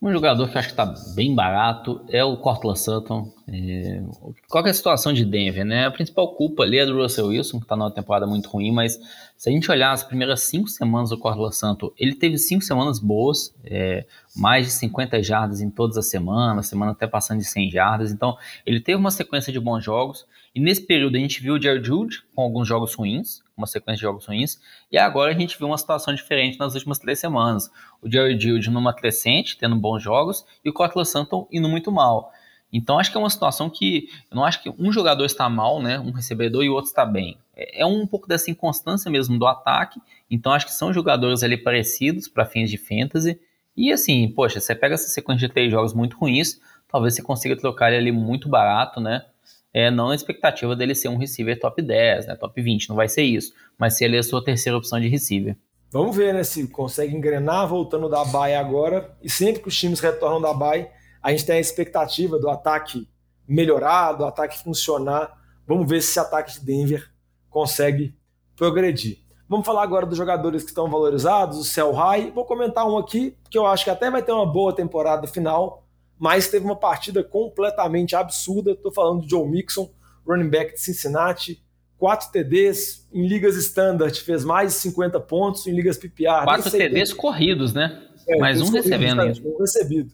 Um 0.00 0.12
jogador 0.12 0.48
que 0.48 0.56
eu 0.56 0.58
acho 0.60 0.68
que 0.68 0.80
está 0.80 0.94
bem 1.14 1.34
barato 1.34 2.00
é 2.08 2.22
o 2.24 2.36
Cortland 2.36 2.78
Sutton. 2.78 3.32
É, 3.48 4.00
qual 4.48 4.64
é 4.64 4.70
a 4.70 4.74
situação 4.74 5.12
de 5.12 5.24
Denver, 5.24 5.64
né? 5.64 5.86
A 5.86 5.90
principal 5.90 6.34
culpa 6.34 6.62
ali 6.62 6.78
é 6.78 6.86
do 6.86 6.96
Russell 6.96 7.26
Wilson, 7.26 7.58
que 7.58 7.64
está 7.64 7.76
numa 7.76 7.90
temporada 7.90 8.26
muito 8.26 8.48
ruim, 8.48 8.70
mas 8.70 8.98
se 9.36 9.48
a 9.48 9.52
gente 9.52 9.70
olhar 9.70 9.92
as 9.92 10.04
primeiras 10.04 10.42
cinco 10.42 10.68
semanas 10.68 11.10
do 11.10 11.18
Cortland 11.18 11.54
Sutton, 11.54 11.90
ele 11.98 12.14
teve 12.14 12.38
cinco 12.38 12.64
semanas 12.64 13.00
boas, 13.00 13.54
é, 13.64 14.06
mais 14.36 14.66
de 14.66 14.72
50 14.72 15.22
jardas 15.22 15.60
em 15.60 15.68
todas 15.68 15.96
as 15.96 16.08
semanas, 16.08 16.68
semana 16.68 16.92
até 16.92 17.06
passando 17.06 17.40
de 17.40 17.44
100 17.44 17.70
jardas, 17.70 18.12
então 18.12 18.36
ele 18.64 18.80
teve 18.80 18.96
uma 18.96 19.10
sequência 19.10 19.52
de 19.52 19.58
bons 19.58 19.82
jogos, 19.84 20.24
e 20.58 20.60
nesse 20.60 20.84
período 20.84 21.16
a 21.16 21.20
gente 21.20 21.40
viu 21.40 21.54
o 21.54 21.62
Jared 21.62 21.86
Jude 21.86 22.24
com 22.34 22.42
alguns 22.42 22.66
jogos 22.66 22.92
ruins, 22.92 23.44
uma 23.56 23.64
sequência 23.64 23.98
de 23.98 24.02
jogos 24.02 24.26
ruins, 24.26 24.60
e 24.90 24.98
agora 24.98 25.30
a 25.30 25.38
gente 25.38 25.56
viu 25.56 25.68
uma 25.68 25.78
situação 25.78 26.12
diferente 26.12 26.58
nas 26.58 26.74
últimas 26.74 26.98
três 26.98 27.20
semanas. 27.20 27.70
O 28.02 28.10
Jared 28.10 28.42
Jude 28.42 28.68
numa 28.68 28.92
crescente, 28.92 29.56
tendo 29.56 29.76
bons 29.76 30.02
jogos, 30.02 30.44
e 30.64 30.68
o 30.68 30.72
Cortland 30.72 31.08
Sutton 31.08 31.46
indo 31.52 31.68
muito 31.68 31.92
mal. 31.92 32.32
Então 32.72 32.98
acho 32.98 33.12
que 33.12 33.16
é 33.16 33.20
uma 33.20 33.30
situação 33.30 33.70
que 33.70 34.08
eu 34.28 34.34
não 34.34 34.44
acho 34.44 34.60
que 34.60 34.68
um 34.76 34.90
jogador 34.90 35.24
está 35.26 35.48
mal, 35.48 35.80
né, 35.80 36.00
um 36.00 36.10
recebedor 36.10 36.64
e 36.64 36.68
o 36.68 36.74
outro 36.74 36.88
está 36.88 37.06
bem. 37.06 37.38
É, 37.54 37.82
é 37.82 37.86
um 37.86 38.04
pouco 38.04 38.26
dessa 38.26 38.50
inconstância 38.50 39.08
mesmo 39.08 39.38
do 39.38 39.46
ataque. 39.46 40.00
Então 40.28 40.50
acho 40.50 40.66
que 40.66 40.72
são 40.72 40.92
jogadores 40.92 41.44
ali 41.44 41.56
parecidos 41.56 42.26
para 42.26 42.44
fins 42.44 42.68
de 42.68 42.78
fantasy. 42.78 43.38
E 43.76 43.92
assim, 43.92 44.28
poxa, 44.28 44.58
você 44.58 44.74
pega 44.74 44.94
essa 44.94 45.06
sequência 45.06 45.46
de 45.46 45.54
três 45.54 45.70
jogos 45.70 45.94
muito 45.94 46.16
ruins, 46.16 46.60
talvez 46.88 47.14
você 47.14 47.22
consiga 47.22 47.56
trocar 47.56 47.92
ele 47.92 48.08
ali 48.08 48.10
muito 48.10 48.48
barato, 48.48 49.00
né? 49.00 49.24
É, 49.72 49.90
não 49.90 50.08
na 50.08 50.14
expectativa 50.14 50.74
dele 50.74 50.94
ser 50.94 51.08
um 51.08 51.16
receiver 51.16 51.58
top 51.58 51.82
10, 51.82 52.26
né, 52.26 52.36
top 52.36 52.60
20, 52.60 52.88
não 52.88 52.96
vai 52.96 53.08
ser 53.08 53.22
isso, 53.22 53.52
mas 53.78 53.94
se 53.96 54.04
ele 54.04 54.16
é 54.16 54.20
a 54.20 54.22
sua 54.22 54.42
terceira 54.42 54.76
opção 54.76 55.00
de 55.00 55.08
receiver. 55.08 55.56
Vamos 55.90 56.14
ver 56.14 56.34
né, 56.34 56.42
se 56.44 56.66
consegue 56.68 57.16
engrenar 57.16 57.66
voltando 57.66 58.08
da 58.08 58.24
baia 58.24 58.60
agora, 58.60 59.16
e 59.22 59.30
sempre 59.30 59.62
que 59.62 59.68
os 59.68 59.78
times 59.78 60.00
retornam 60.00 60.40
da 60.40 60.52
baia, 60.52 60.90
a 61.22 61.30
gente 61.30 61.46
tem 61.46 61.56
a 61.56 61.60
expectativa 61.60 62.38
do 62.38 62.48
ataque 62.48 63.08
melhorar, 63.46 64.12
do 64.12 64.24
ataque 64.24 64.62
funcionar. 64.62 65.36
Vamos 65.66 65.88
ver 65.88 66.02
se 66.02 66.10
esse 66.10 66.18
ataque 66.18 66.52
de 66.52 66.64
Denver 66.64 67.10
consegue 67.48 68.14
progredir. 68.54 69.18
Vamos 69.48 69.64
falar 69.64 69.82
agora 69.82 70.04
dos 70.04 70.18
jogadores 70.18 70.62
que 70.62 70.68
estão 70.68 70.90
valorizados, 70.90 71.58
o 71.58 71.64
Cell 71.64 71.92
High. 71.92 72.32
Vou 72.32 72.44
comentar 72.44 72.86
um 72.86 72.98
aqui, 72.98 73.34
que 73.50 73.56
eu 73.56 73.66
acho 73.66 73.84
que 73.84 73.90
até 73.90 74.10
vai 74.10 74.22
ter 74.22 74.32
uma 74.32 74.44
boa 74.44 74.74
temporada 74.74 75.26
final, 75.26 75.87
mas 76.18 76.48
teve 76.48 76.64
uma 76.64 76.76
partida 76.76 77.22
completamente 77.22 78.16
absurda. 78.16 78.72
Estou 78.72 78.92
falando 78.92 79.22
do 79.22 79.28
Joe 79.28 79.48
Mixon, 79.48 79.90
running 80.26 80.50
back 80.50 80.74
de 80.74 80.80
Cincinnati, 80.80 81.62
4 81.98 82.30
TDs, 82.30 83.08
em 83.12 83.26
ligas 83.26 83.56
standard 83.56 84.18
fez 84.20 84.44
mais 84.44 84.72
de 84.72 84.78
50 84.80 85.20
pontos, 85.20 85.66
em 85.66 85.72
ligas 85.72 85.96
PPR. 85.96 86.44
4 86.44 86.70
TDs 86.70 87.12
corridos, 87.12 87.72
né? 87.72 88.02
É, 88.28 88.38
mais 88.38 88.60
um 88.60 88.70
recebendo. 88.70 89.22
Um 89.44 89.58
recebido. 89.58 90.12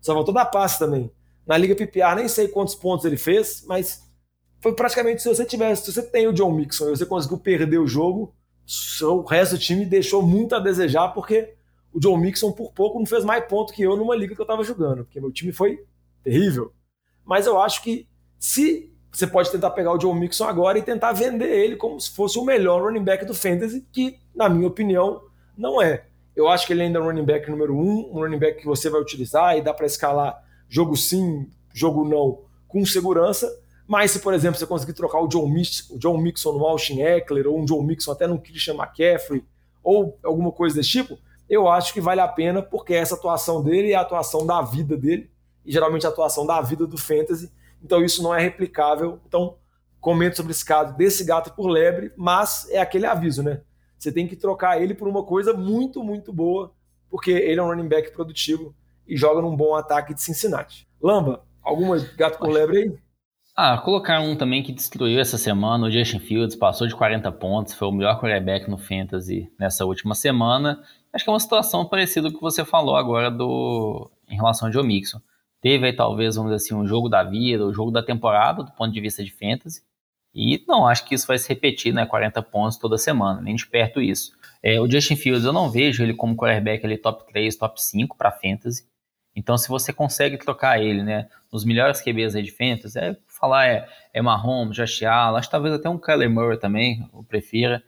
Só 0.00 0.14
voltou 0.14 0.32
da 0.32 0.44
passe 0.44 0.78
também. 0.78 1.10
Na 1.46 1.56
liga 1.56 1.74
PPR 1.74 2.16
nem 2.16 2.28
sei 2.28 2.48
quantos 2.48 2.74
pontos 2.74 3.04
ele 3.04 3.16
fez, 3.16 3.64
mas 3.66 4.02
foi 4.60 4.74
praticamente 4.74 5.22
se 5.22 5.28
você 5.28 5.44
tivesse, 5.44 5.84
se 5.84 5.92
você 5.92 6.02
tem 6.02 6.26
o 6.26 6.32
John 6.32 6.52
Mixon 6.52 6.88
e 6.88 6.90
você 6.90 7.06
conseguiu 7.06 7.38
perder 7.38 7.78
o 7.78 7.86
jogo, 7.86 8.34
o 9.02 9.20
resto 9.22 9.56
do 9.56 9.60
time 9.60 9.84
deixou 9.84 10.22
muito 10.22 10.54
a 10.54 10.58
desejar 10.58 11.08
porque 11.08 11.54
o 11.96 11.98
John 11.98 12.18
Mixon 12.18 12.52
por 12.52 12.72
pouco 12.72 12.98
não 12.98 13.06
fez 13.06 13.24
mais 13.24 13.42
ponto 13.46 13.72
que 13.72 13.82
eu 13.82 13.96
numa 13.96 14.14
liga 14.14 14.34
que 14.34 14.40
eu 14.40 14.44
estava 14.44 14.62
jogando, 14.62 15.04
porque 15.04 15.18
meu 15.18 15.32
time 15.32 15.50
foi 15.50 15.82
terrível. 16.22 16.70
Mas 17.24 17.46
eu 17.46 17.58
acho 17.58 17.82
que 17.82 18.06
se 18.38 18.92
você 19.10 19.26
pode 19.26 19.50
tentar 19.50 19.70
pegar 19.70 19.92
o 19.92 19.96
John 19.96 20.14
Mixon 20.14 20.44
agora 20.44 20.78
e 20.78 20.82
tentar 20.82 21.12
vender 21.12 21.48
ele 21.48 21.74
como 21.74 21.98
se 21.98 22.10
fosse 22.10 22.38
o 22.38 22.44
melhor 22.44 22.82
running 22.82 23.02
back 23.02 23.24
do 23.24 23.32
fantasy, 23.32 23.86
que 23.90 24.18
na 24.34 24.46
minha 24.46 24.68
opinião 24.68 25.22
não 25.56 25.80
é. 25.80 26.04
Eu 26.36 26.48
acho 26.48 26.66
que 26.66 26.74
ele 26.74 26.82
ainda 26.82 26.98
é 26.98 27.02
um 27.02 27.06
running 27.06 27.24
back 27.24 27.50
número 27.50 27.74
um, 27.74 28.10
um 28.10 28.20
running 28.20 28.38
back 28.38 28.60
que 28.60 28.66
você 28.66 28.90
vai 28.90 29.00
utilizar 29.00 29.56
e 29.56 29.62
dá 29.62 29.72
para 29.72 29.86
escalar 29.86 30.44
jogo 30.68 30.94
sim, 30.98 31.48
jogo 31.72 32.06
não, 32.06 32.42
com 32.68 32.84
segurança. 32.84 33.50
Mas 33.86 34.10
se, 34.10 34.18
por 34.18 34.34
exemplo, 34.34 34.58
você 34.58 34.66
conseguir 34.66 34.92
trocar 34.92 35.18
o 35.20 35.28
John, 35.28 35.48
Mix, 35.48 35.88
o 35.88 35.98
John 35.98 36.18
Mixon 36.18 36.52
no 36.52 36.66
Austin 36.66 37.00
Eckler, 37.00 37.46
ou 37.46 37.58
um 37.58 37.64
John 37.64 37.82
Mixon 37.82 38.12
até 38.12 38.26
no 38.26 38.38
Christian 38.38 38.74
McCaffrey, 38.74 39.42
ou 39.82 40.18
alguma 40.22 40.52
coisa 40.52 40.76
desse 40.76 40.90
tipo, 40.90 41.18
eu 41.48 41.68
acho 41.68 41.92
que 41.92 42.00
vale 42.00 42.20
a 42.20 42.28
pena, 42.28 42.62
porque 42.62 42.94
essa 42.94 43.14
atuação 43.14 43.62
dele 43.62 43.92
é 43.92 43.96
a 43.96 44.00
atuação 44.00 44.46
da 44.46 44.60
vida 44.62 44.96
dele, 44.96 45.30
e 45.64 45.72
geralmente 45.72 46.06
a 46.06 46.10
atuação 46.10 46.46
da 46.46 46.60
vida 46.60 46.86
do 46.86 46.98
Fantasy, 46.98 47.50
então 47.82 48.04
isso 48.04 48.22
não 48.22 48.34
é 48.34 48.40
replicável. 48.40 49.20
Então, 49.26 49.56
comento 50.00 50.36
sobre 50.36 50.52
esse 50.52 50.64
caso 50.64 50.96
desse 50.96 51.24
gato 51.24 51.52
por 51.52 51.68
lebre, 51.68 52.12
mas 52.16 52.68
é 52.70 52.78
aquele 52.78 53.06
aviso, 53.06 53.42
né? 53.42 53.60
Você 53.98 54.12
tem 54.12 54.26
que 54.26 54.36
trocar 54.36 54.80
ele 54.80 54.94
por 54.94 55.08
uma 55.08 55.22
coisa 55.24 55.52
muito, 55.52 56.02
muito 56.04 56.32
boa, 56.32 56.72
porque 57.10 57.30
ele 57.30 57.60
é 57.60 57.62
um 57.62 57.68
running 57.68 57.88
back 57.88 58.12
produtivo 58.12 58.74
e 59.06 59.16
joga 59.16 59.40
num 59.40 59.56
bom 59.56 59.74
ataque 59.74 60.14
de 60.14 60.22
Cincinnati. 60.22 60.86
Lamba, 61.00 61.44
alguma 61.62 61.98
gato 62.16 62.38
por 62.38 62.50
lebre 62.50 62.78
aí? 62.78 62.98
Ah, 63.56 63.78
colocar 63.78 64.20
um 64.20 64.36
também 64.36 64.62
que 64.62 64.70
destruiu 64.70 65.18
essa 65.18 65.38
semana, 65.38 65.86
o 65.86 65.90
Justin 65.90 66.18
Fields, 66.18 66.54
passou 66.54 66.86
de 66.86 66.94
40 66.94 67.32
pontos, 67.32 67.72
foi 67.72 67.88
o 67.88 67.92
melhor 67.92 68.20
quarterback 68.20 68.68
no 68.68 68.76
Fantasy 68.76 69.50
nessa 69.58 69.86
última 69.86 70.14
semana. 70.14 70.82
Acho 71.16 71.24
que 71.24 71.30
é 71.30 71.32
uma 71.32 71.40
situação 71.40 71.86
parecida 71.86 72.28
com 72.28 72.34
o 72.34 72.38
que 72.38 72.42
você 72.42 72.62
falou 72.62 72.94
agora 72.94 73.30
do 73.30 74.10
em 74.28 74.36
relação 74.36 74.68
ao 74.68 74.72
Joe 74.72 74.86
Mixon. 74.86 75.18
Teve 75.62 75.86
aí 75.86 75.96
talvez, 75.96 76.36
vamos 76.36 76.52
dizer 76.52 76.62
assim, 76.66 76.74
um 76.74 76.86
jogo 76.86 77.08
da 77.08 77.24
vida, 77.24 77.64
o 77.64 77.70
um 77.70 77.72
jogo 77.72 77.90
da 77.90 78.02
temporada, 78.02 78.62
do 78.62 78.70
ponto 78.72 78.92
de 78.92 79.00
vista 79.00 79.24
de 79.24 79.30
fantasy. 79.32 79.80
E 80.34 80.62
não 80.68 80.86
acho 80.86 81.06
que 81.06 81.14
isso 81.14 81.26
vai 81.26 81.38
se 81.38 81.48
repetir, 81.48 81.94
né? 81.94 82.04
40 82.04 82.42
pontos 82.42 82.76
toda 82.76 82.98
semana, 82.98 83.40
nem 83.40 83.54
de 83.54 83.66
perto 83.66 83.98
isso. 83.98 84.32
É, 84.62 84.78
o 84.78 84.90
Justin 84.90 85.16
Fields, 85.16 85.46
eu 85.46 85.54
não 85.54 85.70
vejo 85.70 86.02
ele 86.02 86.12
como 86.12 86.36
quarterback 86.36 86.84
ali 86.84 86.98
top 86.98 87.26
3, 87.32 87.56
top 87.56 87.82
5 87.82 88.14
para 88.14 88.30
fantasy. 88.30 88.84
Então, 89.34 89.56
se 89.56 89.70
você 89.70 89.94
consegue 89.94 90.36
trocar 90.36 90.78
ele, 90.78 91.02
né, 91.02 91.30
nos 91.50 91.64
melhores 91.64 92.02
QBs 92.02 92.36
aí 92.36 92.42
de 92.42 92.50
fantasy, 92.50 92.98
é 92.98 93.16
falar 93.26 93.66
é, 93.68 93.88
é 94.12 94.20
Mahomes, 94.20 94.76
Josh 94.76 95.02
Allen, 95.02 95.38
acho 95.38 95.48
que 95.48 95.52
talvez 95.52 95.74
até 95.74 95.88
um 95.88 95.98
Kyler 95.98 96.28
Murray 96.28 96.58
também, 96.58 97.08
eu 97.14 97.24
prefira, 97.24 97.82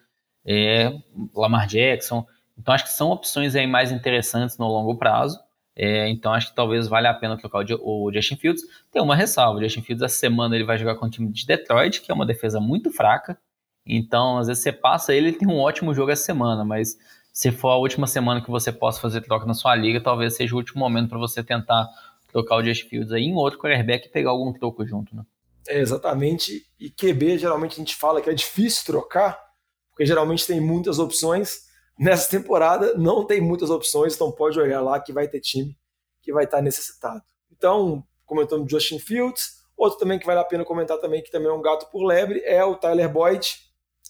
é, 0.46 0.90
Lamar 1.34 1.66
Jackson. 1.66 2.26
Então 2.58 2.74
acho 2.74 2.84
que 2.84 2.92
são 2.92 3.10
opções 3.10 3.54
aí 3.54 3.66
mais 3.66 3.92
interessantes 3.92 4.58
no 4.58 4.66
longo 4.66 4.96
prazo. 4.96 5.38
É, 5.76 6.08
então 6.08 6.32
acho 6.32 6.48
que 6.48 6.56
talvez 6.56 6.88
valha 6.88 7.10
a 7.10 7.14
pena 7.14 7.36
trocar 7.36 7.64
o, 7.80 8.12
Justin 8.12 8.36
Fields. 8.36 8.62
Tem 8.90 9.00
uma 9.00 9.14
ressalva, 9.14 9.60
o 9.60 9.62
Justin 9.62 9.82
Fields 9.82 10.02
essa 10.02 10.18
semana 10.18 10.56
ele 10.56 10.64
vai 10.64 10.76
jogar 10.76 10.96
com 10.96 11.06
o 11.06 11.10
time 11.10 11.30
de 11.30 11.46
Detroit, 11.46 12.00
que 12.00 12.10
é 12.10 12.14
uma 12.14 12.26
defesa 12.26 12.58
muito 12.58 12.90
fraca. 12.90 13.38
Então 13.86 14.38
às 14.38 14.48
vezes 14.48 14.62
você 14.62 14.72
passa 14.72 15.14
ele, 15.14 15.28
ele 15.28 15.38
tem 15.38 15.48
um 15.48 15.60
ótimo 15.60 15.94
jogo 15.94 16.10
essa 16.10 16.24
semana, 16.24 16.64
mas 16.64 16.98
se 17.32 17.52
for 17.52 17.68
a 17.68 17.76
última 17.76 18.08
semana 18.08 18.42
que 18.42 18.50
você 18.50 18.72
possa 18.72 19.00
fazer 19.00 19.20
troca 19.20 19.46
na 19.46 19.54
sua 19.54 19.76
liga, 19.76 20.00
talvez 20.00 20.34
seja 20.34 20.52
o 20.52 20.58
último 20.58 20.80
momento 20.80 21.10
para 21.10 21.18
você 21.18 21.44
tentar 21.44 21.88
trocar 22.32 22.56
o 22.56 22.64
Justin 22.64 22.88
Fields 22.88 23.12
aí 23.12 23.22
em 23.22 23.34
outro 23.34 23.60
quarterback 23.60 24.06
e 24.06 24.10
pegar 24.10 24.30
algum 24.30 24.52
troco 24.52 24.84
junto, 24.84 25.14
né? 25.14 25.22
É, 25.68 25.78
exatamente. 25.78 26.66
E 26.80 26.90
QB 26.90 27.38
geralmente 27.38 27.74
a 27.74 27.76
gente 27.76 27.94
fala 27.94 28.20
que 28.20 28.28
é 28.28 28.34
difícil 28.34 28.84
trocar, 28.84 29.38
porque 29.90 30.04
geralmente 30.04 30.44
tem 30.46 30.60
muitas 30.60 30.98
opções. 30.98 31.67
Nessa 31.98 32.30
temporada 32.30 32.94
não 32.94 33.26
tem 33.26 33.40
muitas 33.40 33.70
opções, 33.70 34.14
então 34.14 34.30
pode 34.30 34.58
olhar 34.58 34.80
lá 34.80 35.00
que 35.00 35.12
vai 35.12 35.26
ter 35.26 35.40
time 35.40 35.76
que 36.28 36.32
vai 36.32 36.44
estar 36.44 36.60
necessitado. 36.60 37.22
Então, 37.50 38.04
comentando 38.26 38.68
Justin 38.68 38.98
Fields, 38.98 39.62
outro 39.76 39.98
também 39.98 40.18
que 40.18 40.26
vale 40.26 40.40
a 40.40 40.44
pena 40.44 40.64
comentar 40.64 40.98
também, 40.98 41.22
que 41.22 41.30
também 41.30 41.48
é 41.48 41.52
um 41.52 41.62
gato 41.62 41.90
por 41.90 42.04
lebre, 42.04 42.42
é 42.44 42.62
o 42.62 42.76
Tyler 42.76 43.10
Boyd, 43.10 43.56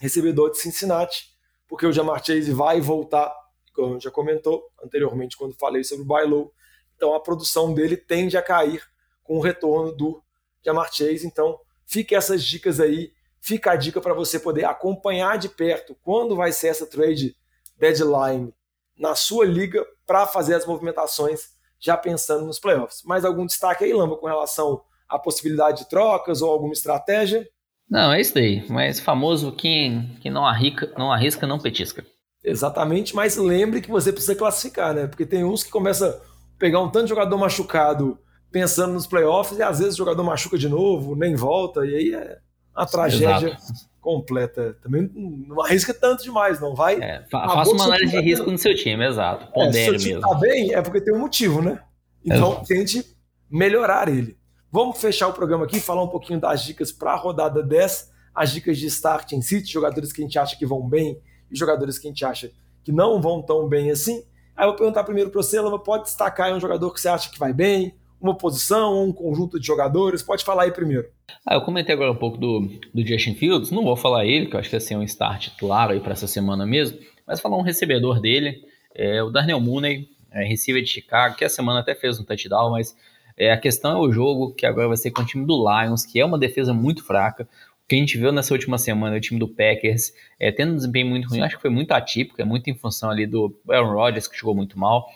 recebedor 0.00 0.50
de 0.50 0.58
Cincinnati, 0.58 1.26
porque 1.68 1.86
o 1.86 1.92
Jamar 1.92 2.24
Chase 2.24 2.52
vai 2.52 2.80
voltar, 2.80 3.32
como 3.72 3.90
a 3.90 3.92
gente 3.92 4.02
já 4.02 4.10
comentou 4.10 4.64
anteriormente 4.82 5.36
quando 5.36 5.54
falei 5.54 5.84
sobre 5.84 6.04
o 6.04 6.06
Bailo, 6.06 6.52
então 6.96 7.14
a 7.14 7.20
produção 7.20 7.72
dele 7.72 7.96
tende 7.96 8.36
a 8.36 8.42
cair 8.42 8.82
com 9.22 9.36
o 9.36 9.40
retorno 9.40 9.94
do 9.94 10.20
Jamar 10.64 10.92
Chase, 10.92 11.26
então 11.26 11.58
fique 11.86 12.14
essas 12.14 12.42
dicas 12.42 12.80
aí, 12.80 13.12
fica 13.40 13.70
a 13.70 13.76
dica 13.76 14.00
para 14.00 14.14
você 14.14 14.40
poder 14.40 14.64
acompanhar 14.64 15.38
de 15.38 15.48
perto 15.48 15.96
quando 16.02 16.34
vai 16.34 16.50
ser 16.50 16.68
essa 16.68 16.86
trade 16.86 17.36
deadline 17.78 18.52
na 18.98 19.14
sua 19.14 19.44
liga 19.44 19.84
para 20.06 20.26
fazer 20.26 20.54
as 20.54 20.66
movimentações 20.66 21.56
já 21.80 21.96
pensando 21.96 22.44
nos 22.44 22.58
playoffs. 22.58 23.02
Mais 23.04 23.24
algum 23.24 23.46
destaque 23.46 23.84
aí, 23.84 23.92
Lamba, 23.92 24.16
com 24.16 24.26
relação 24.26 24.82
à 25.08 25.18
possibilidade 25.18 25.84
de 25.84 25.88
trocas 25.88 26.42
ou 26.42 26.50
alguma 26.50 26.72
estratégia? 26.72 27.48
Não, 27.88 28.12
é 28.12 28.20
isso 28.20 28.34
daí. 28.34 28.64
Mas 28.68 29.00
famoso 29.00 29.52
quem, 29.52 30.16
quem 30.20 30.30
não, 30.30 30.44
arrisca, 30.44 30.92
não 30.98 31.12
arrisca, 31.12 31.46
não 31.46 31.58
petisca. 31.58 32.04
Exatamente, 32.44 33.14
mas 33.14 33.36
lembre 33.36 33.80
que 33.80 33.90
você 33.90 34.12
precisa 34.12 34.34
classificar, 34.34 34.94
né? 34.94 35.06
Porque 35.06 35.26
tem 35.26 35.44
uns 35.44 35.64
que 35.64 35.70
começam 35.70 36.08
a 36.08 36.16
pegar 36.58 36.80
um 36.80 36.90
tanto 36.90 37.04
de 37.04 37.10
jogador 37.10 37.36
machucado 37.36 38.18
pensando 38.50 38.94
nos 38.94 39.06
playoffs 39.06 39.58
e 39.58 39.62
às 39.62 39.78
vezes 39.78 39.94
o 39.94 39.98
jogador 39.98 40.22
machuca 40.24 40.56
de 40.56 40.68
novo, 40.68 41.14
nem 41.14 41.34
volta, 41.34 41.84
e 41.84 41.94
aí 41.94 42.14
é 42.14 42.38
a 42.74 42.86
tragédia 42.86 43.48
Exato. 43.48 43.88
Completa. 44.08 44.74
Também 44.82 45.10
não 45.14 45.60
arrisca 45.62 45.92
tanto 45.92 46.22
demais, 46.22 46.58
não 46.58 46.74
vai. 46.74 46.94
É, 46.94 47.22
fa 47.30 47.46
faça 47.46 47.72
uma 47.72 47.84
análise 47.84 48.10
de 48.10 48.20
risco 48.22 48.50
no 48.50 48.56
seu 48.56 48.74
time, 48.74 49.04
exato. 49.06 49.52
Pondere 49.52 49.78
é, 49.78 49.84
se 49.84 49.90
o 49.90 49.98
time 49.98 50.20
tá 50.22 50.34
bem, 50.34 50.72
é 50.72 50.80
porque 50.80 50.98
tem 50.98 51.14
um 51.14 51.18
motivo, 51.18 51.60
né? 51.60 51.82
Então 52.24 52.52
Exato. 52.52 52.66
tente 52.66 53.04
melhorar 53.50 54.08
ele. 54.08 54.38
Vamos 54.72 54.98
fechar 54.98 55.28
o 55.28 55.34
programa 55.34 55.66
aqui, 55.66 55.78
falar 55.78 56.02
um 56.02 56.08
pouquinho 56.08 56.40
das 56.40 56.64
dicas 56.64 56.90
para 56.90 57.12
a 57.12 57.16
rodada 57.16 57.62
10, 57.62 58.10
as 58.34 58.50
dicas 58.50 58.78
de 58.78 58.86
start 58.86 59.32
em 59.32 59.42
City, 59.42 59.70
jogadores 59.70 60.10
que 60.10 60.22
a 60.22 60.24
gente 60.24 60.38
acha 60.38 60.56
que 60.56 60.64
vão 60.64 60.88
bem 60.88 61.20
e 61.50 61.56
jogadores 61.56 61.98
que 61.98 62.06
a 62.06 62.10
gente 62.10 62.24
acha 62.24 62.50
que 62.82 62.90
não 62.90 63.20
vão 63.20 63.42
tão 63.42 63.68
bem 63.68 63.90
assim. 63.90 64.24
Aí 64.56 64.64
eu 64.64 64.70
vou 64.70 64.76
perguntar 64.76 65.04
primeiro 65.04 65.28
para 65.28 65.42
você, 65.42 65.60
Lama, 65.60 65.78
pode 65.78 66.04
destacar 66.04 66.50
um 66.54 66.60
jogador 66.60 66.94
que 66.94 67.00
você 67.00 67.10
acha 67.10 67.30
que 67.30 67.38
vai 67.38 67.52
bem, 67.52 67.94
uma 68.20 68.36
posição, 68.36 69.04
um 69.04 69.12
conjunto 69.12 69.58
de 69.58 69.66
jogadores? 69.66 70.22
Pode 70.22 70.44
falar 70.44 70.64
aí 70.64 70.70
primeiro. 70.70 71.08
Ah, 71.46 71.54
eu 71.54 71.62
comentei 71.62 71.94
agora 71.94 72.12
um 72.12 72.16
pouco 72.16 72.36
do, 72.36 72.68
do 72.92 73.06
Justin 73.06 73.34
Fields, 73.34 73.70
não 73.70 73.84
vou 73.84 73.96
falar 73.96 74.26
ele, 74.26 74.46
que 74.46 74.56
eu 74.56 74.60
acho 74.60 74.70
que 74.70 74.76
assim, 74.76 74.94
é 74.94 74.98
um 74.98 75.02
start 75.02 75.50
claro 75.58 75.92
aí 75.92 76.00
para 76.00 76.12
essa 76.12 76.26
semana 76.26 76.66
mesmo, 76.66 76.98
mas 77.26 77.40
falar 77.40 77.56
um 77.56 77.62
recebedor 77.62 78.20
dele, 78.20 78.62
é 78.94 79.22
o 79.22 79.30
Darnell 79.30 79.60
Mooney, 79.60 80.08
é, 80.32 80.44
receiver 80.44 80.82
de 80.82 80.88
Chicago, 80.88 81.36
que 81.36 81.44
a 81.44 81.48
semana 81.48 81.80
até 81.80 81.94
fez 81.94 82.18
um 82.18 82.24
touchdown, 82.24 82.70
mas 82.70 82.96
é, 83.36 83.52
a 83.52 83.56
questão 83.56 83.92
é 83.92 84.00
o 84.00 84.10
jogo, 84.10 84.52
que 84.52 84.66
agora 84.66 84.88
vai 84.88 84.96
ser 84.96 85.10
com 85.10 85.22
o 85.22 85.24
time 85.24 85.46
do 85.46 85.56
Lions, 85.56 86.04
que 86.04 86.18
é 86.18 86.24
uma 86.24 86.38
defesa 86.38 86.74
muito 86.74 87.04
fraca. 87.04 87.44
O 87.84 87.88
que 87.88 87.94
a 87.94 87.98
gente 87.98 88.18
viu 88.18 88.32
nessa 88.32 88.52
última 88.52 88.76
semana, 88.76 89.16
o 89.16 89.20
time 89.20 89.38
do 89.38 89.48
Packers 89.48 90.12
é, 90.38 90.50
tendo 90.50 90.72
um 90.72 90.76
desempenho 90.76 91.06
muito 91.06 91.28
ruim, 91.28 91.40
acho 91.40 91.56
que 91.56 91.62
foi 91.62 91.70
muito 91.70 91.92
atípico, 91.92 92.42
é 92.42 92.44
muito 92.44 92.68
em 92.68 92.74
função 92.74 93.08
ali 93.10 93.26
do 93.26 93.56
Aaron 93.70 93.92
Rodgers, 93.92 94.26
que 94.26 94.36
jogou 94.36 94.54
muito 94.54 94.78
mal. 94.78 95.08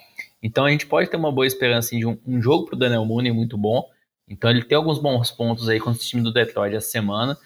Então 0.43 0.65
a 0.65 0.71
gente 0.71 0.85
pode 0.85 1.09
ter 1.09 1.15
uma 1.15 1.31
boa 1.31 1.47
esperança 1.47 1.95
de 1.95 2.05
um, 2.05 2.19
um 2.27 2.41
jogo 2.41 2.65
para 2.65 2.75
o 2.75 2.79
Daniel 2.79 3.05
Mooney 3.05 3.31
muito 3.31 3.57
bom. 3.57 3.89
Então 4.27 4.49
ele 4.49 4.61
tem 4.61 4.75
alguns 4.75 4.99
bons 4.99 5.31
pontos 5.31 5.69
aí 5.69 5.79
contra 5.79 6.01
o 6.01 6.05
time 6.05 6.21
do 6.21 6.33
Detroit 6.33 6.75
essa 6.75 6.89
semana. 6.89 7.37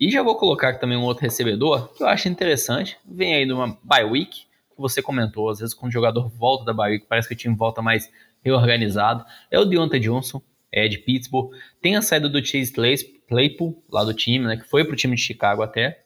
E 0.00 0.10
já 0.10 0.22
vou 0.22 0.36
colocar 0.36 0.78
também 0.78 0.96
um 0.96 1.02
outro 1.02 1.22
recebedor 1.22 1.92
que 1.92 2.02
eu 2.02 2.08
acho 2.08 2.28
interessante. 2.28 2.96
Vem 3.06 3.34
aí 3.34 3.44
numa 3.44 3.78
bye 3.84 4.04
week, 4.04 4.46
que 4.74 4.78
você 4.78 5.02
comentou, 5.02 5.50
às 5.50 5.58
vezes 5.58 5.74
quando 5.74 5.90
o 5.90 5.92
jogador 5.92 6.28
volta 6.30 6.64
da 6.64 6.72
bye 6.72 6.92
week, 6.92 7.06
parece 7.06 7.28
que 7.28 7.34
o 7.34 7.36
time 7.36 7.54
volta 7.54 7.82
mais 7.82 8.10
reorganizado. 8.42 9.24
É 9.50 9.58
o 9.58 9.64
Deontay 9.64 10.00
Johnson, 10.00 10.40
é 10.72 10.88
de 10.88 10.98
Pittsburgh. 10.98 11.52
Tem 11.80 11.96
a 11.96 12.02
saída 12.02 12.28
do 12.28 12.44
Chase 12.44 12.72
Claypool, 13.28 13.82
lá 13.90 14.02
do 14.02 14.14
time, 14.14 14.46
né, 14.46 14.56
que 14.56 14.64
foi 14.64 14.84
pro 14.84 14.96
time 14.96 15.14
de 15.14 15.22
Chicago 15.22 15.62
até. 15.62 16.05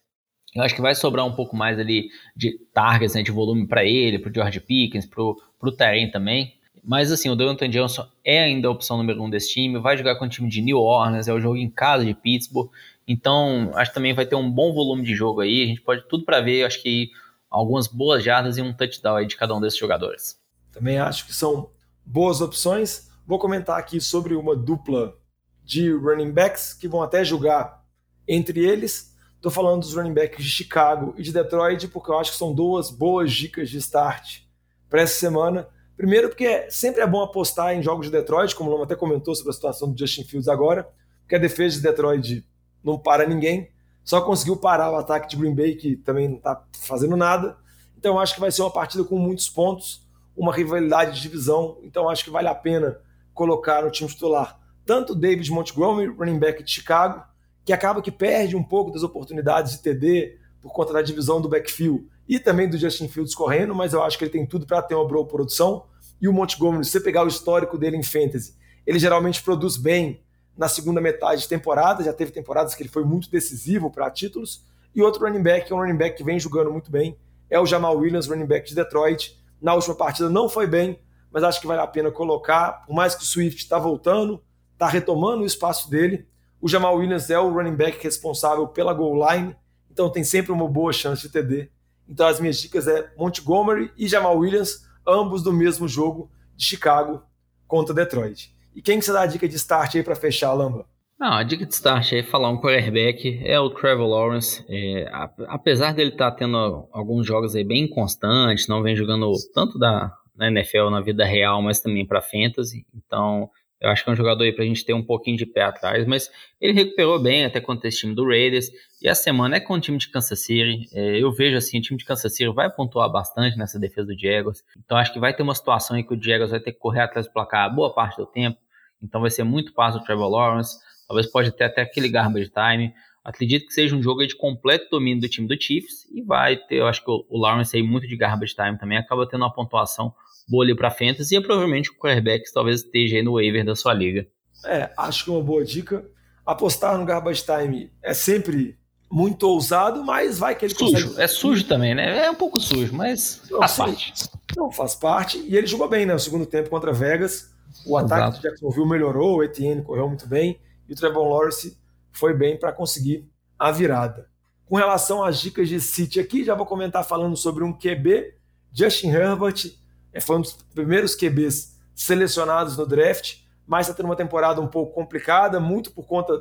Eu 0.54 0.62
acho 0.62 0.74
que 0.74 0.80
vai 0.80 0.94
sobrar 0.94 1.24
um 1.24 1.32
pouco 1.32 1.56
mais 1.56 1.78
ali 1.78 2.10
de 2.36 2.58
targets, 2.74 3.14
né, 3.14 3.22
de 3.22 3.30
volume 3.30 3.66
para 3.66 3.84
ele, 3.84 4.18
pro 4.18 4.32
George 4.34 4.60
Pickens, 4.60 5.06
pro, 5.06 5.40
pro 5.58 5.72
Terren 5.72 6.10
também. 6.10 6.54
Mas 6.82 7.12
assim, 7.12 7.28
o 7.28 7.36
Deontay 7.36 7.68
Johnson 7.68 8.08
é 8.24 8.42
ainda 8.42 8.68
a 8.68 8.70
opção 8.70 8.96
número 8.96 9.22
um 9.22 9.30
desse 9.30 9.52
time, 9.52 9.78
vai 9.78 9.96
jogar 9.96 10.16
com 10.16 10.24
o 10.24 10.28
time 10.28 10.48
de 10.48 10.62
New 10.62 10.78
Orleans, 10.78 11.28
é 11.28 11.32
o 11.32 11.40
jogo 11.40 11.56
em 11.56 11.70
casa 11.70 12.04
de 12.04 12.14
Pittsburgh. 12.14 12.70
Então, 13.06 13.70
acho 13.74 13.90
que 13.90 13.94
também 13.94 14.14
vai 14.14 14.24
ter 14.24 14.36
um 14.36 14.50
bom 14.50 14.72
volume 14.72 15.04
de 15.04 15.14
jogo 15.14 15.40
aí. 15.40 15.64
A 15.64 15.66
gente 15.66 15.80
pode 15.82 16.08
tudo 16.08 16.24
para 16.24 16.40
ver, 16.40 16.64
acho 16.64 16.82
que 16.82 17.10
algumas 17.50 17.86
boas 17.86 18.22
jardas 18.22 18.56
e 18.56 18.62
um 18.62 18.72
touchdown 18.72 19.16
aí 19.16 19.26
de 19.26 19.36
cada 19.36 19.54
um 19.54 19.60
desses 19.60 19.78
jogadores. 19.78 20.38
Também 20.72 20.98
acho 20.98 21.26
que 21.26 21.34
são 21.34 21.70
boas 22.06 22.40
opções. 22.40 23.10
Vou 23.26 23.38
comentar 23.38 23.78
aqui 23.78 24.00
sobre 24.00 24.34
uma 24.34 24.56
dupla 24.56 25.16
de 25.64 25.92
running 25.92 26.32
backs 26.32 26.72
que 26.72 26.88
vão 26.88 27.02
até 27.02 27.24
jogar 27.24 27.84
entre 28.26 28.64
eles. 28.64 29.09
Estou 29.40 29.50
falando 29.50 29.80
dos 29.80 29.94
running 29.94 30.12
backs 30.12 30.44
de 30.44 30.50
Chicago 30.50 31.14
e 31.16 31.22
de 31.22 31.32
Detroit, 31.32 31.88
porque 31.88 32.10
eu 32.10 32.18
acho 32.18 32.32
que 32.32 32.36
são 32.36 32.54
duas 32.54 32.90
boas 32.90 33.32
dicas 33.32 33.70
de 33.70 33.78
start 33.78 34.42
para 34.86 35.00
essa 35.00 35.14
semana. 35.14 35.66
Primeiro, 35.96 36.28
porque 36.28 36.70
sempre 36.70 37.00
é 37.00 37.06
bom 37.06 37.22
apostar 37.22 37.74
em 37.74 37.82
jogos 37.82 38.04
de 38.04 38.12
Detroit, 38.12 38.54
como 38.54 38.68
o 38.68 38.72
Loma 38.72 38.84
até 38.84 38.94
comentou 38.94 39.34
sobre 39.34 39.48
a 39.48 39.54
situação 39.54 39.90
do 39.90 39.98
Justin 39.98 40.24
Fields 40.24 40.46
agora, 40.46 40.86
porque 41.22 41.36
a 41.36 41.38
defesa 41.38 41.76
de 41.76 41.82
Detroit 41.82 42.46
não 42.84 42.98
para 42.98 43.26
ninguém, 43.26 43.70
só 44.04 44.20
conseguiu 44.20 44.58
parar 44.58 44.90
o 44.90 44.96
ataque 44.96 45.30
de 45.30 45.36
Green 45.36 45.54
Bay, 45.54 45.74
que 45.74 45.96
também 45.96 46.28
não 46.28 46.36
está 46.36 46.62
fazendo 46.78 47.16
nada. 47.16 47.56
Então, 47.96 48.20
acho 48.20 48.34
que 48.34 48.40
vai 48.40 48.52
ser 48.52 48.60
uma 48.60 48.70
partida 48.70 49.04
com 49.04 49.18
muitos 49.18 49.48
pontos 49.48 50.06
uma 50.36 50.54
rivalidade 50.54 51.16
de 51.16 51.22
divisão, 51.22 51.78
então 51.82 52.10
acho 52.10 52.24
que 52.24 52.30
vale 52.30 52.48
a 52.48 52.54
pena 52.54 52.98
colocar 53.34 53.82
no 53.82 53.90
time 53.90 54.08
titular 54.08 54.60
tanto 54.90 55.14
David 55.14 55.48
Montgomery, 55.52 56.08
running 56.08 56.40
back 56.40 56.64
de 56.64 56.70
Chicago, 56.70 57.22
que 57.70 57.74
acaba 57.74 58.02
que 58.02 58.10
perde 58.10 58.56
um 58.56 58.64
pouco 58.64 58.90
das 58.90 59.04
oportunidades 59.04 59.70
de 59.70 59.78
TD 59.78 60.36
por 60.60 60.72
conta 60.72 60.92
da 60.92 61.00
divisão 61.00 61.40
do 61.40 61.48
backfield 61.48 62.04
e 62.28 62.40
também 62.40 62.68
do 62.68 62.76
Justin 62.76 63.06
Fields 63.06 63.32
correndo, 63.32 63.72
mas 63.76 63.92
eu 63.92 64.02
acho 64.02 64.18
que 64.18 64.24
ele 64.24 64.32
tem 64.32 64.44
tudo 64.44 64.66
para 64.66 64.82
ter 64.82 64.96
uma 64.96 65.06
boa 65.06 65.24
produção. 65.24 65.84
E 66.20 66.26
o 66.26 66.32
Montgomery, 66.32 66.84
se 66.84 66.90
você 66.90 67.00
pegar 67.00 67.22
o 67.22 67.28
histórico 67.28 67.78
dele 67.78 67.96
em 67.96 68.02
fantasy, 68.02 68.56
ele 68.84 68.98
geralmente 68.98 69.40
produz 69.40 69.76
bem 69.76 70.20
na 70.58 70.66
segunda 70.66 71.00
metade 71.00 71.42
de 71.42 71.48
temporada, 71.48 72.02
já 72.02 72.12
teve 72.12 72.32
temporadas 72.32 72.74
que 72.74 72.82
ele 72.82 72.90
foi 72.90 73.04
muito 73.04 73.30
decisivo 73.30 73.88
para 73.88 74.10
títulos. 74.10 74.64
E 74.92 75.00
outro 75.00 75.24
running 75.24 75.40
back, 75.40 75.70
é 75.70 75.74
um 75.76 75.78
running 75.78 75.96
back 75.96 76.16
que 76.16 76.24
vem 76.24 76.40
jogando 76.40 76.72
muito 76.72 76.90
bem, 76.90 77.16
é 77.48 77.60
o 77.60 77.66
Jamal 77.66 77.96
Williams, 77.96 78.26
running 78.26 78.46
back 78.46 78.68
de 78.68 78.74
Detroit, 78.74 79.40
na 79.62 79.74
última 79.74 79.94
partida 79.94 80.28
não 80.28 80.48
foi 80.48 80.66
bem, 80.66 80.98
mas 81.30 81.44
acho 81.44 81.60
que 81.60 81.68
vale 81.68 81.82
a 81.82 81.86
pena 81.86 82.10
colocar. 82.10 82.84
Por 82.84 82.96
mais 82.96 83.14
que 83.14 83.22
o 83.22 83.26
Swift 83.26 83.62
está 83.62 83.78
voltando, 83.78 84.42
está 84.72 84.88
retomando 84.88 85.44
o 85.44 85.46
espaço 85.46 85.88
dele. 85.88 86.26
O 86.60 86.68
Jamal 86.68 86.96
Williams 86.96 87.30
é 87.30 87.38
o 87.38 87.50
running 87.50 87.74
back 87.74 88.02
responsável 88.02 88.68
pela 88.68 88.92
goal 88.92 89.16
line, 89.30 89.56
então 89.90 90.10
tem 90.10 90.22
sempre 90.22 90.52
uma 90.52 90.68
boa 90.68 90.92
chance 90.92 91.22
de 91.22 91.30
TD. 91.30 91.70
Então 92.08 92.26
as 92.26 92.40
minhas 92.40 92.60
dicas 92.60 92.86
é 92.86 93.10
Montgomery 93.16 93.90
e 93.96 94.06
Jamal 94.06 94.36
Williams, 94.36 94.86
ambos 95.06 95.42
do 95.42 95.52
mesmo 95.52 95.88
jogo 95.88 96.30
de 96.56 96.64
Chicago 96.64 97.22
contra 97.66 97.94
Detroit. 97.94 98.54
E 98.74 98.82
quem 98.82 98.98
que 98.98 99.04
você 99.04 99.12
dá 99.12 99.22
a 99.22 99.26
dica 99.26 99.48
de 99.48 99.56
start 99.56 99.94
aí 99.94 100.02
para 100.02 100.14
fechar, 100.14 100.52
Lamba? 100.52 100.86
Não, 101.18 101.32
a 101.32 101.42
dica 101.42 101.66
de 101.66 101.72
start 101.72 102.12
é 102.12 102.22
falar 102.22 102.50
um 102.50 102.60
quarterback 102.60 103.40
é 103.44 103.58
o 103.60 103.70
Trevor 103.70 104.06
Lawrence. 104.06 104.64
É, 104.68 105.06
apesar 105.48 105.92
dele 105.92 106.10
estar 106.10 106.30
tá 106.30 106.36
tendo 106.36 106.88
alguns 106.92 107.26
jogos 107.26 107.54
aí 107.54 107.64
bem 107.64 107.84
inconstantes, 107.84 108.68
não 108.68 108.82
vem 108.82 108.96
jogando 108.96 109.30
tanto 109.54 109.78
da 109.78 110.12
na 110.40 110.48
NFL 110.48 110.88
na 110.90 111.02
vida 111.02 111.22
real, 111.22 111.60
mas 111.60 111.80
também 111.80 112.06
para 112.06 112.22
fantasy. 112.22 112.86
Então, 112.94 113.50
eu 113.80 113.88
acho 113.88 114.04
que 114.04 114.10
é 114.10 114.12
um 114.12 114.16
jogador 114.16 114.44
aí 114.44 114.52
para 114.52 114.62
a 114.62 114.66
gente 114.66 114.84
ter 114.84 114.92
um 114.92 115.02
pouquinho 115.02 115.38
de 115.38 115.46
pé 115.46 115.62
atrás, 115.62 116.06
mas 116.06 116.30
ele 116.60 116.72
recuperou 116.72 117.18
bem 117.18 117.46
até 117.46 117.60
contra 117.60 117.88
esse 117.88 118.00
time 118.00 118.14
do 118.14 118.26
Raiders. 118.26 118.66
E 119.00 119.08
a 119.08 119.14
semana 119.14 119.56
é 119.56 119.60
com 119.60 119.72
o 119.72 119.80
time 119.80 119.96
de 119.96 120.10
Kansas 120.10 120.44
City. 120.44 120.86
É, 120.92 121.18
eu 121.18 121.32
vejo 121.32 121.56
assim, 121.56 121.78
o 121.78 121.80
time 121.80 121.98
de 121.98 122.04
Kansas 122.04 122.34
City 122.34 122.52
vai 122.52 122.70
pontuar 122.70 123.10
bastante 123.10 123.56
nessa 123.56 123.78
defesa 123.78 124.08
do 124.08 124.18
Jaguars. 124.18 124.62
Então, 124.84 124.98
acho 124.98 125.12
que 125.12 125.18
vai 125.18 125.34
ter 125.34 125.42
uma 125.42 125.54
situação 125.54 125.96
em 125.96 126.04
que 126.04 126.12
o 126.12 126.22
Jaguars 126.22 126.50
vai 126.50 126.60
ter 126.60 126.72
que 126.72 126.78
correr 126.78 127.00
atrás 127.00 127.26
do 127.26 127.32
placar 127.32 127.74
boa 127.74 127.94
parte 127.94 128.18
do 128.18 128.26
tempo. 128.26 128.58
Então, 129.02 129.22
vai 129.22 129.30
ser 129.30 129.44
muito 129.44 129.72
fácil 129.72 130.00
o 130.00 130.04
Trevor 130.04 130.28
Lawrence. 130.28 130.78
Talvez 131.08 131.26
pode 131.26 131.50
ter 131.52 131.64
até 131.64 131.80
aquele 131.80 132.10
garbage 132.10 132.50
time. 132.50 132.92
Acredito 133.24 133.66
que 133.66 133.72
seja 133.72 133.96
um 133.96 134.02
jogo 134.02 134.26
de 134.26 134.36
completo 134.36 134.88
domínio 134.90 135.22
do 135.22 135.28
time 135.28 135.48
do 135.48 135.60
Chiefs 135.60 136.06
e 136.10 136.22
vai 136.22 136.56
ter, 136.56 136.76
eu 136.76 136.86
acho 136.86 137.04
que 137.04 137.10
o, 137.10 137.38
Lawrence 137.38 137.76
aí 137.76 137.82
muito 137.82 138.06
de 138.06 138.16
garbage 138.16 138.54
time 138.54 138.78
também 138.78 138.96
acaba 138.96 139.26
tendo 139.28 139.42
uma 139.42 139.52
pontuação 139.52 140.14
ali 140.60 140.74
para 140.74 140.90
fantasy 140.90 141.36
e 141.36 141.40
provavelmente 141.40 141.90
o 141.90 141.94
quarterback 141.94 142.44
talvez 142.52 142.80
esteja 142.80 143.16
aí 143.16 143.22
no 143.22 143.34
waiver 143.34 143.64
da 143.64 143.76
sua 143.76 143.92
liga. 143.92 144.26
É, 144.64 144.90
acho 144.96 145.24
que 145.24 145.30
é 145.30 145.32
uma 145.32 145.42
boa 145.42 145.64
dica. 145.64 146.04
Apostar 146.44 146.98
no 146.98 147.04
garbage 147.04 147.44
time 147.44 147.92
é 148.02 148.12
sempre 148.12 148.78
muito 149.10 149.42
ousado, 149.44 150.04
mas 150.04 150.38
vai 150.38 150.54
que 150.54 150.66
ele 150.66 150.74
sujo. 150.74 150.92
consegue... 150.92 151.22
É 151.22 151.26
sujo 151.26 151.64
também, 151.66 151.94
né? 151.94 152.26
É 152.26 152.30
um 152.30 152.34
pouco 152.34 152.60
sujo, 152.60 152.94
mas 152.94 153.42
não, 153.50 153.58
faz 153.58 153.70
sim. 153.72 153.82
parte. 153.82 154.14
Não, 154.56 154.72
faz 154.72 154.94
parte. 154.94 155.38
E 155.38 155.56
ele 155.56 155.66
jogou 155.66 155.88
bem, 155.88 156.06
né? 156.06 156.12
No 156.12 156.20
segundo 156.20 156.46
tempo 156.46 156.70
contra 156.70 156.92
Vegas. 156.92 157.50
O 157.86 157.96
ataque 157.96 158.22
Exato. 158.22 158.36
de 158.36 158.42
Jacksonville 158.42 158.88
melhorou, 158.88 159.38
o 159.38 159.44
Etienne 159.44 159.82
correu 159.82 160.08
muito 160.08 160.26
bem 160.26 160.58
e 160.88 160.92
o 160.92 160.96
Trevor 160.96 161.28
Lawrence 161.28 161.78
foi 162.12 162.34
bem 162.34 162.58
para 162.58 162.72
conseguir 162.72 163.28
a 163.58 163.70
virada. 163.70 164.28
Com 164.66 164.76
relação 164.76 165.22
às 165.24 165.40
dicas 165.40 165.68
de 165.68 165.80
City 165.80 166.20
aqui, 166.20 166.44
já 166.44 166.54
vou 166.54 166.66
comentar 166.66 167.04
falando 167.04 167.36
sobre 167.36 167.64
um 167.64 167.72
QB, 167.72 168.34
Justin 168.72 169.08
Herbert, 169.08 169.72
foi 170.18 170.36
um 170.36 170.40
dos 170.40 170.54
primeiros 170.74 171.14
QBs 171.14 171.78
selecionados 171.94 172.76
no 172.76 172.86
draft, 172.86 173.36
mas 173.66 173.86
está 173.86 173.96
tendo 173.96 174.06
uma 174.06 174.16
temporada 174.16 174.60
um 174.60 174.66
pouco 174.66 174.94
complicada, 174.94 175.60
muito 175.60 175.92
por 175.92 176.06
conta 176.06 176.32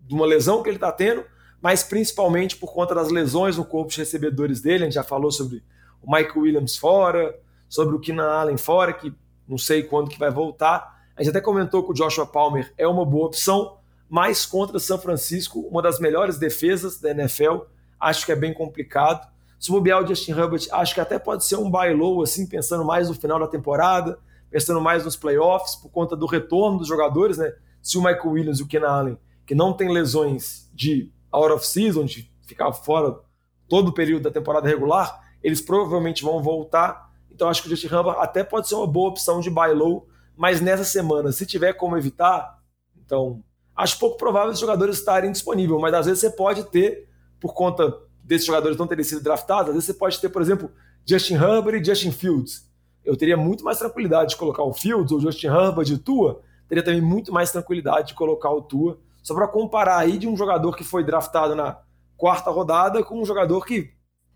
de 0.00 0.14
uma 0.14 0.26
lesão 0.26 0.62
que 0.62 0.68
ele 0.68 0.76
está 0.76 0.90
tendo, 0.90 1.24
mas 1.62 1.82
principalmente 1.82 2.56
por 2.56 2.72
conta 2.72 2.94
das 2.94 3.10
lesões 3.10 3.56
no 3.56 3.64
corpo 3.64 3.90
de 3.90 3.98
recebedores 3.98 4.60
dele. 4.60 4.82
A 4.82 4.86
gente 4.86 4.94
já 4.94 5.04
falou 5.04 5.30
sobre 5.30 5.62
o 6.02 6.12
Mike 6.12 6.38
Williams 6.38 6.76
fora, 6.76 7.38
sobre 7.68 7.94
o 7.94 8.00
Keenan 8.00 8.28
Allen 8.28 8.56
fora, 8.56 8.92
que 8.92 9.14
não 9.48 9.56
sei 9.56 9.82
quando 9.82 10.10
que 10.10 10.18
vai 10.18 10.30
voltar. 10.30 10.96
A 11.16 11.22
gente 11.22 11.30
até 11.30 11.40
comentou 11.40 11.82
que 11.82 11.92
o 11.92 11.94
Joshua 11.94 12.26
Palmer 12.26 12.72
é 12.76 12.86
uma 12.86 13.04
boa 13.04 13.26
opção, 13.26 13.78
mas 14.08 14.44
contra 14.44 14.78
São 14.78 14.98
Francisco, 14.98 15.60
uma 15.60 15.80
das 15.80 15.98
melhores 15.98 16.38
defesas 16.38 17.00
da 17.00 17.10
NFL, 17.10 17.60
acho 17.98 18.26
que 18.26 18.32
é 18.32 18.36
bem 18.36 18.52
complicado. 18.52 19.26
Se 19.58 19.70
bobear 19.70 20.02
o 20.02 20.06
Justin 20.06 20.32
Herbert, 20.32 20.66
acho 20.70 20.94
que 20.94 21.00
até 21.00 21.18
pode 21.18 21.44
ser 21.44 21.56
um 21.56 21.70
buy 21.70 21.92
low, 21.94 22.22
assim, 22.22 22.46
pensando 22.46 22.84
mais 22.84 23.08
no 23.08 23.14
final 23.14 23.38
da 23.38 23.46
temporada, 23.46 24.18
pensando 24.50 24.80
mais 24.80 25.04
nos 25.04 25.16
playoffs, 25.16 25.76
por 25.76 25.90
conta 25.90 26.14
do 26.14 26.26
retorno 26.26 26.78
dos 26.78 26.88
jogadores, 26.88 27.38
né? 27.38 27.52
Se 27.82 27.96
o 27.96 28.02
Michael 28.02 28.30
Williams 28.30 28.58
e 28.58 28.62
o 28.62 28.66
Ken 28.66 28.84
Allen, 28.84 29.18
que 29.46 29.54
não 29.54 29.72
tem 29.72 29.90
lesões 29.90 30.70
de 30.74 31.10
out 31.32 31.52
of 31.52 31.66
season, 31.66 32.04
de 32.04 32.30
ficar 32.46 32.72
fora 32.72 33.18
todo 33.68 33.88
o 33.88 33.92
período 33.92 34.24
da 34.24 34.30
temporada 34.30 34.68
regular, 34.68 35.20
eles 35.42 35.60
provavelmente 35.60 36.22
vão 36.22 36.42
voltar. 36.42 37.12
Então 37.30 37.48
acho 37.48 37.62
que 37.62 37.68
o 37.68 37.70
Justin 37.70 37.94
Herbert 37.94 38.16
até 38.18 38.42
pode 38.42 38.68
ser 38.68 38.74
uma 38.74 38.86
boa 38.86 39.10
opção 39.10 39.40
de 39.40 39.50
buy 39.50 39.72
low, 39.72 40.08
mas 40.36 40.60
nessa 40.60 40.84
semana, 40.84 41.32
se 41.32 41.46
tiver 41.46 41.72
como 41.74 41.96
evitar, 41.96 42.58
então 43.04 43.42
acho 43.74 43.98
pouco 43.98 44.16
provável 44.16 44.52
os 44.52 44.58
jogadores 44.58 44.98
estarem 44.98 45.32
disponíveis, 45.32 45.80
mas 45.80 45.94
às 45.94 46.06
vezes 46.06 46.20
você 46.20 46.30
pode 46.30 46.64
ter, 46.64 47.08
por 47.40 47.54
conta 47.54 47.94
desses 48.26 48.46
jogadores 48.46 48.76
não 48.76 48.86
terem 48.86 49.04
sido 49.04 49.22
draftados, 49.22 49.68
às 49.68 49.74
vezes 49.74 49.86
você 49.86 49.94
pode 49.94 50.20
ter, 50.20 50.28
por 50.28 50.42
exemplo, 50.42 50.70
Justin 51.04 51.34
Herbert 51.34 51.80
e 51.80 51.84
Justin 51.84 52.10
Fields. 52.10 52.68
Eu 53.04 53.16
teria 53.16 53.36
muito 53.36 53.62
mais 53.62 53.78
tranquilidade 53.78 54.30
de 54.30 54.36
colocar 54.36 54.64
o 54.64 54.74
Fields 54.74 55.12
ou 55.12 55.20
Justin 55.20 55.46
Herbert 55.46 55.84
de 55.84 55.98
Tua, 55.98 56.42
teria 56.68 56.82
também 56.82 57.00
muito 57.00 57.32
mais 57.32 57.52
tranquilidade 57.52 58.08
de 58.08 58.14
colocar 58.14 58.50
o 58.50 58.62
Tua, 58.62 58.98
só 59.22 59.32
para 59.32 59.46
comparar 59.46 59.98
aí 59.98 60.18
de 60.18 60.26
um 60.26 60.36
jogador 60.36 60.74
que 60.76 60.82
foi 60.82 61.04
draftado 61.04 61.54
na 61.54 61.78
quarta 62.16 62.50
rodada 62.50 63.02
com 63.04 63.20
um 63.20 63.24
jogador 63.24 63.64
que 63.64 63.94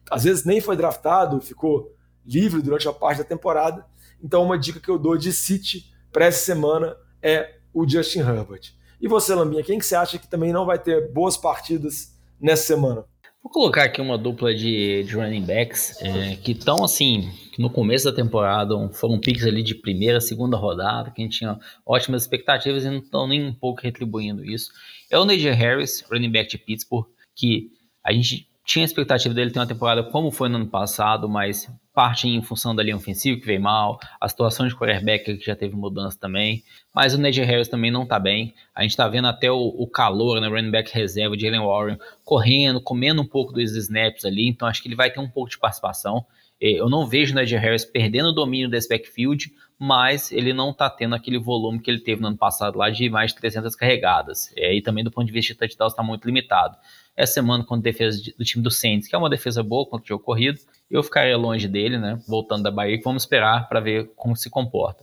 às 0.09 0.25
vezes 0.25 0.45
nem 0.45 0.61
foi 0.61 0.77
draftado, 0.77 1.41
ficou 1.41 1.93
livre 2.25 2.63
durante 2.63 2.89
a 2.89 2.93
parte 2.93 3.19
da 3.19 3.25
temporada. 3.25 3.85
Então, 4.23 4.43
uma 4.43 4.59
dica 4.59 4.79
que 4.79 4.89
eu 4.89 4.99
dou 4.99 5.17
de 5.17 5.33
City 5.33 5.93
para 6.13 6.27
essa 6.27 6.45
semana 6.45 6.97
é 7.23 7.57
o 7.73 7.89
Justin 7.89 8.21
Herbert. 8.21 8.73
E 9.01 9.09
você, 9.09 9.35
Lambinha, 9.35 9.63
quem 9.63 9.79
que 9.79 9.87
você 9.87 9.95
acha 9.95 10.19
que 10.19 10.29
também 10.29 10.53
não 10.53 10.67
vai 10.67 10.79
ter 10.79 11.11
boas 11.13 11.37
partidas 11.37 12.15
nessa 12.41 12.65
semana? 12.65 13.05
Vou 13.43 13.51
colocar 13.51 13.85
aqui 13.85 14.01
uma 14.03 14.19
dupla 14.19 14.55
de, 14.55 15.03
de 15.05 15.17
running 15.17 15.45
backs 15.45 16.01
é, 16.03 16.37
que 16.37 16.53
estão 16.53 16.85
assim, 16.85 17.33
no 17.59 17.71
começo 17.71 18.05
da 18.05 18.13
temporada 18.13 18.75
foram 18.91 19.19
picks 19.19 19.47
ali 19.47 19.63
de 19.63 19.75
primeira, 19.75 20.21
segunda 20.21 20.59
rodada, 20.59 21.11
que 21.11 21.23
a 21.23 21.25
gente 21.25 21.39
tinha 21.39 21.59
ótimas 21.87 22.23
expectativas 22.23 22.85
e 22.85 22.91
não 22.91 22.99
estão 22.99 23.27
nem 23.27 23.43
um 23.43 23.55
pouco 23.55 23.81
retribuindo 23.81 24.45
isso. 24.45 24.71
É 25.11 25.19
o 25.19 25.25
Najee 25.25 25.53
Harris, 25.53 26.05
running 26.11 26.31
back 26.31 26.51
de 26.51 26.59
Pittsburgh, 26.59 27.07
que 27.35 27.71
a 28.05 28.13
gente 28.13 28.47
tinha 28.65 28.85
expectativa 28.85 29.35
dele 29.35 29.51
ter 29.51 29.59
uma 29.59 29.67
temporada 29.67 30.03
como 30.03 30.31
foi 30.31 30.51
no 30.51 30.57
ano 30.57 30.69
passado, 30.69 31.29
mas 31.29 31.67
parte 31.93 32.29
em 32.29 32.43
função 32.43 32.75
da 32.75 32.83
linha 32.83 32.97
ofensiva 32.97 33.41
que 33.41 33.47
veio 33.47 33.61
mal, 33.61 33.99
a 34.21 34.29
situação 34.29 34.67
de 34.67 34.75
quarterback 34.75 35.37
que 35.37 35.45
já 35.45 35.57
teve 35.57 35.75
mudança 35.75 36.19
também, 36.19 36.63
mas 36.95 37.15
o 37.15 37.19
Najee 37.19 37.45
Harris 37.45 37.69
também 37.69 37.91
não 37.91 38.07
tá 38.07 38.19
bem. 38.19 38.55
A 38.75 38.83
gente 38.83 38.97
tá 38.97 39.09
vendo 39.09 39.29
até 39.29 39.51
o, 39.51 39.59
o 39.59 39.87
calor, 39.87 40.41
né, 40.41 40.49
running 40.49 40.71
back 40.71 40.93
reserva 40.95 41.37
de 41.37 41.45
Jalen 41.45 41.67
Warren 41.67 41.99
correndo, 42.25 42.81
comendo 42.81 43.23
um 43.23 43.27
pouco 43.27 43.53
dos 43.53 43.75
snaps 43.75 44.25
ali, 44.25 44.49
então 44.49 44.69
acho 44.69 44.83
que 44.83 44.89
ele 44.89 44.97
vai 44.97 45.11
ter 45.11 45.21
um 45.21 45.29
pouco 45.29 45.51
de 45.51 45.59
participação. 45.59 46.25
Eu 46.61 46.91
não 46.91 47.07
vejo 47.07 47.33
o 47.33 47.35
Najee 47.35 47.59
Harris 47.59 47.85
perdendo 47.85 48.29
o 48.29 48.33
domínio 48.33 48.69
desse 48.69 48.89
backfield, 48.89 49.51
mas 49.79 50.31
ele 50.31 50.53
não 50.53 50.71
está 50.71 50.91
tendo 50.91 51.15
aquele 51.15 51.39
volume 51.39 51.81
que 51.81 51.91
ele 51.91 52.01
teve 52.01 52.21
no 52.21 52.29
ano 52.29 52.37
passado 52.37 52.77
lá 52.77 52.91
de 52.91 53.09
mais 53.09 53.33
de 53.33 53.39
300 53.39 53.75
carregadas. 53.75 54.53
É, 54.55 54.75
e 54.75 54.83
também 54.83 55.03
do 55.03 55.11
ponto 55.11 55.27
de 55.27 55.33
vista 55.33 55.55
de 55.55 55.59
touchdowns 55.59 55.93
está 55.93 56.03
muito 56.03 56.27
limitado. 56.27 56.77
Essa 57.17 57.35
semana 57.35 57.65
contra 57.65 57.89
a 57.89 57.93
defesa 57.93 58.21
do 58.37 58.45
time 58.45 58.63
do 58.63 58.71
Saints, 58.71 59.09
que 59.09 59.15
é 59.15 59.19
uma 59.19 59.31
defesa 59.31 59.63
boa 59.63 59.87
contra 59.87 60.05
o 60.05 60.09
jogo 60.09 60.23
corrido, 60.23 60.61
eu 60.91 61.03
ficaria 61.03 61.37
longe 61.37 61.67
dele, 61.67 61.99
né? 61.99 62.21
Voltando 62.29 62.63
da 62.63 62.71
Bahia, 62.71 63.01
vamos 63.03 63.23
esperar 63.23 63.69
para 63.69 63.81
ver 63.81 64.11
como 64.15 64.37
se 64.37 64.51
comporta. 64.51 65.03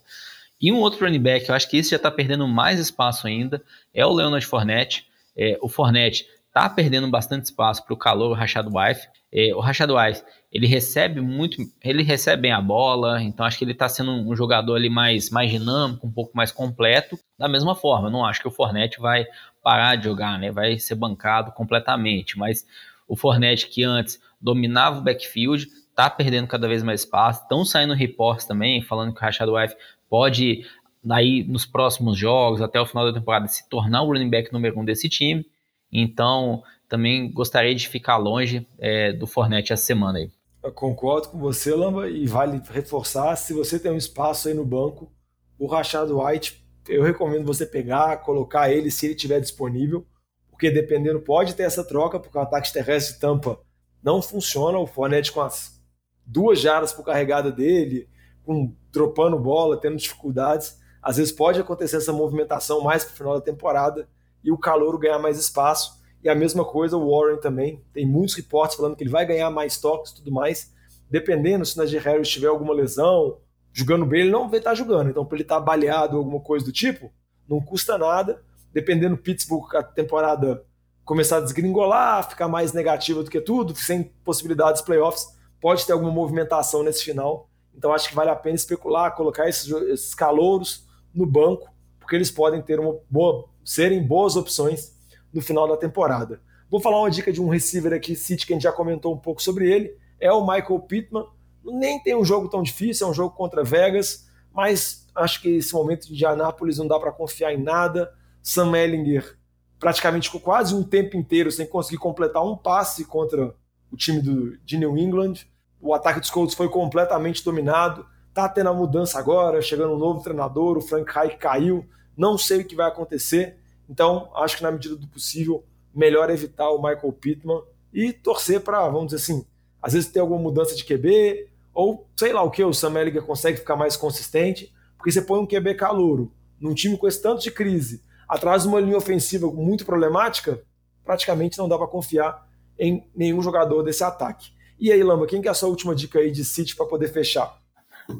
E 0.62 0.72
um 0.72 0.78
outro 0.78 1.05
running 1.05 1.22
back, 1.22 1.49
eu 1.49 1.55
acho 1.55 1.70
que 1.70 1.78
esse 1.78 1.91
já 1.91 1.97
está 1.97 2.12
perdendo 2.12 2.47
mais 2.47 2.80
espaço 2.80 3.28
ainda, 3.28 3.64
é 3.93 4.05
o 4.05 4.14
Leonard 4.14 4.45
Fournette. 4.45 5.08
É, 5.36 5.58
o 5.62 5.70
Fournette 5.70 6.26
está 6.47 6.70
perdendo 6.70 7.08
bastante 7.10 7.45
espaço 7.45 7.84
para 7.84 7.93
o 7.93 7.97
calor, 7.97 8.32
o 8.32 8.34
Rashad 8.34 8.68
Wife. 8.68 9.08
É, 9.32 9.53
o 9.53 9.59
Rashad 9.59 9.91
Wife 9.91 10.23
ele 10.51 10.67
recebe 10.67 11.19
muito, 11.19 11.57
ele 11.84 12.01
recebe 12.01 12.43
bem 12.43 12.51
a 12.51 12.61
bola, 12.61 13.21
então 13.21 13.45
acho 13.45 13.57
que 13.57 13.65
ele 13.65 13.73
está 13.73 13.89
sendo 13.89 14.11
um 14.11 14.36
jogador 14.36 14.75
ali 14.75 14.89
mais, 14.89 15.30
mais 15.30 15.51
dinâmico, 15.51 16.07
um 16.07 16.11
pouco 16.11 16.36
mais 16.36 16.51
completo. 16.51 17.19
Da 17.38 17.47
mesma 17.47 17.75
forma, 17.75 18.09
não 18.09 18.25
acho 18.25 18.41
que 18.41 18.47
o 18.47 18.51
Fornette 18.51 18.99
vai 18.99 19.25
parar 19.61 19.95
de 19.95 20.05
jogar, 20.05 20.39
né? 20.39 20.51
Vai 20.51 20.80
ser 20.80 20.95
bancado 20.95 21.51
completamente, 21.51 22.38
mas 22.38 22.65
o 23.07 23.15
Fornette 23.15 23.67
que 23.67 23.84
antes 23.84 24.19
dominava 24.39 24.99
o 24.99 25.01
backfield, 25.01 25.67
está 25.89 26.09
perdendo 26.09 26.47
cada 26.47 26.67
vez 26.67 26.84
mais 26.84 27.01
espaço. 27.01 27.41
Estão 27.41 27.65
saindo 27.65 27.93
reportes 27.93 28.45
também 28.45 28.82
falando 28.82 29.13
que 29.13 29.19
o 29.19 29.21
Rashad 29.21 29.49
Wife 29.49 29.75
pode 30.09 30.65
daí 31.03 31.43
nos 31.43 31.65
próximos 31.65 32.17
jogos, 32.17 32.61
até 32.61 32.80
o 32.80 32.86
final 32.86 33.05
da 33.05 33.17
temporada, 33.17 33.47
se 33.47 33.67
tornar 33.69 34.03
o 34.03 34.07
running 34.07 34.30
back 34.30 34.51
número 34.53 34.80
um 34.80 34.86
desse 34.86 35.09
time. 35.09 35.45
Então, 35.91 36.63
também 36.88 37.31
gostaria 37.31 37.75
de 37.75 37.88
ficar 37.88 38.17
longe 38.17 38.67
é, 38.79 39.13
do 39.13 39.27
Fornette 39.27 39.73
essa 39.73 39.83
semana 39.83 40.19
aí. 40.19 40.31
Eu 40.63 40.71
concordo 40.71 41.29
com 41.29 41.38
você, 41.38 41.73
Lamba, 41.73 42.09
e 42.09 42.25
vale 42.25 42.61
reforçar, 42.69 43.35
se 43.35 43.53
você 43.53 43.79
tem 43.79 43.91
um 43.91 43.97
espaço 43.97 44.47
aí 44.47 44.53
no 44.53 44.65
banco, 44.65 45.11
o 45.57 45.67
Rashad 45.67 46.09
White, 46.11 46.65
eu 46.88 47.03
recomendo 47.03 47.45
você 47.45 47.65
pegar, 47.65 48.17
colocar 48.17 48.71
ele 48.71 48.91
se 48.91 49.05
ele 49.05 49.15
estiver 49.15 49.39
disponível, 49.39 50.05
porque 50.49 50.71
dependendo, 50.71 51.19
pode 51.19 51.53
ter 51.53 51.63
essa 51.63 51.83
troca, 51.83 52.19
porque 52.19 52.38
o 52.38 52.41
ataque 52.41 52.73
terrestre 52.73 53.13
de 53.13 53.19
Tampa 53.19 53.59
não 54.01 54.21
funciona, 54.21 54.77
o 54.77 54.88
Fournette 54.88 55.31
com 55.31 55.41
as 55.41 55.81
duas 56.25 56.59
jardas 56.59 56.91
por 56.91 57.05
carregada 57.05 57.51
dele, 57.51 58.09
com 58.43 58.73
dropando 58.91 59.38
bola, 59.38 59.79
tendo 59.79 59.97
dificuldades, 59.97 60.79
às 61.01 61.17
vezes 61.17 61.31
pode 61.31 61.59
acontecer 61.59 61.97
essa 61.97 62.11
movimentação 62.11 62.81
mais 62.81 63.03
para 63.03 63.13
o 63.13 63.17
final 63.17 63.33
da 63.35 63.41
temporada 63.41 64.07
e 64.43 64.51
o 64.51 64.57
calor 64.57 64.97
ganhar 64.97 65.19
mais 65.19 65.38
espaço. 65.38 65.97
E 66.24 66.30
a 66.30 66.36
mesma 66.36 66.65
coisa 66.65 66.97
o 66.97 67.09
Warren 67.09 67.39
também. 67.39 67.84
Tem 67.93 68.05
muitos 68.05 68.36
reportes 68.36 68.76
falando 68.76 68.95
que 68.95 69.03
ele 69.03 69.11
vai 69.11 69.26
ganhar 69.26 69.49
mais 69.49 69.80
toques 69.80 70.11
e 70.11 70.15
tudo 70.15 70.32
mais. 70.32 70.74
Dependendo 71.09 71.65
se 71.65 71.76
o 71.76 71.80
Najee 71.80 71.99
Harris 71.99 72.28
tiver 72.28 72.47
alguma 72.47 72.74
lesão, 72.74 73.38
jogando 73.72 74.05
bem, 74.05 74.22
ele 74.22 74.32
não 74.32 74.49
vai 74.49 74.59
estar 74.59 74.76
jogando. 74.76 75.09
Então, 75.09 75.26
para 75.26 75.38
ele 75.38 75.43
estar 75.43 75.59
tá 75.59 75.61
baleado 75.61 76.13
ou 76.15 76.20
alguma 76.20 76.39
coisa 76.39 76.65
do 76.65 76.72
tipo, 76.72 77.11
não 77.47 77.61
custa 77.61 77.97
nada. 77.97 78.41
Dependendo 78.74 79.15
do 79.15 79.22
Pittsburgh, 79.22 79.76
a 79.76 79.84
temporada 79.84 80.65
começar 81.05 81.38
a 81.38 81.41
desgringolar, 81.41 82.30
ficar 82.30 82.49
mais 82.49 82.74
negativa 82.74 83.24
do 83.24 83.30
que 83.30 83.39
tudo, 83.39 83.74
sem 83.76 84.03
possibilidades 84.26 84.82
de 84.82 84.86
playoffs, 84.86 85.28
pode 85.61 85.86
ter 85.86 85.93
alguma 85.93 86.11
movimentação 86.11 86.84
nesse 86.84 87.03
final. 87.03 87.49
Então, 87.74 87.93
acho 87.93 88.09
que 88.09 88.15
vale 88.15 88.30
a 88.30 88.36
pena 88.36 88.55
especular, 88.55 89.15
colocar 89.15 89.47
esses, 89.47 89.72
esses 89.72 90.13
calouros 90.13 90.86
no 91.13 91.26
banco, 91.26 91.70
porque 91.99 92.15
eles 92.15 92.30
podem 92.30 92.61
ter 92.61 92.80
uma 92.80 92.97
boa, 93.09 93.47
serem 93.63 94.05
boas 94.05 94.36
opções 94.36 94.97
no 95.38 95.41
final 95.41 95.67
da 95.67 95.77
temporada. 95.77 96.41
Vou 96.67 96.81
falar 96.81 96.99
uma 96.99 97.11
dica 97.11 97.31
de 97.31 97.39
um 97.39 97.47
receiver 97.47 97.93
aqui, 97.93 98.15
City, 98.15 98.45
que 98.45 98.53
a 98.53 98.55
gente 98.55 98.63
já 98.63 98.71
comentou 98.71 99.13
um 99.13 99.17
pouco 99.17 99.41
sobre 99.41 99.71
ele, 99.71 99.95
é 100.19 100.31
o 100.31 100.41
Michael 100.41 100.79
Pittman. 100.79 101.27
Nem 101.63 102.01
tem 102.01 102.15
um 102.15 102.25
jogo 102.25 102.49
tão 102.49 102.63
difícil, 102.63 103.05
é 103.05 103.09
um 103.09 103.13
jogo 103.13 103.35
contra 103.35 103.63
Vegas, 103.63 104.27
mas 104.51 105.05
acho 105.15 105.39
que 105.39 105.57
esse 105.57 105.73
momento 105.73 106.11
de 106.11 106.25
Anápolis 106.25 106.79
não 106.79 106.88
dá 106.88 106.99
para 106.99 107.11
confiar 107.11 107.53
em 107.53 107.61
nada. 107.61 108.11
Sam 108.41 108.75
Ellinger 108.75 109.38
praticamente 109.77 110.27
ficou 110.27 110.41
quase 110.41 110.73
um 110.73 110.81
tempo 110.81 111.15
inteiro 111.15 111.51
sem 111.51 111.67
conseguir 111.67 111.99
completar 111.99 112.43
um 112.43 112.57
passe 112.57 113.05
contra 113.05 113.53
o 113.91 113.95
time 113.95 114.19
do, 114.19 114.57
de 114.65 114.75
New 114.75 114.97
England. 114.97 115.45
O 115.79 115.93
ataque 115.93 116.19
dos 116.19 116.31
Colts 116.31 116.55
foi 116.55 116.67
completamente 116.67 117.45
dominado. 117.45 118.07
Tá 118.33 118.49
tendo 118.49 118.69
a 118.69 118.73
mudança 118.73 119.19
agora, 119.19 119.61
chegando 119.61 119.93
um 119.93 119.99
novo 119.99 120.23
treinador, 120.23 120.77
o 120.77 120.81
Frank 120.81 121.11
Reich 121.11 121.38
caiu. 121.38 121.85
Não 122.17 122.39
sei 122.39 122.61
o 122.61 122.65
que 122.65 122.75
vai 122.75 122.88
acontecer. 122.88 123.59
Então, 123.89 124.29
acho 124.35 124.57
que 124.57 124.63
na 124.63 124.71
medida 124.71 124.95
do 124.95 125.07
possível, 125.07 125.63
melhor 125.93 126.29
evitar 126.29 126.69
o 126.69 126.81
Michael 126.81 127.13
Pittman 127.13 127.61
e 127.93 128.13
torcer 128.13 128.61
para, 128.61 128.88
vamos 128.89 129.07
dizer 129.07 129.17
assim, 129.17 129.45
às 129.81 129.93
vezes 129.93 130.09
ter 130.11 130.19
alguma 130.19 130.39
mudança 130.39 130.75
de 130.75 130.83
QB, 130.83 131.47
ou 131.73 132.07
sei 132.15 132.33
lá 132.33 132.43
o 132.43 132.51
que, 132.51 132.63
o 132.63 132.73
Sam 132.73 132.99
Ellinger 132.99 133.23
consegue 133.23 133.57
ficar 133.57 133.75
mais 133.75 133.95
consistente, 133.95 134.73
porque 134.97 135.11
você 135.11 135.21
põe 135.21 135.39
um 135.39 135.47
QB 135.47 135.75
calouro 135.75 136.31
num 136.59 136.73
time 136.73 136.97
com 136.97 137.07
esse 137.07 137.21
tanto 137.21 137.41
de 137.41 137.51
crise, 137.51 138.03
atrás 138.27 138.63
de 138.63 138.67
uma 138.67 138.79
linha 138.79 138.97
ofensiva 138.97 139.47
muito 139.47 139.85
problemática, 139.85 140.61
praticamente 141.05 141.57
não 141.57 141.69
dá 141.69 141.77
para 141.77 141.88
confiar 141.88 142.47
em 142.77 143.07
nenhum 143.15 143.41
jogador 143.41 143.83
desse 143.83 144.03
ataque. 144.03 144.51
E 144.79 144.91
aí, 144.91 145.01
Lamba, 145.01 145.25
quem 145.25 145.41
que 145.41 145.47
é 145.47 145.51
a 145.51 145.53
sua 145.53 145.69
última 145.69 145.95
dica 145.95 146.19
aí 146.19 146.31
de 146.31 146.43
City 146.43 146.75
para 146.75 146.85
poder 146.85 147.07
fechar? 147.07 147.57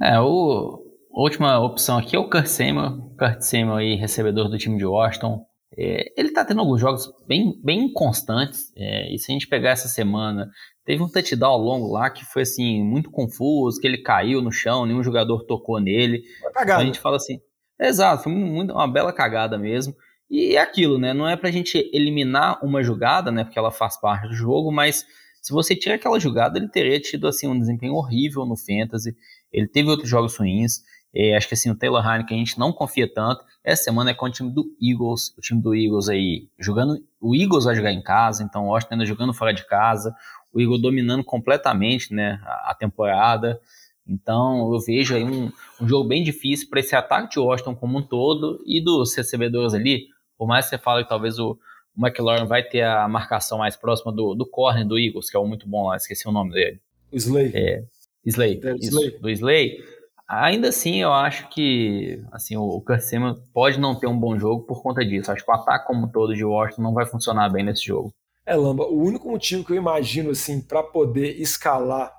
É, 0.01 0.20
o, 0.20 0.84
a 1.13 1.22
última 1.22 1.59
opção 1.59 1.97
aqui 1.97 2.15
é 2.15 2.20
o 2.20 2.30
Kurt 2.30 2.47
Samuel. 2.47 3.11
Kurt 3.18 3.41
Samuel 3.41 3.78
aí, 3.78 3.95
recebedor 3.95 4.49
do 4.49 4.57
time 4.57 4.78
de 4.78 4.86
Washington 4.86 5.45
É, 5.78 6.12
ele 6.18 6.32
tá 6.32 6.44
tendo 6.44 6.60
alguns 6.60 6.82
jogos 6.82 7.14
bem, 7.28 7.60
bem 7.64 7.92
constantes, 7.94 8.72
é, 8.76 9.14
e 9.14 9.20
se 9.20 9.32
a 9.32 9.34
gente 9.34 9.48
pegar 9.48 9.72
essa 9.72 9.88
semana, 9.88 10.50
teve 10.84 11.04
um 11.04 11.10
touchdown 11.10 11.52
ao 11.52 11.62
longo 11.62 11.88
lá 11.92 12.10
que 12.10 12.26
foi 12.26 12.42
assim, 12.42 12.84
muito 12.84 13.12
confuso, 13.12 13.80
que 13.80 13.86
ele 13.86 14.00
caiu 14.00 14.42
no 14.42 14.52
chão, 14.52 14.86
nenhum 14.86 15.04
jogador 15.04 15.44
tocou 15.44 15.80
nele. 15.80 16.24
Então 16.50 16.82
a 16.82 16.86
gente 16.86 17.00
fala 17.00 17.18
assim, 17.18 17.40
exato, 17.80 18.24
foi 18.24 18.32
muito, 18.32 18.74
uma 18.74 18.88
bela 18.88 19.14
cagada 19.14 19.58
mesmo. 19.58 19.96
E 20.30 20.56
é 20.56 20.62
aquilo, 20.62 20.98
né? 20.98 21.14
Não 21.14 21.28
é 21.28 21.38
pra 21.38 21.52
gente 21.52 21.90
eliminar 21.94 22.60
uma 22.64 22.84
jogada, 22.84 23.32
né? 23.32 23.44
Porque 23.44 23.58
ela 23.58 23.72
faz 23.72 24.00
parte 24.00 24.28
do 24.28 24.34
jogo, 24.34 24.72
mas 24.72 25.06
se 25.42 25.54
você 25.54 25.76
tira 25.76 25.96
aquela 25.96 26.20
jogada, 26.20 26.58
ele 26.58 26.68
teria 26.68 27.00
tido 27.00 27.28
assim 27.28 27.48
um 27.48 27.58
desempenho 27.58 27.94
horrível 27.94 28.46
no 28.46 28.58
fantasy. 28.58 29.16
Ele 29.52 29.68
teve 29.68 29.90
outros 29.90 30.10
jogos 30.10 30.36
ruins. 30.36 30.82
É, 31.20 31.36
acho 31.36 31.47
que 31.47 31.55
assim, 31.55 31.72
o 31.72 31.76
Taylor 31.76 32.05
Heineken 32.05 32.38
a 32.38 32.39
gente 32.45 32.59
não 32.59 32.72
confia 32.72 33.11
tanto. 33.11 33.43
Essa 33.63 33.86
semana 33.86 34.11
é 34.11 34.13
com 34.13 34.28
o 34.28 34.30
time 34.30 34.51
do 34.51 34.72
Eagles, 34.80 35.34
o 35.36 35.41
time 35.41 35.59
do 35.59 35.74
Eagles 35.74 36.07
aí 36.09 36.47
jogando. 36.59 37.03
O 37.20 37.36
Eagles 37.36 37.65
vai 37.65 37.76
jogar 37.76 37.91
em 37.91 38.03
casa, 38.03 38.43
então 38.43 38.65
o 38.65 38.68
Washington 38.68 38.93
ainda 38.93 39.05
jogando 39.07 39.34
fora 39.34 39.51
de 39.51 39.65
casa. 39.65 40.15
O 40.53 40.61
Eagles 40.61 40.80
dominando 40.80 41.24
completamente 41.24 42.13
né, 42.13 42.39
a, 42.43 42.70
a 42.70 42.76
temporada. 42.76 43.59
Então 44.07 44.72
eu 44.72 44.80
vejo 44.80 45.15
aí 45.15 45.24
um, 45.24 45.51
um 45.82 45.88
jogo 45.88 46.07
bem 46.07 46.24
difícil 46.24 46.70
para 46.70 46.82
esse 46.82 46.95
ataque 46.95 47.32
de 47.32 47.39
Washington 47.39 47.74
como 47.74 47.97
um 47.97 48.03
todo 48.03 48.61
e 48.63 48.80
dos 48.80 49.15
recebedores 49.15 49.74
ali. 49.74 50.09
Por 50.38 50.47
mais 50.47 50.65
que 50.65 50.70
você 50.70 50.78
fale 50.78 51.01
que 51.01 51.09
talvez 51.09 51.39
o, 51.39 51.57
o 51.97 52.05
McLaurin 52.05 52.45
vai 52.45 52.61
ter 52.61 52.84
a 52.84 53.07
marcação 53.07 53.57
mais 53.57 53.76
próxima 53.76 54.11
do, 54.11 54.36
do 54.36 54.45
corner 54.45 54.86
do 54.86 54.99
Eagles, 54.99 55.32
que 55.32 55.36
é 55.36 55.39
um 55.39 55.47
muito 55.47 55.68
bom 55.68 55.88
lá, 55.88 55.95
esqueci 55.97 56.28
o 56.28 56.32
nome 56.32 56.51
dele. 56.51 56.80
Slay. 57.11 57.51
É, 57.55 57.84
Slay, 58.24 58.61
é, 58.63 58.76
isso, 58.76 58.89
Slay. 58.89 59.20
do 59.20 59.30
Slay. 59.32 59.97
Ainda 60.28 60.70
assim, 60.70 60.98
eu 60.98 61.14
acho 61.14 61.48
que 61.50 62.22
assim, 62.32 62.58
o 62.58 62.82
Kurt 62.82 63.00
Samuel 63.00 63.38
pode 63.54 63.80
não 63.80 63.96
ter 63.98 64.08
um 64.08 64.20
bom 64.20 64.38
jogo 64.38 64.64
por 64.64 64.82
conta 64.84 65.06
disso. 65.06 65.32
Acho 65.32 65.46
que 65.46 65.52
o 65.52 65.54
ataque 65.54 65.88
como 65.88 66.12
todo 66.12 66.36
de 66.36 66.44
Washington 66.44 66.82
não 66.82 66.94
vai 66.94 67.06
funcionar 67.06 67.50
bem 67.50 67.64
nesse 67.64 67.86
jogo. 67.86 68.14
É, 68.46 68.56
Lamba, 68.56 68.86
o 68.86 69.02
único 69.02 69.30
motivo 69.30 69.64
que 69.64 69.72
eu 69.72 69.78
imagino 69.78 70.32
assim 70.32 70.62
para 70.62 70.84
poder 70.84 71.40
escalar 71.40 72.14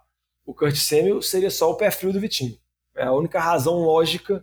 o 0.44 0.54
Kurt 0.54 0.76
Samuel 0.76 1.20
seria 1.20 1.50
só 1.50 1.70
o 1.70 1.74
pé 1.74 1.90
frio 1.90 2.12
do 2.12 2.20
Vitinho. 2.20 2.56
É 2.96 3.04
a 3.04 3.12
única 3.12 3.38
razão 3.38 3.80
lógica 3.80 4.42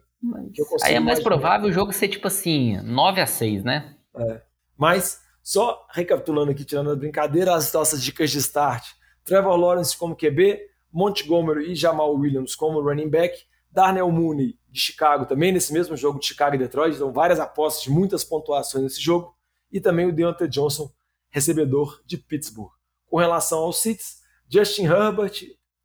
que 0.53 0.61
eu 0.61 0.65
consigo 0.65 0.87
Aí 0.89 0.95
é 0.95 0.99
mais 0.99 1.19
imaginar. 1.19 1.23
provável 1.23 1.69
o 1.69 1.71
jogo 1.71 1.91
ser 1.91 2.07
tipo 2.07 2.27
assim, 2.27 2.79
9 2.81 3.21
a 3.21 3.25
6 3.25 3.63
né? 3.63 3.95
É. 4.15 4.41
Mas 4.77 5.21
só 5.41 5.85
recapitulando 5.91 6.51
aqui, 6.51 6.63
tirando 6.63 6.91
a 6.91 6.95
brincadeira, 6.95 7.55
as 7.55 7.71
nossas 7.73 8.03
dicas 8.03 8.29
de 8.29 8.37
start. 8.37 8.85
Trevor 9.23 9.55
Lawrence 9.55 9.97
como 9.97 10.15
QB, 10.15 10.59
Montgomery 10.91 11.71
e 11.71 11.75
Jamal 11.75 12.13
Williams 12.15 12.55
como 12.55 12.79
running 12.79 13.09
back, 13.09 13.35
Darnell 13.75 14.09
Mooney 14.09 14.57
de 14.71 14.79
Chicago 14.79 15.25
também 15.25 15.51
nesse 15.51 15.73
mesmo 15.73 15.97
jogo 15.97 16.17
de 16.17 16.25
Chicago 16.25 16.55
e 16.55 16.57
Detroit, 16.57 16.95
então 16.95 17.11
várias 17.11 17.41
apostas 17.41 17.83
de 17.83 17.91
muitas 17.91 18.23
pontuações 18.23 18.83
nesse 18.85 19.01
jogo, 19.01 19.35
e 19.69 19.81
também 19.81 20.07
o 20.07 20.13
Deontay 20.13 20.47
Johnson, 20.47 20.89
recebedor 21.29 22.01
de 22.05 22.17
Pittsburgh. 22.17 22.71
Com 23.05 23.17
relação 23.17 23.59
aos 23.59 23.81
seats, 23.81 24.21
Justin 24.47 24.85
Herbert, 24.85 25.41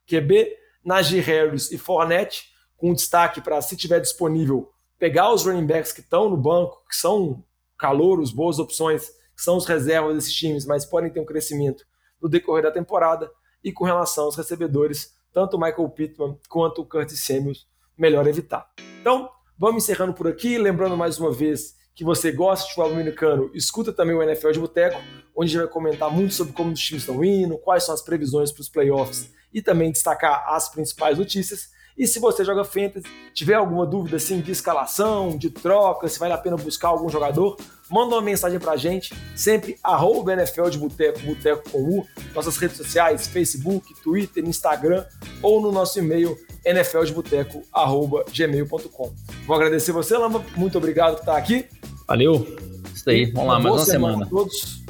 QB, 0.06 0.56
Najee 0.84 1.20
Harris 1.20 1.72
e 1.72 1.78
Fournette, 1.78 2.44
com 2.76 2.94
destaque 2.94 3.40
para, 3.40 3.60
se 3.60 3.76
tiver 3.76 4.00
disponível, 4.00 4.70
pegar 4.96 5.32
os 5.32 5.44
running 5.44 5.66
backs 5.66 5.92
que 5.92 6.00
estão 6.00 6.30
no 6.30 6.36
banco, 6.36 6.84
que 6.88 6.94
são 6.94 7.44
calouros, 7.76 8.30
boas 8.30 8.60
opções, 8.60 9.10
são 9.34 9.56
os 9.56 9.66
reservas 9.66 10.14
desses 10.14 10.32
times, 10.32 10.64
mas 10.64 10.86
podem 10.86 11.10
ter 11.10 11.18
um 11.18 11.24
crescimento 11.24 11.84
no 12.20 12.28
decorrer 12.28 12.62
da 12.62 12.70
temporada. 12.70 13.30
E 13.64 13.72
com 13.72 13.84
relação 13.84 14.24
aos 14.24 14.36
recebedores, 14.36 15.14
tanto 15.32 15.56
o 15.56 15.60
Michael 15.60 15.88
Pittman 15.90 16.38
quanto 16.48 16.82
o 16.82 16.86
Curtis 16.86 17.24
Samuels, 17.24 17.69
melhor 18.00 18.26
evitar. 18.26 18.66
Então, 19.00 19.28
vamos 19.58 19.84
encerrando 19.84 20.14
por 20.14 20.26
aqui. 20.26 20.56
Lembrando 20.56 20.96
mais 20.96 21.18
uma 21.18 21.30
vez 21.30 21.78
que 21.94 22.02
você 22.02 22.32
gosta 22.32 22.64
de 22.64 22.72
futebol 22.72 22.92
americano, 22.92 23.50
escuta 23.52 23.92
também 23.92 24.16
o 24.16 24.22
NFL 24.22 24.52
de 24.52 24.58
Boteco, 24.58 24.98
onde 25.36 25.50
a 25.50 25.52
gente 25.52 25.62
vai 25.64 25.72
comentar 25.72 26.10
muito 26.10 26.32
sobre 26.32 26.54
como 26.54 26.72
os 26.72 26.80
times 26.80 27.02
estão 27.02 27.22
indo, 27.22 27.58
quais 27.58 27.84
são 27.84 27.94
as 27.94 28.00
previsões 28.00 28.50
para 28.50 28.62
os 28.62 28.70
playoffs 28.70 29.30
e 29.52 29.60
também 29.60 29.92
destacar 29.92 30.44
as 30.48 30.70
principais 30.70 31.18
notícias. 31.18 31.68
E 31.98 32.06
se 32.06 32.18
você 32.18 32.42
joga 32.42 32.64
Fantasy, 32.64 33.06
tiver 33.34 33.54
alguma 33.54 33.84
dúvida 33.84 34.16
assim 34.16 34.40
de 34.40 34.50
escalação, 34.50 35.36
de 35.36 35.50
troca, 35.50 36.08
se 36.08 36.18
vale 36.18 36.32
a 36.32 36.38
pena 36.38 36.56
buscar 36.56 36.88
algum 36.88 37.10
jogador, 37.10 37.58
manda 37.90 38.14
uma 38.14 38.22
mensagem 38.22 38.58
pra 38.58 38.76
gente, 38.76 39.12
sempre 39.36 39.76
arroba 39.82 40.32
NFL 40.32 40.70
de 40.70 40.78
Boteco, 40.78 41.20
Boteco 41.20 41.68
com 41.68 41.98
U, 41.98 42.06
nossas 42.34 42.56
redes 42.56 42.78
sociais, 42.78 43.26
Facebook, 43.26 43.92
Twitter, 44.02 44.42
Instagram 44.48 45.04
ou 45.42 45.60
no 45.60 45.70
nosso 45.70 45.98
e-mail 45.98 46.38
nfldeboteco.gmail.com. 46.64 49.12
Vou 49.46 49.56
agradecer 49.56 49.92
você, 49.92 50.16
Lamba, 50.16 50.42
muito 50.56 50.78
obrigado 50.78 51.14
por 51.14 51.20
estar 51.20 51.36
aqui. 51.36 51.66
Valeu, 52.06 52.46
isso 52.94 53.08
aí, 53.08 53.26
vamos 53.26 53.48
lá, 53.48 53.58
mais 53.58 53.74
uma 53.76 53.84
semana. 53.84 54.12
semana. 54.14 54.30
todos. 54.30 54.82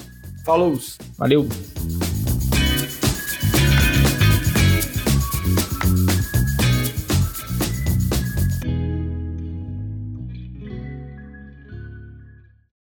Falou! 0.45 0.79
Valeu! 1.19 1.49